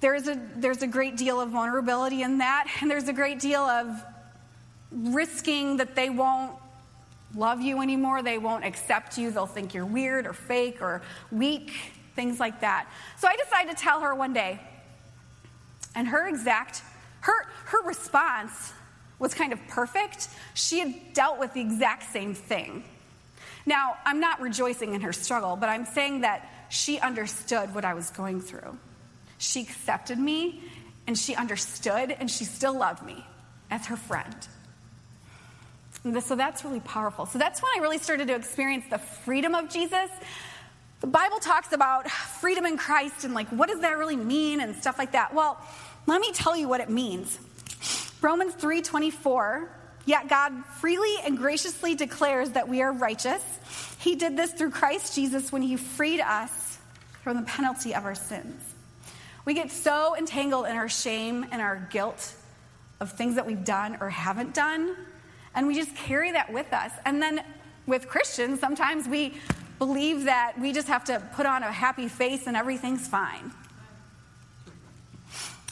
There's 0.00 0.28
a, 0.28 0.40
there's 0.54 0.82
a 0.82 0.86
great 0.86 1.16
deal 1.16 1.40
of 1.40 1.50
vulnerability 1.50 2.22
in 2.22 2.38
that, 2.38 2.68
and 2.80 2.90
there's 2.90 3.08
a 3.08 3.12
great 3.12 3.40
deal 3.40 3.62
of 3.62 4.02
risking 4.92 5.78
that 5.78 5.96
they 5.96 6.10
won't 6.10 6.52
love 7.34 7.60
you 7.60 7.82
anymore, 7.82 8.22
they 8.22 8.38
won't 8.38 8.64
accept 8.64 9.18
you, 9.18 9.30
they'll 9.30 9.46
think 9.46 9.74
you're 9.74 9.84
weird 9.84 10.26
or 10.26 10.32
fake 10.32 10.80
or 10.80 11.02
weak, 11.30 11.72
things 12.14 12.40
like 12.40 12.60
that. 12.60 12.88
So 13.18 13.28
I 13.28 13.36
decided 13.36 13.76
to 13.76 13.82
tell 13.82 14.00
her 14.00 14.14
one 14.14 14.32
day, 14.32 14.60
and 15.96 16.06
her 16.06 16.28
exact, 16.28 16.82
her, 17.20 17.46
her 17.64 17.82
response 17.82 18.72
was 19.18 19.34
kind 19.34 19.52
of 19.52 19.58
perfect. 19.66 20.28
She 20.54 20.78
had 20.78 21.14
dealt 21.14 21.40
with 21.40 21.54
the 21.54 21.60
exact 21.60 22.12
same 22.12 22.34
thing. 22.34 22.84
Now, 23.64 23.96
I'm 24.04 24.20
not 24.20 24.40
rejoicing 24.40 24.94
in 24.94 25.00
her 25.00 25.12
struggle, 25.12 25.56
but 25.56 25.68
I'm 25.68 25.86
saying 25.86 26.20
that 26.20 26.48
she 26.68 27.00
understood 27.00 27.74
what 27.74 27.84
I 27.84 27.94
was 27.94 28.10
going 28.10 28.40
through. 28.40 28.78
She 29.38 29.62
accepted 29.62 30.18
me, 30.18 30.62
and 31.06 31.18
she 31.18 31.34
understood, 31.34 32.14
and 32.20 32.30
she 32.30 32.44
still 32.44 32.76
loved 32.78 33.04
me 33.04 33.24
as 33.70 33.86
her 33.86 33.96
friend. 33.96 34.34
So 36.20 36.36
that's 36.36 36.64
really 36.64 36.80
powerful. 36.80 37.26
So 37.26 37.38
that's 37.38 37.60
when 37.60 37.72
I 37.76 37.80
really 37.80 37.98
started 37.98 38.28
to 38.28 38.34
experience 38.36 38.84
the 38.90 38.98
freedom 38.98 39.54
of 39.54 39.68
Jesus 39.70 40.10
the 41.00 41.06
Bible 41.06 41.38
talks 41.38 41.72
about 41.72 42.10
freedom 42.10 42.64
in 42.64 42.78
Christ 42.78 43.24
and 43.24 43.34
like 43.34 43.48
what 43.50 43.68
does 43.68 43.80
that 43.80 43.98
really 43.98 44.16
mean 44.16 44.60
and 44.60 44.74
stuff 44.74 44.98
like 44.98 45.12
that. 45.12 45.34
Well, 45.34 45.60
let 46.06 46.20
me 46.20 46.32
tell 46.32 46.56
you 46.56 46.68
what 46.68 46.80
it 46.80 46.88
means. 46.88 47.38
Romans 48.22 48.54
3:24, 48.54 49.68
yet 50.04 50.28
God 50.28 50.64
freely 50.80 51.14
and 51.24 51.36
graciously 51.36 51.94
declares 51.94 52.50
that 52.50 52.68
we 52.68 52.82
are 52.82 52.92
righteous. 52.92 53.42
He 53.98 54.14
did 54.14 54.36
this 54.36 54.52
through 54.52 54.70
Christ 54.70 55.14
Jesus 55.14 55.52
when 55.52 55.62
he 55.62 55.76
freed 55.76 56.20
us 56.20 56.78
from 57.22 57.36
the 57.36 57.42
penalty 57.42 57.94
of 57.94 58.04
our 58.04 58.14
sins. 58.14 58.62
We 59.44 59.54
get 59.54 59.70
so 59.70 60.16
entangled 60.16 60.66
in 60.66 60.76
our 60.76 60.88
shame 60.88 61.46
and 61.50 61.60
our 61.60 61.76
guilt 61.90 62.34
of 63.00 63.12
things 63.12 63.34
that 63.34 63.46
we've 63.46 63.64
done 63.64 63.98
or 64.00 64.10
haven't 64.10 64.54
done, 64.54 64.96
and 65.54 65.66
we 65.66 65.74
just 65.74 65.94
carry 65.94 66.32
that 66.32 66.52
with 66.52 66.72
us. 66.72 66.92
And 67.04 67.20
then 67.20 67.44
with 67.86 68.08
Christians, 68.08 68.60
sometimes 68.60 69.06
we 69.08 69.34
believe 69.78 70.24
that 70.24 70.58
we 70.58 70.72
just 70.72 70.88
have 70.88 71.04
to 71.04 71.20
put 71.34 71.46
on 71.46 71.62
a 71.62 71.70
happy 71.70 72.08
face 72.08 72.46
and 72.46 72.56
everything's 72.56 73.06
fine. 73.06 73.52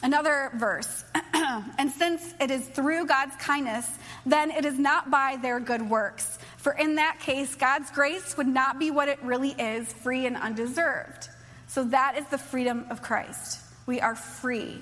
Another 0.05 0.51
verse. 0.53 1.03
and 1.33 1.89
since 1.89 2.35
it 2.39 2.51
is 2.51 2.63
through 2.67 3.07
God's 3.07 3.35
kindness, 3.37 3.89
then 4.23 4.51
it 4.51 4.63
is 4.63 4.77
not 4.77 5.09
by 5.09 5.39
their 5.41 5.59
good 5.59 5.89
works. 5.89 6.37
For 6.57 6.73
in 6.73 6.97
that 6.97 7.21
case, 7.21 7.55
God's 7.55 7.89
grace 7.89 8.37
would 8.37 8.45
not 8.45 8.77
be 8.77 8.91
what 8.91 9.09
it 9.09 9.17
really 9.23 9.49
is, 9.49 9.91
free 9.91 10.27
and 10.27 10.37
undeserved. 10.37 11.27
So 11.65 11.85
that 11.85 12.19
is 12.19 12.25
the 12.27 12.37
freedom 12.37 12.85
of 12.91 13.01
Christ. 13.01 13.59
We 13.87 13.99
are 13.99 14.13
free. 14.13 14.79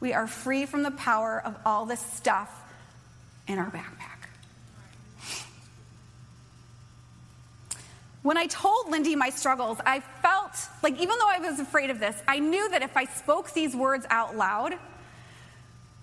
We 0.00 0.14
are 0.14 0.26
free 0.26 0.64
from 0.64 0.84
the 0.84 0.90
power 0.90 1.42
of 1.44 1.54
all 1.66 1.84
this 1.84 2.00
stuff 2.00 2.50
in 3.46 3.58
our 3.58 3.70
backpack. 3.70 4.07
When 8.22 8.36
I 8.36 8.46
told 8.46 8.90
Lindy 8.90 9.14
my 9.14 9.30
struggles, 9.30 9.78
I 9.86 10.00
felt 10.22 10.52
like 10.82 10.94
even 10.94 11.16
though 11.18 11.28
I 11.28 11.38
was 11.38 11.60
afraid 11.60 11.90
of 11.90 12.00
this, 12.00 12.16
I 12.26 12.40
knew 12.40 12.68
that 12.70 12.82
if 12.82 12.96
I 12.96 13.04
spoke 13.04 13.52
these 13.52 13.76
words 13.76 14.06
out 14.10 14.36
loud, 14.36 14.74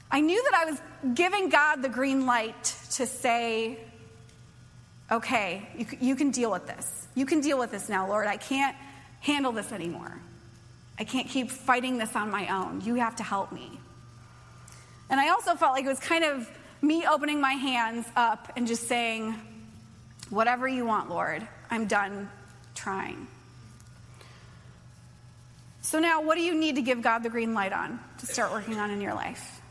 I 0.10 0.22
knew 0.22 0.42
that 0.44 0.54
I 0.54 0.66
was 0.72 0.82
giving 1.14 1.50
God 1.50 1.82
the 1.82 1.90
green 1.90 2.26
light 2.26 2.64
to 2.92 3.06
say, 3.06 3.80
okay, 5.12 5.68
you, 5.78 5.86
you 6.00 6.16
can 6.16 6.32
deal 6.32 6.52
with 6.52 6.68
this. 6.68 7.08
You 7.16 7.26
can 7.26 7.42
deal 7.42 7.60
with 7.60 7.72
this 7.72 7.90
now, 7.90 8.08
Lord. 8.08 8.28
I 8.28 8.38
can't 8.38 8.76
handle 9.20 9.52
this 9.52 9.72
anymore. 9.72 10.20
I 10.98 11.04
can't 11.04 11.28
keep 11.28 11.52
fighting 11.52 11.98
this 11.98 12.16
on 12.16 12.32
my 12.32 12.48
own. 12.48 12.82
You 12.82 12.96
have 12.96 13.18
to 13.18 13.24
help 13.24 13.52
me. 13.52 13.80
And 15.10 15.20
I 15.20 15.30
also 15.30 15.56
felt 15.56 15.74
like 15.74 15.86
it 15.86 15.90
was 15.90 16.00
kind 16.00 16.24
of 16.24 16.50
me 16.82 17.06
opening 17.06 17.42
my 17.42 17.54
hands 17.54 18.06
up 18.16 18.54
and 18.56 18.68
just 18.68 18.88
saying, 18.88 19.36
Whatever 20.30 20.68
you 20.68 20.86
want, 20.86 21.10
Lord. 21.10 21.48
I'm 21.70 21.88
done 21.88 22.30
trying. 22.74 23.28
So, 25.82 26.00
now 26.00 26.22
what 26.24 26.36
do 26.36 26.42
you 26.42 26.56
need 26.56 26.76
to 26.76 26.82
give 26.82 27.02
God 27.02 27.20
the 27.20 27.30
green 27.30 27.54
light 27.54 27.72
on 27.72 28.00
to 28.18 28.26
start 28.26 28.52
working 28.52 28.78
on 28.78 28.90
in 28.90 29.02
your 29.02 29.14
life? 29.14 29.62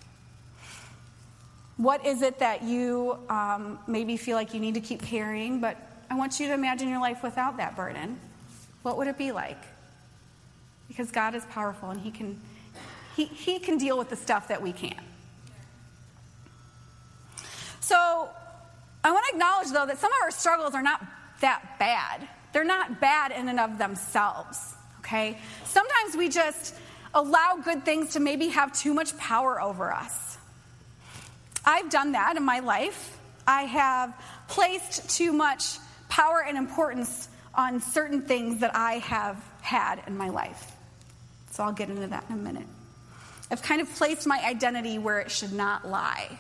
What 1.77 2.07
is 2.07 2.23
it 2.23 2.39
that 2.39 2.63
you 2.63 3.19
um, 3.29 3.81
maybe 3.89 4.17
feel 4.17 4.37
like 4.37 4.55
you 4.55 4.61
need 4.61 4.75
to 4.75 4.81
keep 4.81 5.03
carrying, 5.03 5.61
but 5.61 5.77
I 6.09 6.15
want 6.15 6.39
you 6.39 6.47
to 6.47 6.55
imagine 6.55 6.89
your 6.89 7.01
life 7.01 7.25
without 7.25 7.57
that 7.57 7.75
burden? 7.75 8.21
What 8.83 8.97
would 8.97 9.09
it 9.09 9.19
be 9.19 9.33
like? 9.33 9.59
Because 10.87 11.11
God 11.11 11.35
is 11.35 11.45
powerful 11.47 11.91
and 11.91 12.01
He 12.01 12.13
can, 12.13 12.41
he, 13.17 13.25
he 13.25 13.59
can 13.59 13.77
deal 13.77 13.99
with 13.99 14.09
the 14.09 14.17
stuff 14.17 14.49
that 14.49 14.63
we 14.63 14.73
can't. 14.73 14.95
So, 17.81 18.29
I 19.03 19.11
want 19.11 19.27
to 19.27 19.35
acknowledge, 19.35 19.71
though, 19.73 19.85
that 19.85 19.99
some 19.99 20.13
of 20.13 20.19
our 20.23 20.31
struggles 20.31 20.75
are 20.75 20.83
not 20.83 21.05
that 21.45 21.79
bad. 21.79 22.27
They're 22.53 22.65
not 22.65 23.01
bad 23.01 23.33
in 23.33 23.49
and 23.51 23.61
of 23.61 23.77
themselves, 23.77 24.75
okay? 25.01 25.37
Sometimes 25.65 26.17
we 26.17 26.31
just 26.31 26.75
allow 27.13 27.61
good 27.63 27.85
things 27.85 28.15
to 28.15 28.21
maybe 28.21 28.49
have 28.49 28.73
too 28.73 28.95
much 28.95 29.17
power 29.19 29.61
over 29.61 29.93
us. 29.93 30.39
I've 31.65 31.91
done 31.91 32.13
that 32.13 32.37
in 32.37 32.43
my 32.45 32.61
life. 32.61 33.19
I 33.47 33.63
have 33.63 34.15
placed 34.49 35.11
too 35.11 35.33
much 35.33 35.79
power 36.09 36.43
and 36.43 36.57
importance 36.57 37.29
on 37.55 37.81
certain 37.81 38.23
things 38.23 38.61
that 38.61 38.75
I 38.75 38.95
have 38.95 39.37
had 39.61 40.03
in 40.07 40.17
my 40.17 40.31
life. 40.31 40.73
So 41.51 41.63
I'll 41.63 41.73
get 41.73 41.91
into 41.91 42.07
that 42.07 42.25
in 42.31 42.37
a 42.37 42.39
minute. 42.39 42.67
I've 43.51 43.63
kind 43.63 43.83
of 43.83 43.95
placed 43.95 44.27
my 44.27 44.43
identity 44.43 44.99
where 44.99 45.21
it 45.21 45.31
should 45.31 45.53
not 45.53 45.87
lie. 45.87 46.39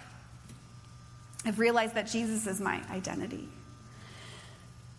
I've 1.45 1.59
realized 1.59 1.95
that 1.95 2.07
Jesus 2.07 2.47
is 2.47 2.59
my 2.59 2.83
identity. 2.91 3.49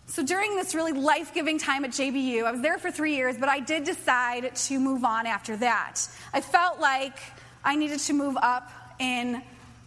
So 0.08 0.24
during 0.24 0.54
this 0.54 0.74
really 0.74 0.92
life 0.92 1.34
giving 1.34 1.58
time 1.58 1.84
at 1.84 1.90
JBU, 1.90 2.44
I 2.44 2.52
was 2.52 2.60
there 2.60 2.78
for 2.78 2.90
three 2.90 3.16
years, 3.16 3.36
but 3.36 3.48
I 3.48 3.58
did 3.58 3.84
decide 3.84 4.54
to 4.54 4.78
move 4.78 5.04
on 5.04 5.26
after 5.26 5.56
that. 5.56 6.00
I 6.32 6.40
felt 6.40 6.80
like 6.80 7.18
I 7.64 7.74
needed 7.74 7.98
to 7.98 8.12
move 8.12 8.36
up 8.40 8.70
in 9.00 9.42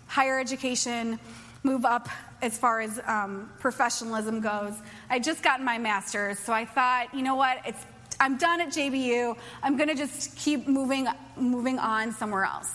higher 0.07 0.39
education, 0.39 1.19
move 1.63 1.85
up 1.85 2.09
as 2.41 2.57
far 2.57 2.81
as 2.81 2.99
um, 3.07 3.49
professionalism 3.59 4.41
goes. 4.41 4.73
I 5.09 5.19
just 5.19 5.41
gotten 5.41 5.65
my 5.65 5.77
master's, 5.77 6.37
so 6.37 6.51
I 6.51 6.65
thought, 6.65 7.13
you 7.13 7.21
know 7.21 7.35
what, 7.35 7.59
it's, 7.65 7.85
I'm 8.19 8.37
done 8.37 8.59
at 8.59 8.69
JBU. 8.69 9.37
I'm 9.63 9.77
going 9.77 9.89
to 9.89 9.95
just 9.95 10.35
keep 10.35 10.67
moving, 10.67 11.07
moving 11.37 11.79
on 11.79 12.11
somewhere 12.11 12.43
else. 12.43 12.69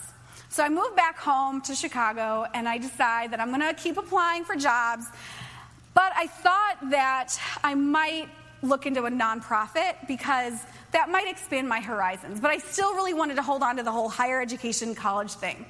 So 0.49 0.63
I 0.63 0.69
moved 0.69 0.95
back 0.95 1.19
home 1.19 1.61
to 1.61 1.75
Chicago 1.75 2.47
and 2.53 2.67
I 2.67 2.77
decide 2.77 3.31
that 3.31 3.39
I'm 3.39 3.49
going 3.49 3.61
to 3.61 3.73
keep 3.73 3.97
applying 3.97 4.45
for 4.45 4.55
jobs. 4.55 5.05
But 5.95 6.11
I 6.15 6.27
thought 6.27 6.91
that 6.91 7.39
I 7.63 7.73
might 7.73 8.29
look 8.61 8.85
into 8.85 9.05
a 9.05 9.09
nonprofit 9.09 9.95
because 10.07 10.53
that 10.91 11.09
might 11.09 11.27
expand 11.27 11.67
my 11.67 11.79
horizons. 11.79 12.39
But 12.39 12.51
I 12.51 12.59
still 12.59 12.93
really 12.93 13.13
wanted 13.13 13.35
to 13.35 13.41
hold 13.41 13.63
on 13.63 13.77
to 13.77 13.83
the 13.83 13.91
whole 13.91 14.09
higher 14.09 14.41
education 14.41 14.93
college 14.93 15.31
thing. 15.31 15.65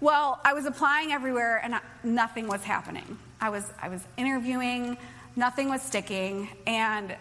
Well, 0.00 0.40
I 0.44 0.52
was 0.52 0.66
applying 0.66 1.12
everywhere 1.12 1.60
and 1.64 1.76
nothing 2.04 2.46
was 2.48 2.62
happening. 2.62 3.18
I 3.40 3.48
was, 3.48 3.64
I 3.80 3.88
was 3.88 4.02
interviewing, 4.16 4.98
nothing 5.36 5.68
was 5.68 5.82
sticking, 5.82 6.48
and 6.66 7.16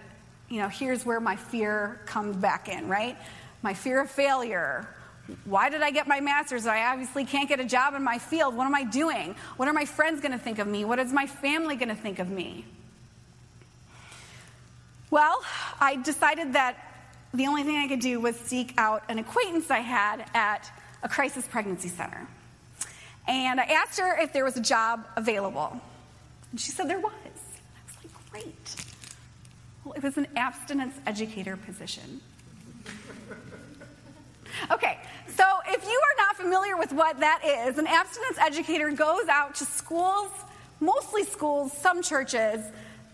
you 0.49 0.59
know, 0.59 0.67
here's 0.67 1.05
where 1.05 1.19
my 1.19 1.35
fear 1.35 2.01
comes 2.05 2.35
back 2.35 2.69
in, 2.69 2.87
right? 2.87 3.17
My 3.61 3.73
fear 3.73 4.01
of 4.01 4.11
failure, 4.11 4.87
why 5.45 5.69
did 5.69 5.81
I 5.81 5.91
get 5.91 6.07
my 6.07 6.19
master's? 6.19 6.67
I 6.67 6.85
obviously 6.85 7.25
can't 7.25 7.49
get 7.49 7.59
a 7.59 7.65
job 7.65 7.95
in 7.95 8.03
my 8.03 8.19
field. 8.19 8.55
What 8.55 8.65
am 8.65 8.75
I 8.75 8.83
doing? 8.83 9.35
What 9.57 9.67
are 9.67 9.73
my 9.73 9.85
friends 9.85 10.21
going 10.21 10.33
to 10.33 10.37
think 10.37 10.59
of 10.59 10.67
me? 10.67 10.85
What 10.85 10.99
is 10.99 11.11
my 11.11 11.25
family 11.25 11.75
going 11.75 11.89
to 11.89 11.95
think 11.95 12.19
of 12.19 12.29
me? 12.29 12.65
Well, 15.09 15.43
I 15.79 15.95
decided 15.95 16.53
that 16.53 16.77
the 17.33 17.47
only 17.47 17.63
thing 17.63 17.77
I 17.77 17.87
could 17.87 17.99
do 17.99 18.19
was 18.19 18.35
seek 18.35 18.73
out 18.77 19.03
an 19.09 19.17
acquaintance 19.17 19.71
I 19.71 19.79
had 19.79 20.25
at 20.33 20.69
a 21.03 21.09
crisis 21.09 21.47
pregnancy 21.47 21.89
center. 21.89 22.27
And 23.27 23.59
I 23.59 23.63
asked 23.63 23.99
her 23.99 24.19
if 24.19 24.31
there 24.31 24.43
was 24.43 24.57
a 24.57 24.61
job 24.61 25.07
available. 25.15 25.79
And 26.51 26.59
she 26.59 26.71
said 26.71 26.87
there 26.87 26.99
was. 26.99 27.11
I 27.13 27.29
was 27.87 28.03
like, 28.03 28.31
great. 28.31 28.75
Well, 29.83 29.93
it 29.93 30.03
was 30.03 30.17
an 30.17 30.27
abstinence 30.35 30.95
educator 31.05 31.57
position. 31.57 32.21
Okay, 34.71 34.97
so 35.27 35.43
if 35.67 35.83
you 35.83 35.91
are 35.91 36.25
not 36.25 36.35
familiar 36.35 36.77
with 36.77 36.91
what 36.93 37.19
that 37.19 37.41
is, 37.43 37.77
an 37.77 37.87
abstinence 37.87 38.37
educator 38.39 38.91
goes 38.91 39.27
out 39.27 39.55
to 39.55 39.65
schools, 39.65 40.31
mostly 40.79 41.23
schools, 41.23 41.71
some 41.73 42.01
churches, 42.01 42.63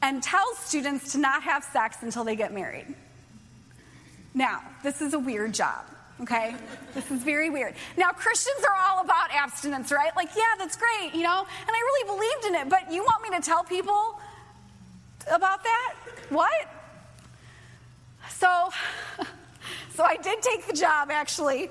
and 0.01 0.21
tells 0.23 0.57
students 0.57 1.11
to 1.13 1.17
not 1.17 1.43
have 1.43 1.63
sex 1.63 1.97
until 2.01 2.23
they 2.23 2.35
get 2.35 2.53
married. 2.53 2.87
Now, 4.33 4.61
this 4.83 5.01
is 5.01 5.13
a 5.13 5.19
weird 5.19 5.53
job, 5.53 5.85
okay? 6.21 6.55
This 6.93 7.09
is 7.11 7.21
very 7.21 7.49
weird. 7.49 7.75
Now, 7.97 8.11
Christians 8.11 8.63
are 8.63 8.75
all 8.89 9.03
about 9.03 9.31
abstinence, 9.31 9.91
right? 9.91 10.15
Like, 10.15 10.29
yeah, 10.35 10.55
that's 10.57 10.77
great, 10.77 11.13
you 11.13 11.23
know? 11.23 11.39
And 11.39 11.69
I 11.69 11.79
really 11.79 12.15
believed 12.15 12.45
in 12.45 12.55
it, 12.55 12.69
but 12.69 12.91
you 12.91 13.03
want 13.03 13.23
me 13.23 13.37
to 13.37 13.43
tell 13.43 13.63
people 13.63 14.19
about 15.31 15.63
that? 15.63 15.95
What? 16.29 16.51
So, 18.29 18.69
So 20.01 20.07
I 20.07 20.17
did 20.17 20.41
take 20.41 20.65
the 20.65 20.73
job, 20.73 21.11
actually. 21.11 21.69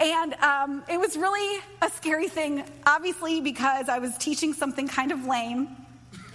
And 0.00 0.34
um, 0.42 0.82
it 0.88 0.98
was 0.98 1.16
really 1.16 1.62
a 1.80 1.88
scary 1.88 2.26
thing, 2.26 2.64
obviously, 2.84 3.40
because 3.40 3.88
I 3.88 4.00
was 4.00 4.18
teaching 4.18 4.54
something 4.54 4.88
kind 4.88 5.12
of 5.12 5.24
lame 5.24 5.68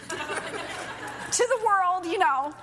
to 0.07 0.15
the 0.15 1.59
world, 1.65 2.05
you 2.05 2.19
know. 2.19 2.53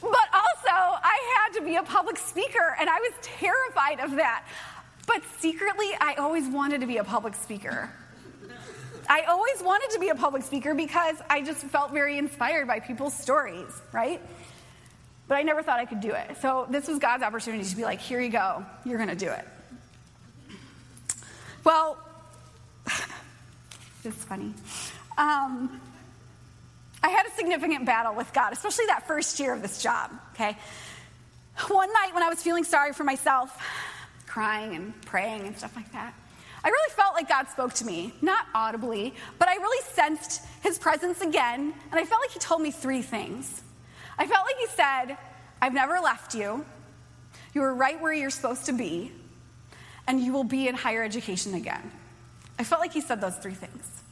But 0.00 0.28
also, 0.32 0.70
I 0.70 1.36
had 1.36 1.58
to 1.58 1.66
be 1.66 1.76
a 1.76 1.82
public 1.82 2.16
speaker, 2.16 2.74
and 2.80 2.88
I 2.88 2.98
was 2.98 3.12
terrified 3.20 4.00
of 4.00 4.12
that. 4.12 4.46
But 5.06 5.20
secretly, 5.40 5.90
I 6.00 6.14
always 6.14 6.48
wanted 6.48 6.80
to 6.80 6.86
be 6.86 6.96
a 6.96 7.04
public 7.04 7.34
speaker. 7.34 7.90
I 9.06 9.24
always 9.28 9.62
wanted 9.62 9.90
to 9.90 10.00
be 10.00 10.08
a 10.08 10.14
public 10.14 10.44
speaker 10.44 10.72
because 10.72 11.16
I 11.28 11.42
just 11.42 11.60
felt 11.60 11.92
very 11.92 12.16
inspired 12.16 12.68
by 12.68 12.80
people's 12.80 13.12
stories, 13.12 13.82
right? 13.92 14.22
But 15.26 15.36
I 15.36 15.42
never 15.42 15.62
thought 15.62 15.78
I 15.78 15.86
could 15.86 16.00
do 16.00 16.12
it. 16.12 16.36
So 16.40 16.66
this 16.68 16.86
was 16.86 16.98
God's 16.98 17.22
opportunity 17.22 17.64
to 17.64 17.76
be 17.76 17.84
like, 17.84 18.00
here 18.00 18.20
you 18.20 18.30
go, 18.30 18.64
you're 18.84 18.98
going 18.98 19.08
to 19.08 19.16
do 19.16 19.30
it. 19.30 19.48
Well, 21.64 21.98
it's 24.04 24.24
funny. 24.24 24.52
Um, 25.16 25.80
I 27.02 27.08
had 27.08 27.26
a 27.26 27.30
significant 27.30 27.86
battle 27.86 28.14
with 28.14 28.32
God, 28.32 28.52
especially 28.52 28.86
that 28.86 29.06
first 29.06 29.38
year 29.40 29.52
of 29.52 29.62
this 29.62 29.82
job, 29.82 30.10
okay? 30.34 30.56
One 31.68 31.92
night 31.92 32.14
when 32.14 32.22
I 32.22 32.28
was 32.28 32.42
feeling 32.42 32.64
sorry 32.64 32.92
for 32.92 33.04
myself, 33.04 33.62
crying 34.26 34.74
and 34.74 35.00
praying 35.02 35.46
and 35.46 35.56
stuff 35.56 35.74
like 35.76 35.90
that, 35.92 36.14
I 36.64 36.68
really 36.68 36.94
felt 36.94 37.14
like 37.14 37.28
God 37.28 37.48
spoke 37.48 37.74
to 37.74 37.84
me, 37.84 38.14
not 38.22 38.46
audibly, 38.54 39.14
but 39.38 39.48
I 39.48 39.56
really 39.56 39.84
sensed 39.92 40.42
his 40.62 40.78
presence 40.78 41.20
again, 41.20 41.74
and 41.90 42.00
I 42.00 42.04
felt 42.04 42.22
like 42.22 42.30
he 42.30 42.38
told 42.38 42.62
me 42.62 42.70
three 42.70 43.02
things. 43.02 43.62
I 44.18 44.26
felt 44.26 44.46
like 44.46 44.56
he 44.58 44.66
said, 44.68 45.16
I've 45.60 45.74
never 45.74 45.98
left 46.00 46.34
you. 46.34 46.64
You 47.52 47.62
are 47.62 47.74
right 47.74 48.00
where 48.00 48.12
you're 48.12 48.30
supposed 48.30 48.66
to 48.66 48.72
be, 48.72 49.12
and 50.06 50.20
you 50.20 50.32
will 50.32 50.44
be 50.44 50.68
in 50.68 50.74
higher 50.74 51.02
education 51.02 51.54
again. 51.54 51.90
I 52.58 52.64
felt 52.64 52.80
like 52.80 52.92
he 52.92 53.00
said 53.00 53.20
those 53.20 53.36
three 53.36 53.54
things. 53.54 54.02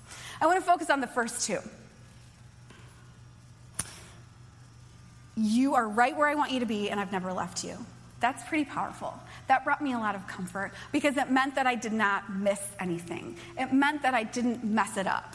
I 0.40 0.46
want 0.46 0.58
to 0.58 0.64
focus 0.64 0.90
on 0.90 1.00
the 1.00 1.06
first 1.06 1.46
two. 1.46 1.58
You 5.36 5.74
are 5.74 5.88
right 5.88 6.16
where 6.16 6.28
I 6.28 6.34
want 6.34 6.52
you 6.52 6.60
to 6.60 6.66
be, 6.66 6.90
and 6.90 7.00
I've 7.00 7.12
never 7.12 7.32
left 7.32 7.64
you. 7.64 7.76
That's 8.20 8.46
pretty 8.48 8.64
powerful. 8.64 9.18
That 9.48 9.64
brought 9.64 9.82
me 9.82 9.92
a 9.92 9.98
lot 9.98 10.14
of 10.14 10.26
comfort 10.26 10.72
because 10.92 11.16
it 11.16 11.30
meant 11.30 11.56
that 11.56 11.66
I 11.66 11.74
did 11.74 11.92
not 11.92 12.32
miss 12.32 12.60
anything. 12.78 13.36
It 13.58 13.72
meant 13.72 14.02
that 14.02 14.14
I 14.14 14.22
didn't 14.22 14.62
mess 14.62 14.96
it 14.96 15.06
up, 15.06 15.34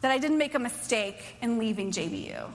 that 0.00 0.10
I 0.10 0.18
didn't 0.18 0.38
make 0.38 0.54
a 0.54 0.58
mistake 0.58 1.36
in 1.40 1.58
leaving 1.58 1.92
JBU. 1.92 2.50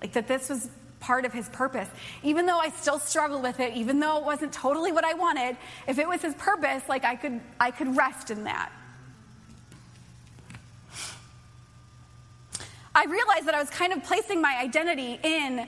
Like 0.00 0.12
that 0.12 0.28
this 0.28 0.48
was 0.48 0.68
part 1.00 1.24
of 1.24 1.32
his 1.32 1.48
purpose. 1.50 1.88
Even 2.22 2.46
though 2.46 2.58
I 2.58 2.70
still 2.70 2.98
struggled 2.98 3.42
with 3.42 3.60
it, 3.60 3.74
even 3.74 4.00
though 4.00 4.18
it 4.18 4.24
wasn't 4.24 4.52
totally 4.52 4.92
what 4.92 5.04
I 5.04 5.14
wanted, 5.14 5.56
if 5.86 5.98
it 5.98 6.08
was 6.08 6.22
his 6.22 6.34
purpose, 6.34 6.82
like 6.88 7.04
I 7.04 7.16
could 7.16 7.40
I 7.60 7.70
could 7.70 7.96
rest 7.96 8.30
in 8.30 8.44
that. 8.44 8.70
I 12.94 13.04
realized 13.04 13.46
that 13.46 13.54
I 13.54 13.60
was 13.60 13.68
kind 13.68 13.92
of 13.92 14.02
placing 14.04 14.40
my 14.40 14.56
identity 14.58 15.20
in 15.22 15.66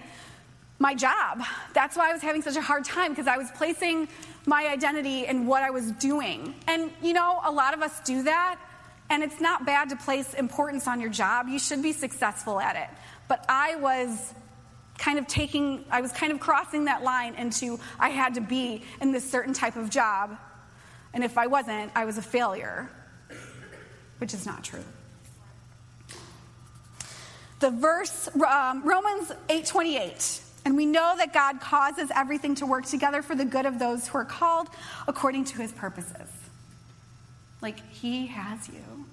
my 0.78 0.94
job. 0.94 1.42
That's 1.74 1.96
why 1.96 2.08
I 2.08 2.12
was 2.12 2.22
having 2.22 2.40
such 2.40 2.56
a 2.56 2.62
hard 2.62 2.84
time 2.84 3.12
because 3.12 3.26
I 3.26 3.36
was 3.36 3.50
placing 3.50 4.08
my 4.46 4.66
identity 4.66 5.26
in 5.26 5.46
what 5.46 5.62
I 5.62 5.70
was 5.70 5.92
doing. 5.92 6.54
And 6.66 6.90
you 7.02 7.12
know, 7.12 7.40
a 7.44 7.50
lot 7.50 7.74
of 7.74 7.82
us 7.82 8.00
do 8.00 8.22
that, 8.22 8.58
and 9.10 9.22
it's 9.22 9.40
not 9.40 9.66
bad 9.66 9.90
to 9.90 9.96
place 9.96 10.32
importance 10.34 10.88
on 10.88 11.00
your 11.00 11.10
job. 11.10 11.48
You 11.48 11.58
should 11.58 11.82
be 11.82 11.92
successful 11.92 12.60
at 12.60 12.76
it. 12.76 12.88
But 13.28 13.44
I 13.48 13.76
was 13.76 14.34
kind 14.98 15.18
of 15.18 15.26
taking, 15.26 15.84
I 15.90 16.00
was 16.00 16.12
kind 16.12 16.32
of 16.32 16.40
crossing 16.40 16.86
that 16.86 17.02
line 17.02 17.34
into 17.34 17.78
I 18.00 18.08
had 18.08 18.34
to 18.34 18.40
be 18.40 18.82
in 19.00 19.12
this 19.12 19.28
certain 19.30 19.54
type 19.54 19.76
of 19.76 19.90
job. 19.90 20.36
And 21.14 21.22
if 21.22 21.38
I 21.38 21.46
wasn't, 21.46 21.92
I 21.94 22.04
was 22.04 22.18
a 22.18 22.22
failure, 22.22 22.90
which 24.18 24.34
is 24.34 24.44
not 24.44 24.64
true. 24.64 24.84
The 27.60 27.70
verse, 27.70 28.28
um, 28.46 28.82
Romans 28.84 29.32
8 29.48 29.66
28. 29.66 30.42
And 30.64 30.76
we 30.76 30.84
know 30.84 31.14
that 31.16 31.32
God 31.32 31.60
causes 31.60 32.10
everything 32.14 32.54
to 32.56 32.66
work 32.66 32.84
together 32.84 33.22
for 33.22 33.34
the 33.34 33.44
good 33.44 33.64
of 33.64 33.78
those 33.78 34.06
who 34.06 34.18
are 34.18 34.24
called 34.24 34.68
according 35.06 35.46
to 35.46 35.58
his 35.58 35.72
purposes. 35.72 36.28
Like, 37.62 37.80
he 37.90 38.26
has 38.26 38.68
you. 38.68 39.06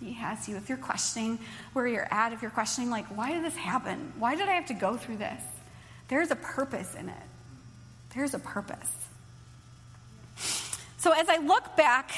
He 0.00 0.12
has 0.12 0.48
you. 0.48 0.56
If 0.56 0.68
you're 0.68 0.78
questioning 0.78 1.38
where 1.72 1.86
you're 1.86 2.12
at, 2.12 2.32
if 2.32 2.42
you're 2.42 2.50
questioning, 2.50 2.90
like, 2.90 3.06
why 3.16 3.32
did 3.32 3.44
this 3.44 3.56
happen? 3.56 4.12
Why 4.18 4.34
did 4.34 4.48
I 4.48 4.52
have 4.52 4.66
to 4.66 4.74
go 4.74 4.96
through 4.96 5.16
this? 5.16 5.42
There's 6.08 6.30
a 6.30 6.36
purpose 6.36 6.94
in 6.94 7.08
it. 7.08 7.14
There's 8.14 8.34
a 8.34 8.38
purpose. 8.38 8.90
So 10.98 11.12
as 11.12 11.28
I 11.28 11.38
look 11.38 11.76
back 11.76 12.12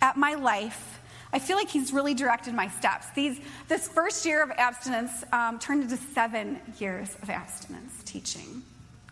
at 0.00 0.16
my 0.16 0.34
life, 0.34 1.00
I 1.32 1.38
feel 1.38 1.56
like 1.56 1.68
he's 1.68 1.92
really 1.92 2.14
directed 2.14 2.54
my 2.54 2.68
steps. 2.68 3.06
These, 3.14 3.40
this 3.68 3.88
first 3.88 4.24
year 4.24 4.42
of 4.42 4.50
abstinence 4.52 5.24
um, 5.32 5.58
turned 5.58 5.82
into 5.82 5.96
seven 5.96 6.60
years 6.78 7.16
of 7.22 7.30
abstinence 7.30 7.92
teaching. 8.04 8.62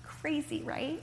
Crazy, 0.02 0.62
right? 0.62 1.02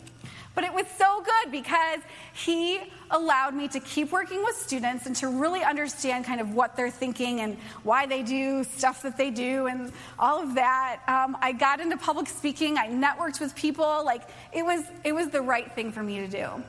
But 0.54 0.66
it 0.66 0.74
was 0.74 0.86
so 0.98 1.24
good 1.24 1.52
because 1.52 2.00
he 2.34 2.80
allowed 3.10 3.54
me 3.54 3.68
to 3.70 3.80
keep 3.80 4.12
working 4.12 4.44
with 4.44 4.56
students 4.56 5.06
and 5.06 5.16
to 5.18 5.28
really 5.28 5.64
understand 5.64 6.26
kind 6.26 6.42
of 6.42 6.54
what 6.54 6.76
they're 6.76 6.92
thinking 6.92 7.40
and 7.40 7.58
why 7.84 8.06
they 8.06 8.22
do 8.22 8.64
stuff 8.66 9.02
that 9.04 9.18
they 9.18 9.30
do 9.30 9.68
and 9.68 9.94
all 10.20 10.42
of 10.42 10.56
that. 10.56 11.00
Um, 11.08 11.38
I 11.42 11.54
got 11.54 11.80
into 11.80 11.98
public 11.98 12.28
speaking. 12.28 12.78
I 12.78 12.88
networked 12.88 13.40
with 13.40 13.56
people. 13.56 14.04
Like 14.04 14.24
it 14.52 14.64
was, 14.64 14.84
it 15.06 15.14
was 15.14 15.30
the 15.30 15.42
right 15.42 15.72
thing 15.72 15.92
for 15.94 16.04
me 16.04 16.20
to 16.20 16.28
do. 16.28 16.64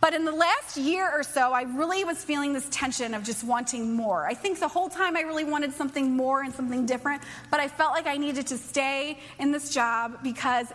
But 0.00 0.14
in 0.14 0.24
the 0.24 0.32
last 0.32 0.78
year 0.78 1.10
or 1.12 1.22
so, 1.22 1.52
I 1.52 1.62
really 1.62 2.04
was 2.04 2.24
feeling 2.24 2.54
this 2.54 2.66
tension 2.70 3.12
of 3.12 3.22
just 3.22 3.44
wanting 3.44 3.94
more. 3.94 4.26
I 4.26 4.32
think 4.32 4.58
the 4.58 4.68
whole 4.68 4.88
time 4.88 5.14
I 5.14 5.20
really 5.20 5.44
wanted 5.44 5.74
something 5.74 6.16
more 6.16 6.42
and 6.42 6.54
something 6.54 6.86
different, 6.86 7.22
but 7.50 7.60
I 7.60 7.68
felt 7.68 7.92
like 7.92 8.06
I 8.06 8.16
needed 8.16 8.46
to 8.46 8.56
stay 8.56 9.18
in 9.38 9.52
this 9.52 9.74
job 9.74 10.22
because 10.22 10.68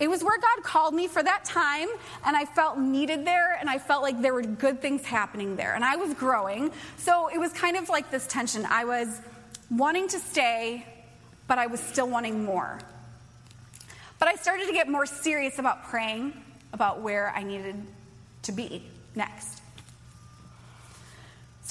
it 0.00 0.08
was 0.08 0.24
where 0.24 0.38
God 0.38 0.64
called 0.64 0.94
me 0.94 1.06
for 1.06 1.22
that 1.22 1.44
time, 1.44 1.88
and 2.24 2.34
I 2.36 2.46
felt 2.46 2.78
needed 2.78 3.26
there, 3.26 3.56
and 3.60 3.68
I 3.68 3.78
felt 3.78 4.02
like 4.02 4.20
there 4.20 4.32
were 4.32 4.42
good 4.42 4.80
things 4.80 5.04
happening 5.04 5.56
there, 5.56 5.74
and 5.74 5.84
I 5.84 5.96
was 5.96 6.14
growing. 6.14 6.72
So 6.96 7.28
it 7.28 7.38
was 7.38 7.52
kind 7.52 7.76
of 7.76 7.90
like 7.90 8.10
this 8.10 8.26
tension. 8.26 8.66
I 8.68 8.84
was 8.84 9.20
wanting 9.70 10.08
to 10.08 10.18
stay, 10.18 10.86
but 11.46 11.58
I 11.58 11.66
was 11.66 11.80
still 11.80 12.08
wanting 12.08 12.42
more. 12.42 12.78
But 14.18 14.28
I 14.28 14.34
started 14.36 14.66
to 14.66 14.72
get 14.72 14.88
more 14.88 15.06
serious 15.06 15.58
about 15.58 15.84
praying 15.84 16.32
about 16.72 17.00
where 17.00 17.30
I 17.36 17.42
needed 17.42 17.76
to 18.42 18.52
be 18.52 18.82
next. 19.14 19.59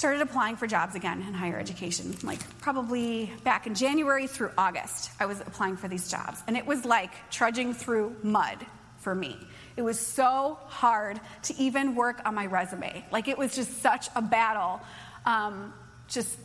Started 0.00 0.22
applying 0.22 0.56
for 0.56 0.66
jobs 0.66 0.94
again 0.94 1.20
in 1.28 1.34
higher 1.34 1.58
education, 1.58 2.16
like 2.22 2.38
probably 2.62 3.30
back 3.44 3.66
in 3.66 3.74
January 3.74 4.26
through 4.26 4.50
August. 4.56 5.10
I 5.20 5.26
was 5.26 5.40
applying 5.40 5.76
for 5.76 5.88
these 5.88 6.10
jobs, 6.10 6.42
and 6.46 6.56
it 6.56 6.64
was 6.64 6.86
like 6.86 7.10
trudging 7.30 7.74
through 7.74 8.16
mud 8.22 8.64
for 9.00 9.14
me. 9.14 9.36
It 9.76 9.82
was 9.82 10.00
so 10.00 10.58
hard 10.68 11.20
to 11.42 11.54
even 11.58 11.94
work 11.94 12.22
on 12.24 12.34
my 12.34 12.46
resume. 12.46 13.04
Like 13.12 13.28
it 13.28 13.36
was 13.36 13.54
just 13.54 13.82
such 13.82 14.08
a 14.16 14.22
battle. 14.22 14.80
Um, 15.26 15.74
just 16.08 16.38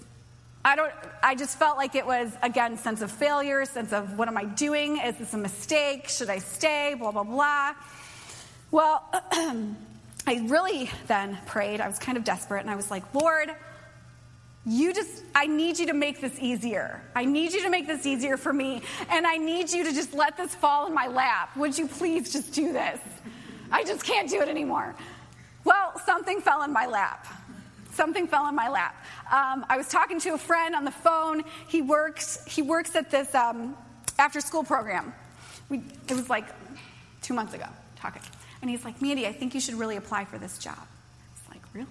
I 0.65 0.75
don't 0.75 0.91
I 1.23 1.35
just 1.35 1.57
felt 1.57 1.77
like 1.77 1.95
it 1.95 2.05
was 2.05 2.33
again 2.43 2.77
sense 2.77 3.01
of 3.01 3.09
failure, 3.09 3.63
sense 3.63 3.93
of 3.93 4.17
what 4.17 4.27
am 4.27 4.35
I 4.35 4.43
doing? 4.43 4.97
Is 4.97 5.15
this 5.15 5.33
a 5.33 5.37
mistake? 5.37 6.09
Should 6.09 6.29
I 6.29 6.39
stay? 6.39 6.93
Blah 6.99 7.11
blah 7.11 7.23
blah. 7.23 7.73
Well, 8.69 9.01
I 10.27 10.45
really 10.47 10.89
then 11.07 11.37
prayed. 11.45 11.81
I 11.81 11.87
was 11.87 11.99
kind 11.99 12.17
of 12.17 12.23
desperate, 12.23 12.61
and 12.61 12.69
I 12.69 12.75
was 12.75 12.89
like, 12.89 13.13
Lord, 13.13 13.51
you 14.65 14.93
just, 14.93 15.23
I 15.35 15.45
need 15.45 15.77
you 15.77 15.85
to 15.87 15.93
make 15.93 16.19
this 16.19 16.39
easier. 16.39 16.99
I 17.15 17.25
need 17.25 17.53
you 17.53 17.61
to 17.63 17.69
make 17.69 17.85
this 17.85 18.05
easier 18.05 18.35
for 18.35 18.51
me, 18.51 18.81
and 19.09 19.27
I 19.27 19.37
need 19.37 19.71
you 19.71 19.83
to 19.83 19.93
just 19.93 20.13
let 20.13 20.35
this 20.37 20.55
fall 20.55 20.87
in 20.87 20.93
my 20.93 21.07
lap. 21.07 21.55
Would 21.55 21.77
you 21.77 21.87
please 21.87 22.33
just 22.33 22.53
do 22.53 22.73
this? 22.73 22.99
I 23.71 23.83
just 23.83 24.03
can't 24.03 24.29
do 24.29 24.41
it 24.41 24.49
anymore. 24.49 24.95
Well, 25.63 25.99
something 26.05 26.41
fell 26.41 26.63
in 26.63 26.73
my 26.73 26.87
lap. 26.87 27.27
Something 27.91 28.27
fell 28.27 28.47
in 28.47 28.55
my 28.55 28.67
lap. 28.67 29.05
Um, 29.31 29.65
I 29.69 29.77
was 29.77 29.87
talking 29.87 30.19
to 30.21 30.33
a 30.33 30.37
friend 30.37 30.75
on 30.75 30.83
the 30.83 30.91
phone. 30.91 31.43
He 31.67 31.81
works, 31.81 32.43
he 32.45 32.61
works 32.61 32.95
at 32.95 33.11
this 33.11 33.33
um, 33.35 33.77
after 34.17 34.41
school 34.41 34.63
program. 34.63 35.13
We, 35.69 35.83
it 36.09 36.13
was 36.13 36.29
like 36.29 36.45
two 37.21 37.33
months 37.33 37.53
ago, 37.53 37.65
talking. 37.95 38.21
And 38.65 38.71
he's 38.71 38.83
like, 38.83 38.99
Mandy, 38.99 39.27
I 39.27 39.31
think 39.31 39.53
you 39.53 39.59
should 39.59 39.75
really 39.75 39.95
apply 39.95 40.25
for 40.25 40.39
this 40.39 40.57
job. 40.57 40.87
It's 41.37 41.47
like, 41.51 41.61
really? 41.71 41.85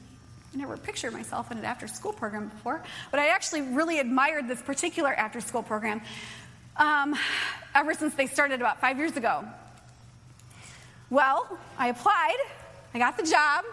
I 0.53 0.57
never 0.57 0.77
pictured 0.77 1.12
myself 1.12 1.53
in 1.53 1.59
an 1.59 1.64
after 1.64 1.87
school 1.87 2.12
program 2.12 2.49
before, 2.49 2.83
but 3.12 3.20
I 3.20 3.29
actually 3.29 3.62
really 3.62 4.01
admired 4.01 4.49
this 4.49 4.61
particular 4.61 5.14
after 5.14 5.41
school 5.41 5.62
program 5.62 6.01
um, 6.77 7.14
ever 7.77 7.95
since 7.95 8.16
they 8.16 8.27
started 8.27 8.61
about 8.61 8.81
five 8.81 8.99
years 8.99 9.16
ago. 9.16 9.45
Well, 11.11 11.47
I 11.79 11.91
applied, 11.91 12.39
I 12.93 12.99
got 12.99 13.16
the 13.18 13.22
job, 13.22 13.64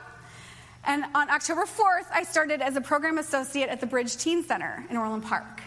and 0.84 1.04
on 1.16 1.28
October 1.32 1.64
4th, 1.64 2.06
I 2.14 2.22
started 2.22 2.62
as 2.62 2.76
a 2.76 2.82
program 2.82 3.18
associate 3.18 3.70
at 3.70 3.82
the 3.82 3.88
Bridge 3.88 4.16
Teen 4.16 4.44
Center 4.44 4.86
in 4.92 4.96
Orland 4.96 5.24
Park. 5.24 5.64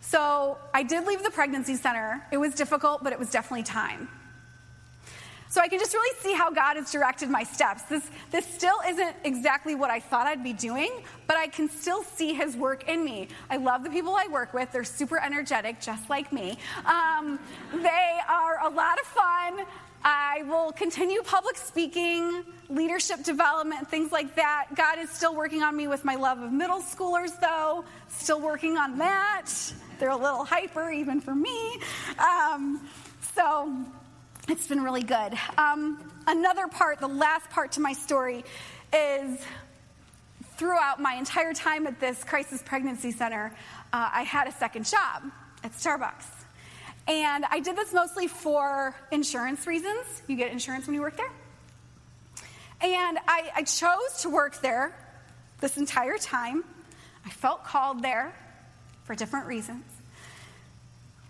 So 0.00 0.56
I 0.72 0.82
did 0.82 1.06
leave 1.06 1.22
the 1.22 1.30
pregnancy 1.30 1.74
center. 1.74 2.26
It 2.32 2.38
was 2.38 2.54
difficult, 2.54 3.04
but 3.04 3.12
it 3.12 3.18
was 3.18 3.28
definitely 3.28 3.64
time. 3.64 4.08
So 5.52 5.60
I 5.60 5.68
can 5.68 5.78
just 5.78 5.92
really 5.92 6.18
see 6.20 6.32
how 6.32 6.50
God 6.50 6.76
has 6.76 6.90
directed 6.90 7.28
my 7.28 7.42
steps. 7.42 7.82
This, 7.82 8.10
this 8.30 8.46
still 8.46 8.78
isn't 8.88 9.16
exactly 9.22 9.74
what 9.74 9.90
I 9.90 10.00
thought 10.00 10.26
I'd 10.26 10.42
be 10.42 10.54
doing, 10.54 10.90
but 11.26 11.36
I 11.36 11.46
can 11.46 11.68
still 11.68 12.02
see 12.04 12.32
His 12.32 12.56
work 12.56 12.88
in 12.88 13.04
me. 13.04 13.28
I 13.50 13.58
love 13.58 13.84
the 13.84 13.90
people 13.90 14.14
I 14.16 14.28
work 14.28 14.54
with. 14.54 14.72
They're 14.72 14.82
super 14.82 15.20
energetic, 15.22 15.78
just 15.78 16.08
like 16.08 16.32
me. 16.32 16.56
Um, 16.86 17.38
they 17.70 18.18
are 18.30 18.64
a 18.64 18.70
lot 18.70 18.98
of 18.98 19.06
fun. 19.06 19.66
I 20.02 20.42
will 20.48 20.72
continue 20.72 21.20
public 21.20 21.58
speaking, 21.58 22.44
leadership 22.70 23.22
development, 23.22 23.90
things 23.90 24.10
like 24.10 24.34
that. 24.36 24.68
God 24.74 24.98
is 24.98 25.10
still 25.10 25.34
working 25.34 25.62
on 25.62 25.76
me 25.76 25.86
with 25.86 26.02
my 26.02 26.14
love 26.14 26.40
of 26.40 26.50
middle 26.50 26.80
schoolers, 26.80 27.38
though. 27.42 27.84
Still 28.08 28.40
working 28.40 28.78
on 28.78 28.96
that. 28.96 29.50
They're 29.98 30.08
a 30.08 30.16
little 30.16 30.46
hyper, 30.46 30.90
even 30.90 31.20
for 31.20 31.34
me. 31.34 31.78
Um, 32.18 32.80
so, 33.34 33.84
it's 34.48 34.66
been 34.66 34.82
really 34.82 35.02
good. 35.02 35.34
Um, 35.56 36.10
another 36.26 36.66
part, 36.66 36.98
the 36.98 37.08
last 37.08 37.48
part 37.50 37.72
to 37.72 37.80
my 37.80 37.92
story, 37.92 38.44
is 38.92 39.40
throughout 40.56 41.00
my 41.00 41.14
entire 41.14 41.52
time 41.54 41.86
at 41.86 42.00
this 42.00 42.22
crisis 42.24 42.62
pregnancy 42.62 43.12
center, 43.12 43.54
uh, 43.92 44.10
I 44.12 44.22
had 44.22 44.48
a 44.48 44.52
second 44.52 44.86
job 44.86 45.24
at 45.64 45.72
Starbucks. 45.72 46.26
And 47.08 47.44
I 47.50 47.60
did 47.60 47.76
this 47.76 47.92
mostly 47.92 48.28
for 48.28 48.94
insurance 49.10 49.66
reasons. 49.66 50.22
You 50.28 50.36
get 50.36 50.52
insurance 50.52 50.86
when 50.86 50.94
you 50.94 51.00
work 51.00 51.16
there. 51.16 51.30
And 52.80 53.18
I, 53.28 53.50
I 53.56 53.62
chose 53.62 54.22
to 54.22 54.30
work 54.30 54.60
there 54.60 54.92
this 55.60 55.76
entire 55.76 56.18
time. 56.18 56.64
I 57.24 57.30
felt 57.30 57.64
called 57.64 58.02
there 58.02 58.32
for 59.04 59.14
different 59.14 59.46
reasons. 59.46 59.84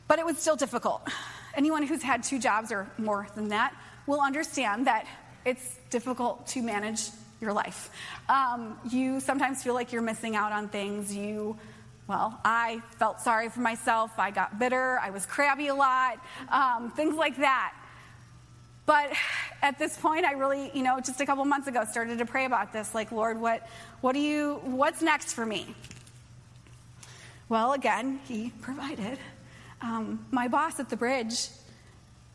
But 0.09 0.19
it 0.19 0.27
was 0.27 0.39
still 0.39 0.57
difficult. 0.57 1.07
Anyone 1.55 1.83
who's 1.83 2.03
had 2.03 2.23
two 2.23 2.39
jobs 2.39 2.73
or 2.73 2.89
more 2.99 3.27
than 3.35 3.49
that 3.49 3.75
will 4.07 4.21
understand 4.21 4.87
that 4.87 5.07
it's 5.45 5.79
difficult 5.91 6.47
to 6.49 6.63
manage 6.63 7.11
your 7.41 7.53
life. 7.53 7.91
Um, 8.29 8.79
you 8.89 9.21
sometimes 9.21 9.63
feel 9.63 9.75
like 9.75 9.93
you're 9.93 10.03
missing 10.03 10.37
out 10.37 10.53
on 10.53 10.69
things. 10.69 11.15
You, 11.15 11.57
well, 12.07 12.39
I 12.45 12.81
felt 12.99 13.21
sorry 13.21 13.49
for 13.49 13.61
myself. 13.61 14.13
I 14.19 14.31
got 14.31 14.59
bitter. 14.59 14.99
I 15.03 15.11
was 15.11 15.27
crabby 15.27 15.69
a 15.69 15.75
lot, 15.75 16.25
um, 16.49 16.91
things 16.93 17.17
like 17.17 17.37
that. 17.39 17.75
But 18.85 19.13
at 19.63 19.79
this 19.79 19.97
point, 19.97 20.25
I 20.25 20.33
really, 20.33 20.71
you 20.75 20.83
know, 20.83 20.99
just 20.99 21.21
a 21.21 21.27
couple 21.27 21.45
months 21.45 21.69
ago, 21.69 21.85
started 21.85 22.19
to 22.19 22.27
pray 22.27 22.47
about 22.47 22.73
this. 22.73 22.95
Like, 22.95 23.13
Lord, 23.13 23.41
what, 23.41 23.69
what 24.01 24.13
do 24.13 24.19
you, 24.19 24.61
what's 24.65 25.03
next 25.03 25.35
for 25.35 25.47
me? 25.47 25.75
Well, 27.49 27.75
again, 27.75 28.19
He 28.27 28.53
provided. 28.61 29.19
Um, 29.83 30.25
my 30.31 30.49
boss 30.49 30.79
at 30.79 30.89
the 30.89 30.97
bridge 30.97 31.49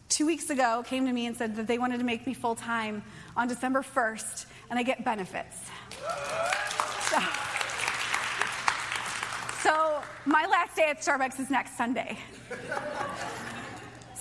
two 0.09 0.25
weeks 0.25 0.49
ago 0.49 0.83
came 0.85 1.05
to 1.05 1.13
me 1.13 1.25
and 1.25 1.35
said 1.35 1.55
that 1.55 1.67
they 1.67 1.77
wanted 1.77 1.99
to 1.99 2.03
make 2.03 2.27
me 2.27 2.33
full 2.33 2.55
time 2.55 3.03
on 3.35 3.47
December 3.47 3.81
1st, 3.81 4.45
and 4.69 4.77
I 4.77 4.83
get 4.83 5.03
benefits. 5.05 5.57
So, 7.09 7.19
so, 9.63 10.01
my 10.25 10.45
last 10.45 10.75
day 10.75 10.89
at 10.89 10.99
Starbucks 11.01 11.39
is 11.39 11.49
next 11.49 11.77
Sunday. 11.77 12.17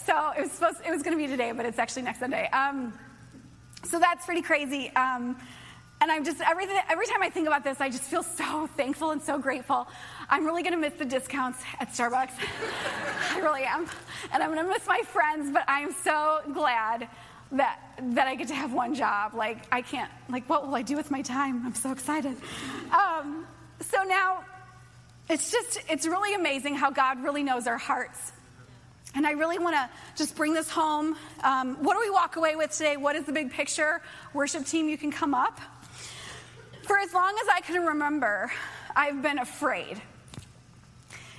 So 0.07 0.31
it 0.39 0.43
was 0.43 0.53
supposed 0.53 0.79
it 0.87 0.91
was 0.93 1.03
going 1.03 1.19
to 1.19 1.23
be 1.23 1.27
today, 1.27 1.51
but 1.51 1.67
it's 1.67 1.81
actually 1.81 2.03
next 2.03 2.21
Sunday. 2.21 2.49
Um, 2.51 2.97
so 3.83 3.99
that's 3.99 4.25
pretty 4.25 4.43
crazy. 4.43 4.95
Um, 4.95 5.37
and 6.07 6.13
I'm 6.13 6.25
just, 6.25 6.41
everything, 6.41 6.77
every 6.89 7.09
time 7.09 7.21
I 7.21 7.31
think 7.31 7.49
about 7.49 7.65
this, 7.65 7.81
I 7.81 7.91
just 7.91 8.05
feel 8.05 8.23
so 8.23 8.69
thankful 8.77 9.11
and 9.11 9.21
so 9.21 9.39
grateful. 9.39 9.89
I'm 10.31 10.47
really 10.47 10.63
to 10.63 10.77
miss 10.77 10.93
the 10.93 11.05
discounts 11.05 11.61
at 11.81 11.93
Starbucks. 11.93 12.31
I 13.33 13.41
really 13.41 13.65
am. 13.65 13.89
And 14.33 14.41
I'm 14.41 14.55
to 14.55 14.63
miss 14.63 14.87
my 14.87 15.03
friends, 15.03 15.51
but 15.53 15.65
I'm 15.67 15.91
so 16.05 16.43
glad 16.55 17.09
that, 17.51 17.81
that 18.01 18.29
I 18.29 18.37
get 18.37 18.47
to 18.49 18.55
have 18.55 18.73
one 18.73 18.95
job. 18.95 19.35
Like, 19.35 19.67
I 19.73 19.83
can't, 19.83 20.09
like, 20.29 20.49
what 20.49 20.65
will 20.65 20.77
I 20.77 20.83
do 20.83 20.95
with 20.95 21.11
my 21.11 21.23
time? 21.23 21.67
I'm 21.67 21.75
so 21.75 21.91
excited. 21.91 22.37
Um, 22.93 23.45
so 23.81 24.05
now, 24.05 24.45
it's 25.29 25.51
just, 25.51 25.81
it's 25.89 26.07
really 26.07 26.37
amazing 26.37 26.77
how 26.77 26.93
God 26.93 27.21
really 27.25 27.43
knows 27.43 27.67
our 27.67 27.79
hearts. 27.79 28.33
And 29.17 29.27
I 29.27 29.33
really 29.33 29.59
want 29.59 29.75
to 29.75 29.91
just 30.15 30.37
bring 30.37 30.55
this 30.55 30.71
home. 30.71 31.17
Um, 31.43 31.83
what 31.83 31.95
do 31.95 32.01
we 32.01 32.11
walk 32.11 32.37
away 32.37 32.55
with 32.55 32.71
today? 32.71 32.97
What 32.97 33.17
is 33.17 33.25
the 33.25 33.33
big 33.33 33.51
picture? 33.51 34.03
Worship 34.35 34.67
team, 34.67 34.89
you 34.89 34.97
can 34.97 35.11
come 35.11 35.35
up. 35.35 35.59
For 36.87 37.01
as 37.01 37.13
long 37.13 37.37
as 37.43 37.49
I 37.53 37.61
can 37.63 37.85
remember, 37.85 38.51
I've 38.95 39.21
been 39.21 39.41
afraid. 39.41 40.01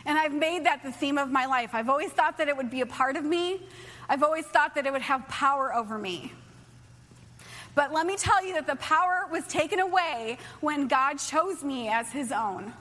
And 0.06 0.18
I've 0.18 0.34
made 0.34 0.66
that 0.66 0.84
the 0.84 0.91
theme 0.91 1.18
of 1.18 1.32
my 1.32 1.45
life. 1.45 1.70
I've 1.72 1.88
always 1.88 2.12
thought 2.12 2.38
that 2.39 2.50
it 2.50 2.58
would 2.58 2.70
be 2.70 2.82
a 2.82 2.86
part 2.86 3.16
of 3.16 3.24
me, 3.24 3.62
I've 4.10 4.24
always 4.24 4.45
thought 4.45 4.76
that 4.76 4.86
it 4.86 4.91
would 4.91 5.02
have 5.02 5.26
power 5.30 5.74
over 5.74 5.98
me. 5.98 6.34
But 7.76 7.93
let 7.93 8.06
me 8.06 8.18
tell 8.18 8.45
you 8.45 8.56
that 8.56 8.68
the 8.68 8.76
power 8.76 9.28
was 9.32 9.48
taken 9.48 9.80
away 9.80 10.38
when 10.60 10.88
God 10.89 11.16
chose 11.16 11.64
me 11.64 11.88
as 11.88 12.12
his 12.12 12.34
own. 12.34 12.74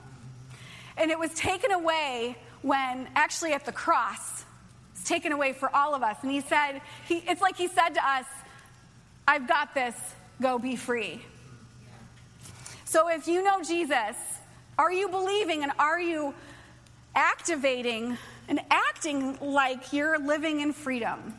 And 0.97 1.09
it 1.09 1.19
was 1.19 1.33
taken 1.35 1.71
away 1.71 2.35
when, 2.63 3.07
actually, 3.15 3.53
at 3.53 3.65
the 3.65 3.71
cross, 3.71 4.43
it's 4.91 5.03
taken 5.03 5.31
away 5.31 5.53
for 5.53 5.73
all 5.73 5.95
of 5.95 6.03
us. 6.03 6.17
And 6.21 6.31
he 6.31 6.41
said, 6.41 6.81
he, 7.07 7.23
it's 7.27 7.41
like 7.41 7.55
he 7.55 7.67
said 7.67 7.89
to 7.89 8.05
us, 8.05 8.25
I've 9.25 9.47
got 9.47 9.73
this, 9.73 9.95
go 10.41 10.59
be 10.59 10.75
free. 10.75 11.21
So 12.87 13.09
if 13.09 13.27
you 13.27 13.43
know 13.43 13.61
Jesus, 13.61 14.15
are 14.77 14.89
you 14.89 15.09
believing 15.09 15.61
and 15.61 15.73
are 15.77 15.99
you 15.99 16.33
activating 17.13 18.17
and 18.47 18.61
acting 18.71 19.37
like 19.41 19.91
you're 19.91 20.17
living 20.17 20.61
in 20.61 20.71
freedom? 20.71 21.33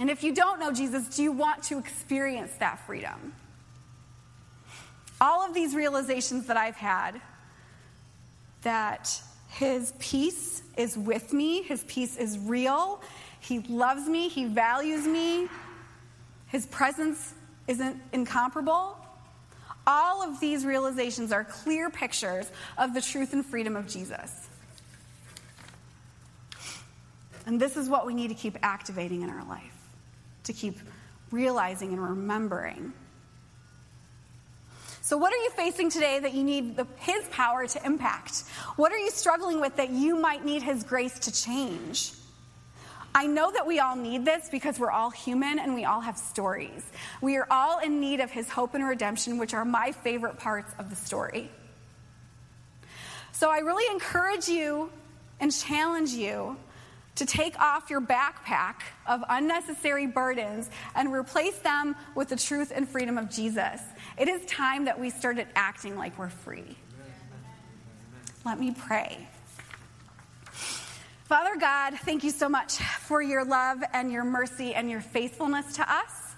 And 0.00 0.10
if 0.10 0.24
you 0.24 0.34
don't 0.34 0.58
know 0.58 0.72
Jesus, 0.72 1.14
do 1.14 1.22
you 1.22 1.30
want 1.30 1.62
to 1.64 1.78
experience 1.78 2.50
that 2.58 2.84
freedom? 2.86 3.34
All 5.20 5.46
of 5.46 5.54
these 5.54 5.76
realizations 5.76 6.46
that 6.46 6.56
I've 6.56 6.74
had 6.74 7.20
that 8.62 9.22
his 9.50 9.92
peace 10.00 10.62
is 10.76 10.98
with 10.98 11.32
me, 11.32 11.62
his 11.62 11.84
peace 11.84 12.16
is 12.16 12.36
real, 12.36 13.00
he 13.38 13.60
loves 13.60 14.08
me, 14.08 14.28
he 14.28 14.46
values 14.46 15.06
me, 15.06 15.46
his 16.48 16.66
presence 16.66 17.32
isn't 17.68 18.02
incomparable. 18.12 18.96
All 19.88 20.22
of 20.22 20.38
these 20.38 20.66
realizations 20.66 21.32
are 21.32 21.44
clear 21.44 21.88
pictures 21.88 22.50
of 22.76 22.92
the 22.92 23.00
truth 23.00 23.32
and 23.32 23.44
freedom 23.44 23.74
of 23.74 23.88
Jesus. 23.88 24.46
And 27.46 27.58
this 27.58 27.78
is 27.78 27.88
what 27.88 28.04
we 28.04 28.12
need 28.12 28.28
to 28.28 28.34
keep 28.34 28.58
activating 28.62 29.22
in 29.22 29.30
our 29.30 29.44
life 29.48 29.62
to 30.44 30.52
keep 30.52 30.78
realizing 31.30 31.92
and 31.92 32.02
remembering. 32.02 32.92
So, 35.00 35.16
what 35.16 35.32
are 35.32 35.38
you 35.38 35.50
facing 35.56 35.88
today 35.88 36.18
that 36.18 36.34
you 36.34 36.44
need 36.44 36.76
the, 36.76 36.86
His 36.98 37.24
power 37.30 37.66
to 37.66 37.86
impact? 37.86 38.40
What 38.76 38.92
are 38.92 38.98
you 38.98 39.10
struggling 39.10 39.58
with 39.58 39.76
that 39.76 39.88
you 39.88 40.16
might 40.16 40.44
need 40.44 40.62
His 40.62 40.84
grace 40.84 41.18
to 41.20 41.32
change? 41.32 42.12
I 43.18 43.26
know 43.26 43.50
that 43.50 43.66
we 43.66 43.80
all 43.80 43.96
need 43.96 44.24
this 44.24 44.48
because 44.48 44.78
we're 44.78 44.92
all 44.92 45.10
human 45.10 45.58
and 45.58 45.74
we 45.74 45.84
all 45.84 46.00
have 46.00 46.16
stories. 46.16 46.84
We 47.20 47.36
are 47.36 47.48
all 47.50 47.80
in 47.80 47.98
need 47.98 48.20
of 48.20 48.30
His 48.30 48.48
hope 48.48 48.74
and 48.74 48.86
redemption, 48.86 49.38
which 49.38 49.54
are 49.54 49.64
my 49.64 49.90
favorite 49.90 50.38
parts 50.38 50.72
of 50.78 50.88
the 50.88 50.94
story. 50.94 51.50
So, 53.32 53.50
I 53.50 53.58
really 53.58 53.92
encourage 53.92 54.46
you 54.46 54.92
and 55.40 55.50
challenge 55.50 56.10
you 56.10 56.58
to 57.16 57.26
take 57.26 57.58
off 57.58 57.90
your 57.90 58.00
backpack 58.00 58.82
of 59.04 59.24
unnecessary 59.28 60.06
burdens 60.06 60.70
and 60.94 61.12
replace 61.12 61.58
them 61.58 61.96
with 62.14 62.28
the 62.28 62.36
truth 62.36 62.70
and 62.72 62.88
freedom 62.88 63.18
of 63.18 63.28
Jesus. 63.30 63.80
It 64.16 64.28
is 64.28 64.46
time 64.46 64.84
that 64.84 65.00
we 65.00 65.10
started 65.10 65.48
acting 65.56 65.96
like 65.96 66.16
we're 66.20 66.28
free. 66.28 66.76
Let 68.44 68.60
me 68.60 68.76
pray. 68.78 69.26
Father 71.28 71.56
God, 71.60 71.92
thank 71.92 72.24
you 72.24 72.30
so 72.30 72.48
much 72.48 72.78
for 72.78 73.20
your 73.20 73.44
love 73.44 73.84
and 73.92 74.10
your 74.10 74.24
mercy 74.24 74.74
and 74.74 74.90
your 74.90 75.02
faithfulness 75.02 75.74
to 75.74 75.82
us. 75.82 76.34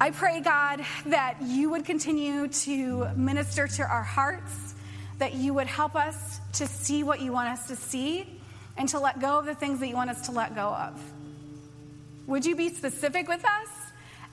I 0.00 0.10
pray, 0.10 0.40
God, 0.40 0.84
that 1.06 1.40
you 1.40 1.70
would 1.70 1.84
continue 1.84 2.48
to 2.48 3.08
minister 3.14 3.68
to 3.68 3.82
our 3.84 4.02
hearts, 4.02 4.74
that 5.18 5.34
you 5.34 5.54
would 5.54 5.68
help 5.68 5.94
us 5.94 6.40
to 6.54 6.66
see 6.66 7.04
what 7.04 7.20
you 7.20 7.30
want 7.30 7.50
us 7.50 7.68
to 7.68 7.76
see 7.76 8.40
and 8.76 8.88
to 8.88 8.98
let 8.98 9.20
go 9.20 9.38
of 9.38 9.46
the 9.46 9.54
things 9.54 9.78
that 9.78 9.86
you 9.86 9.94
want 9.94 10.10
us 10.10 10.26
to 10.26 10.32
let 10.32 10.56
go 10.56 10.74
of. 10.74 11.00
Would 12.26 12.44
you 12.44 12.56
be 12.56 12.70
specific 12.70 13.28
with 13.28 13.44
us? 13.44 13.68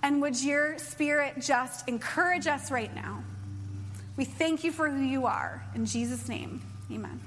And 0.01 0.23
would 0.23 0.41
your 0.41 0.79
spirit 0.79 1.35
just 1.39 1.87
encourage 1.87 2.47
us 2.47 2.71
right 2.71 2.93
now? 2.95 3.23
We 4.17 4.25
thank 4.25 4.63
you 4.63 4.71
for 4.71 4.89
who 4.89 5.03
you 5.03 5.27
are. 5.27 5.63
In 5.75 5.85
Jesus' 5.85 6.27
name, 6.27 6.63
amen. 6.91 7.21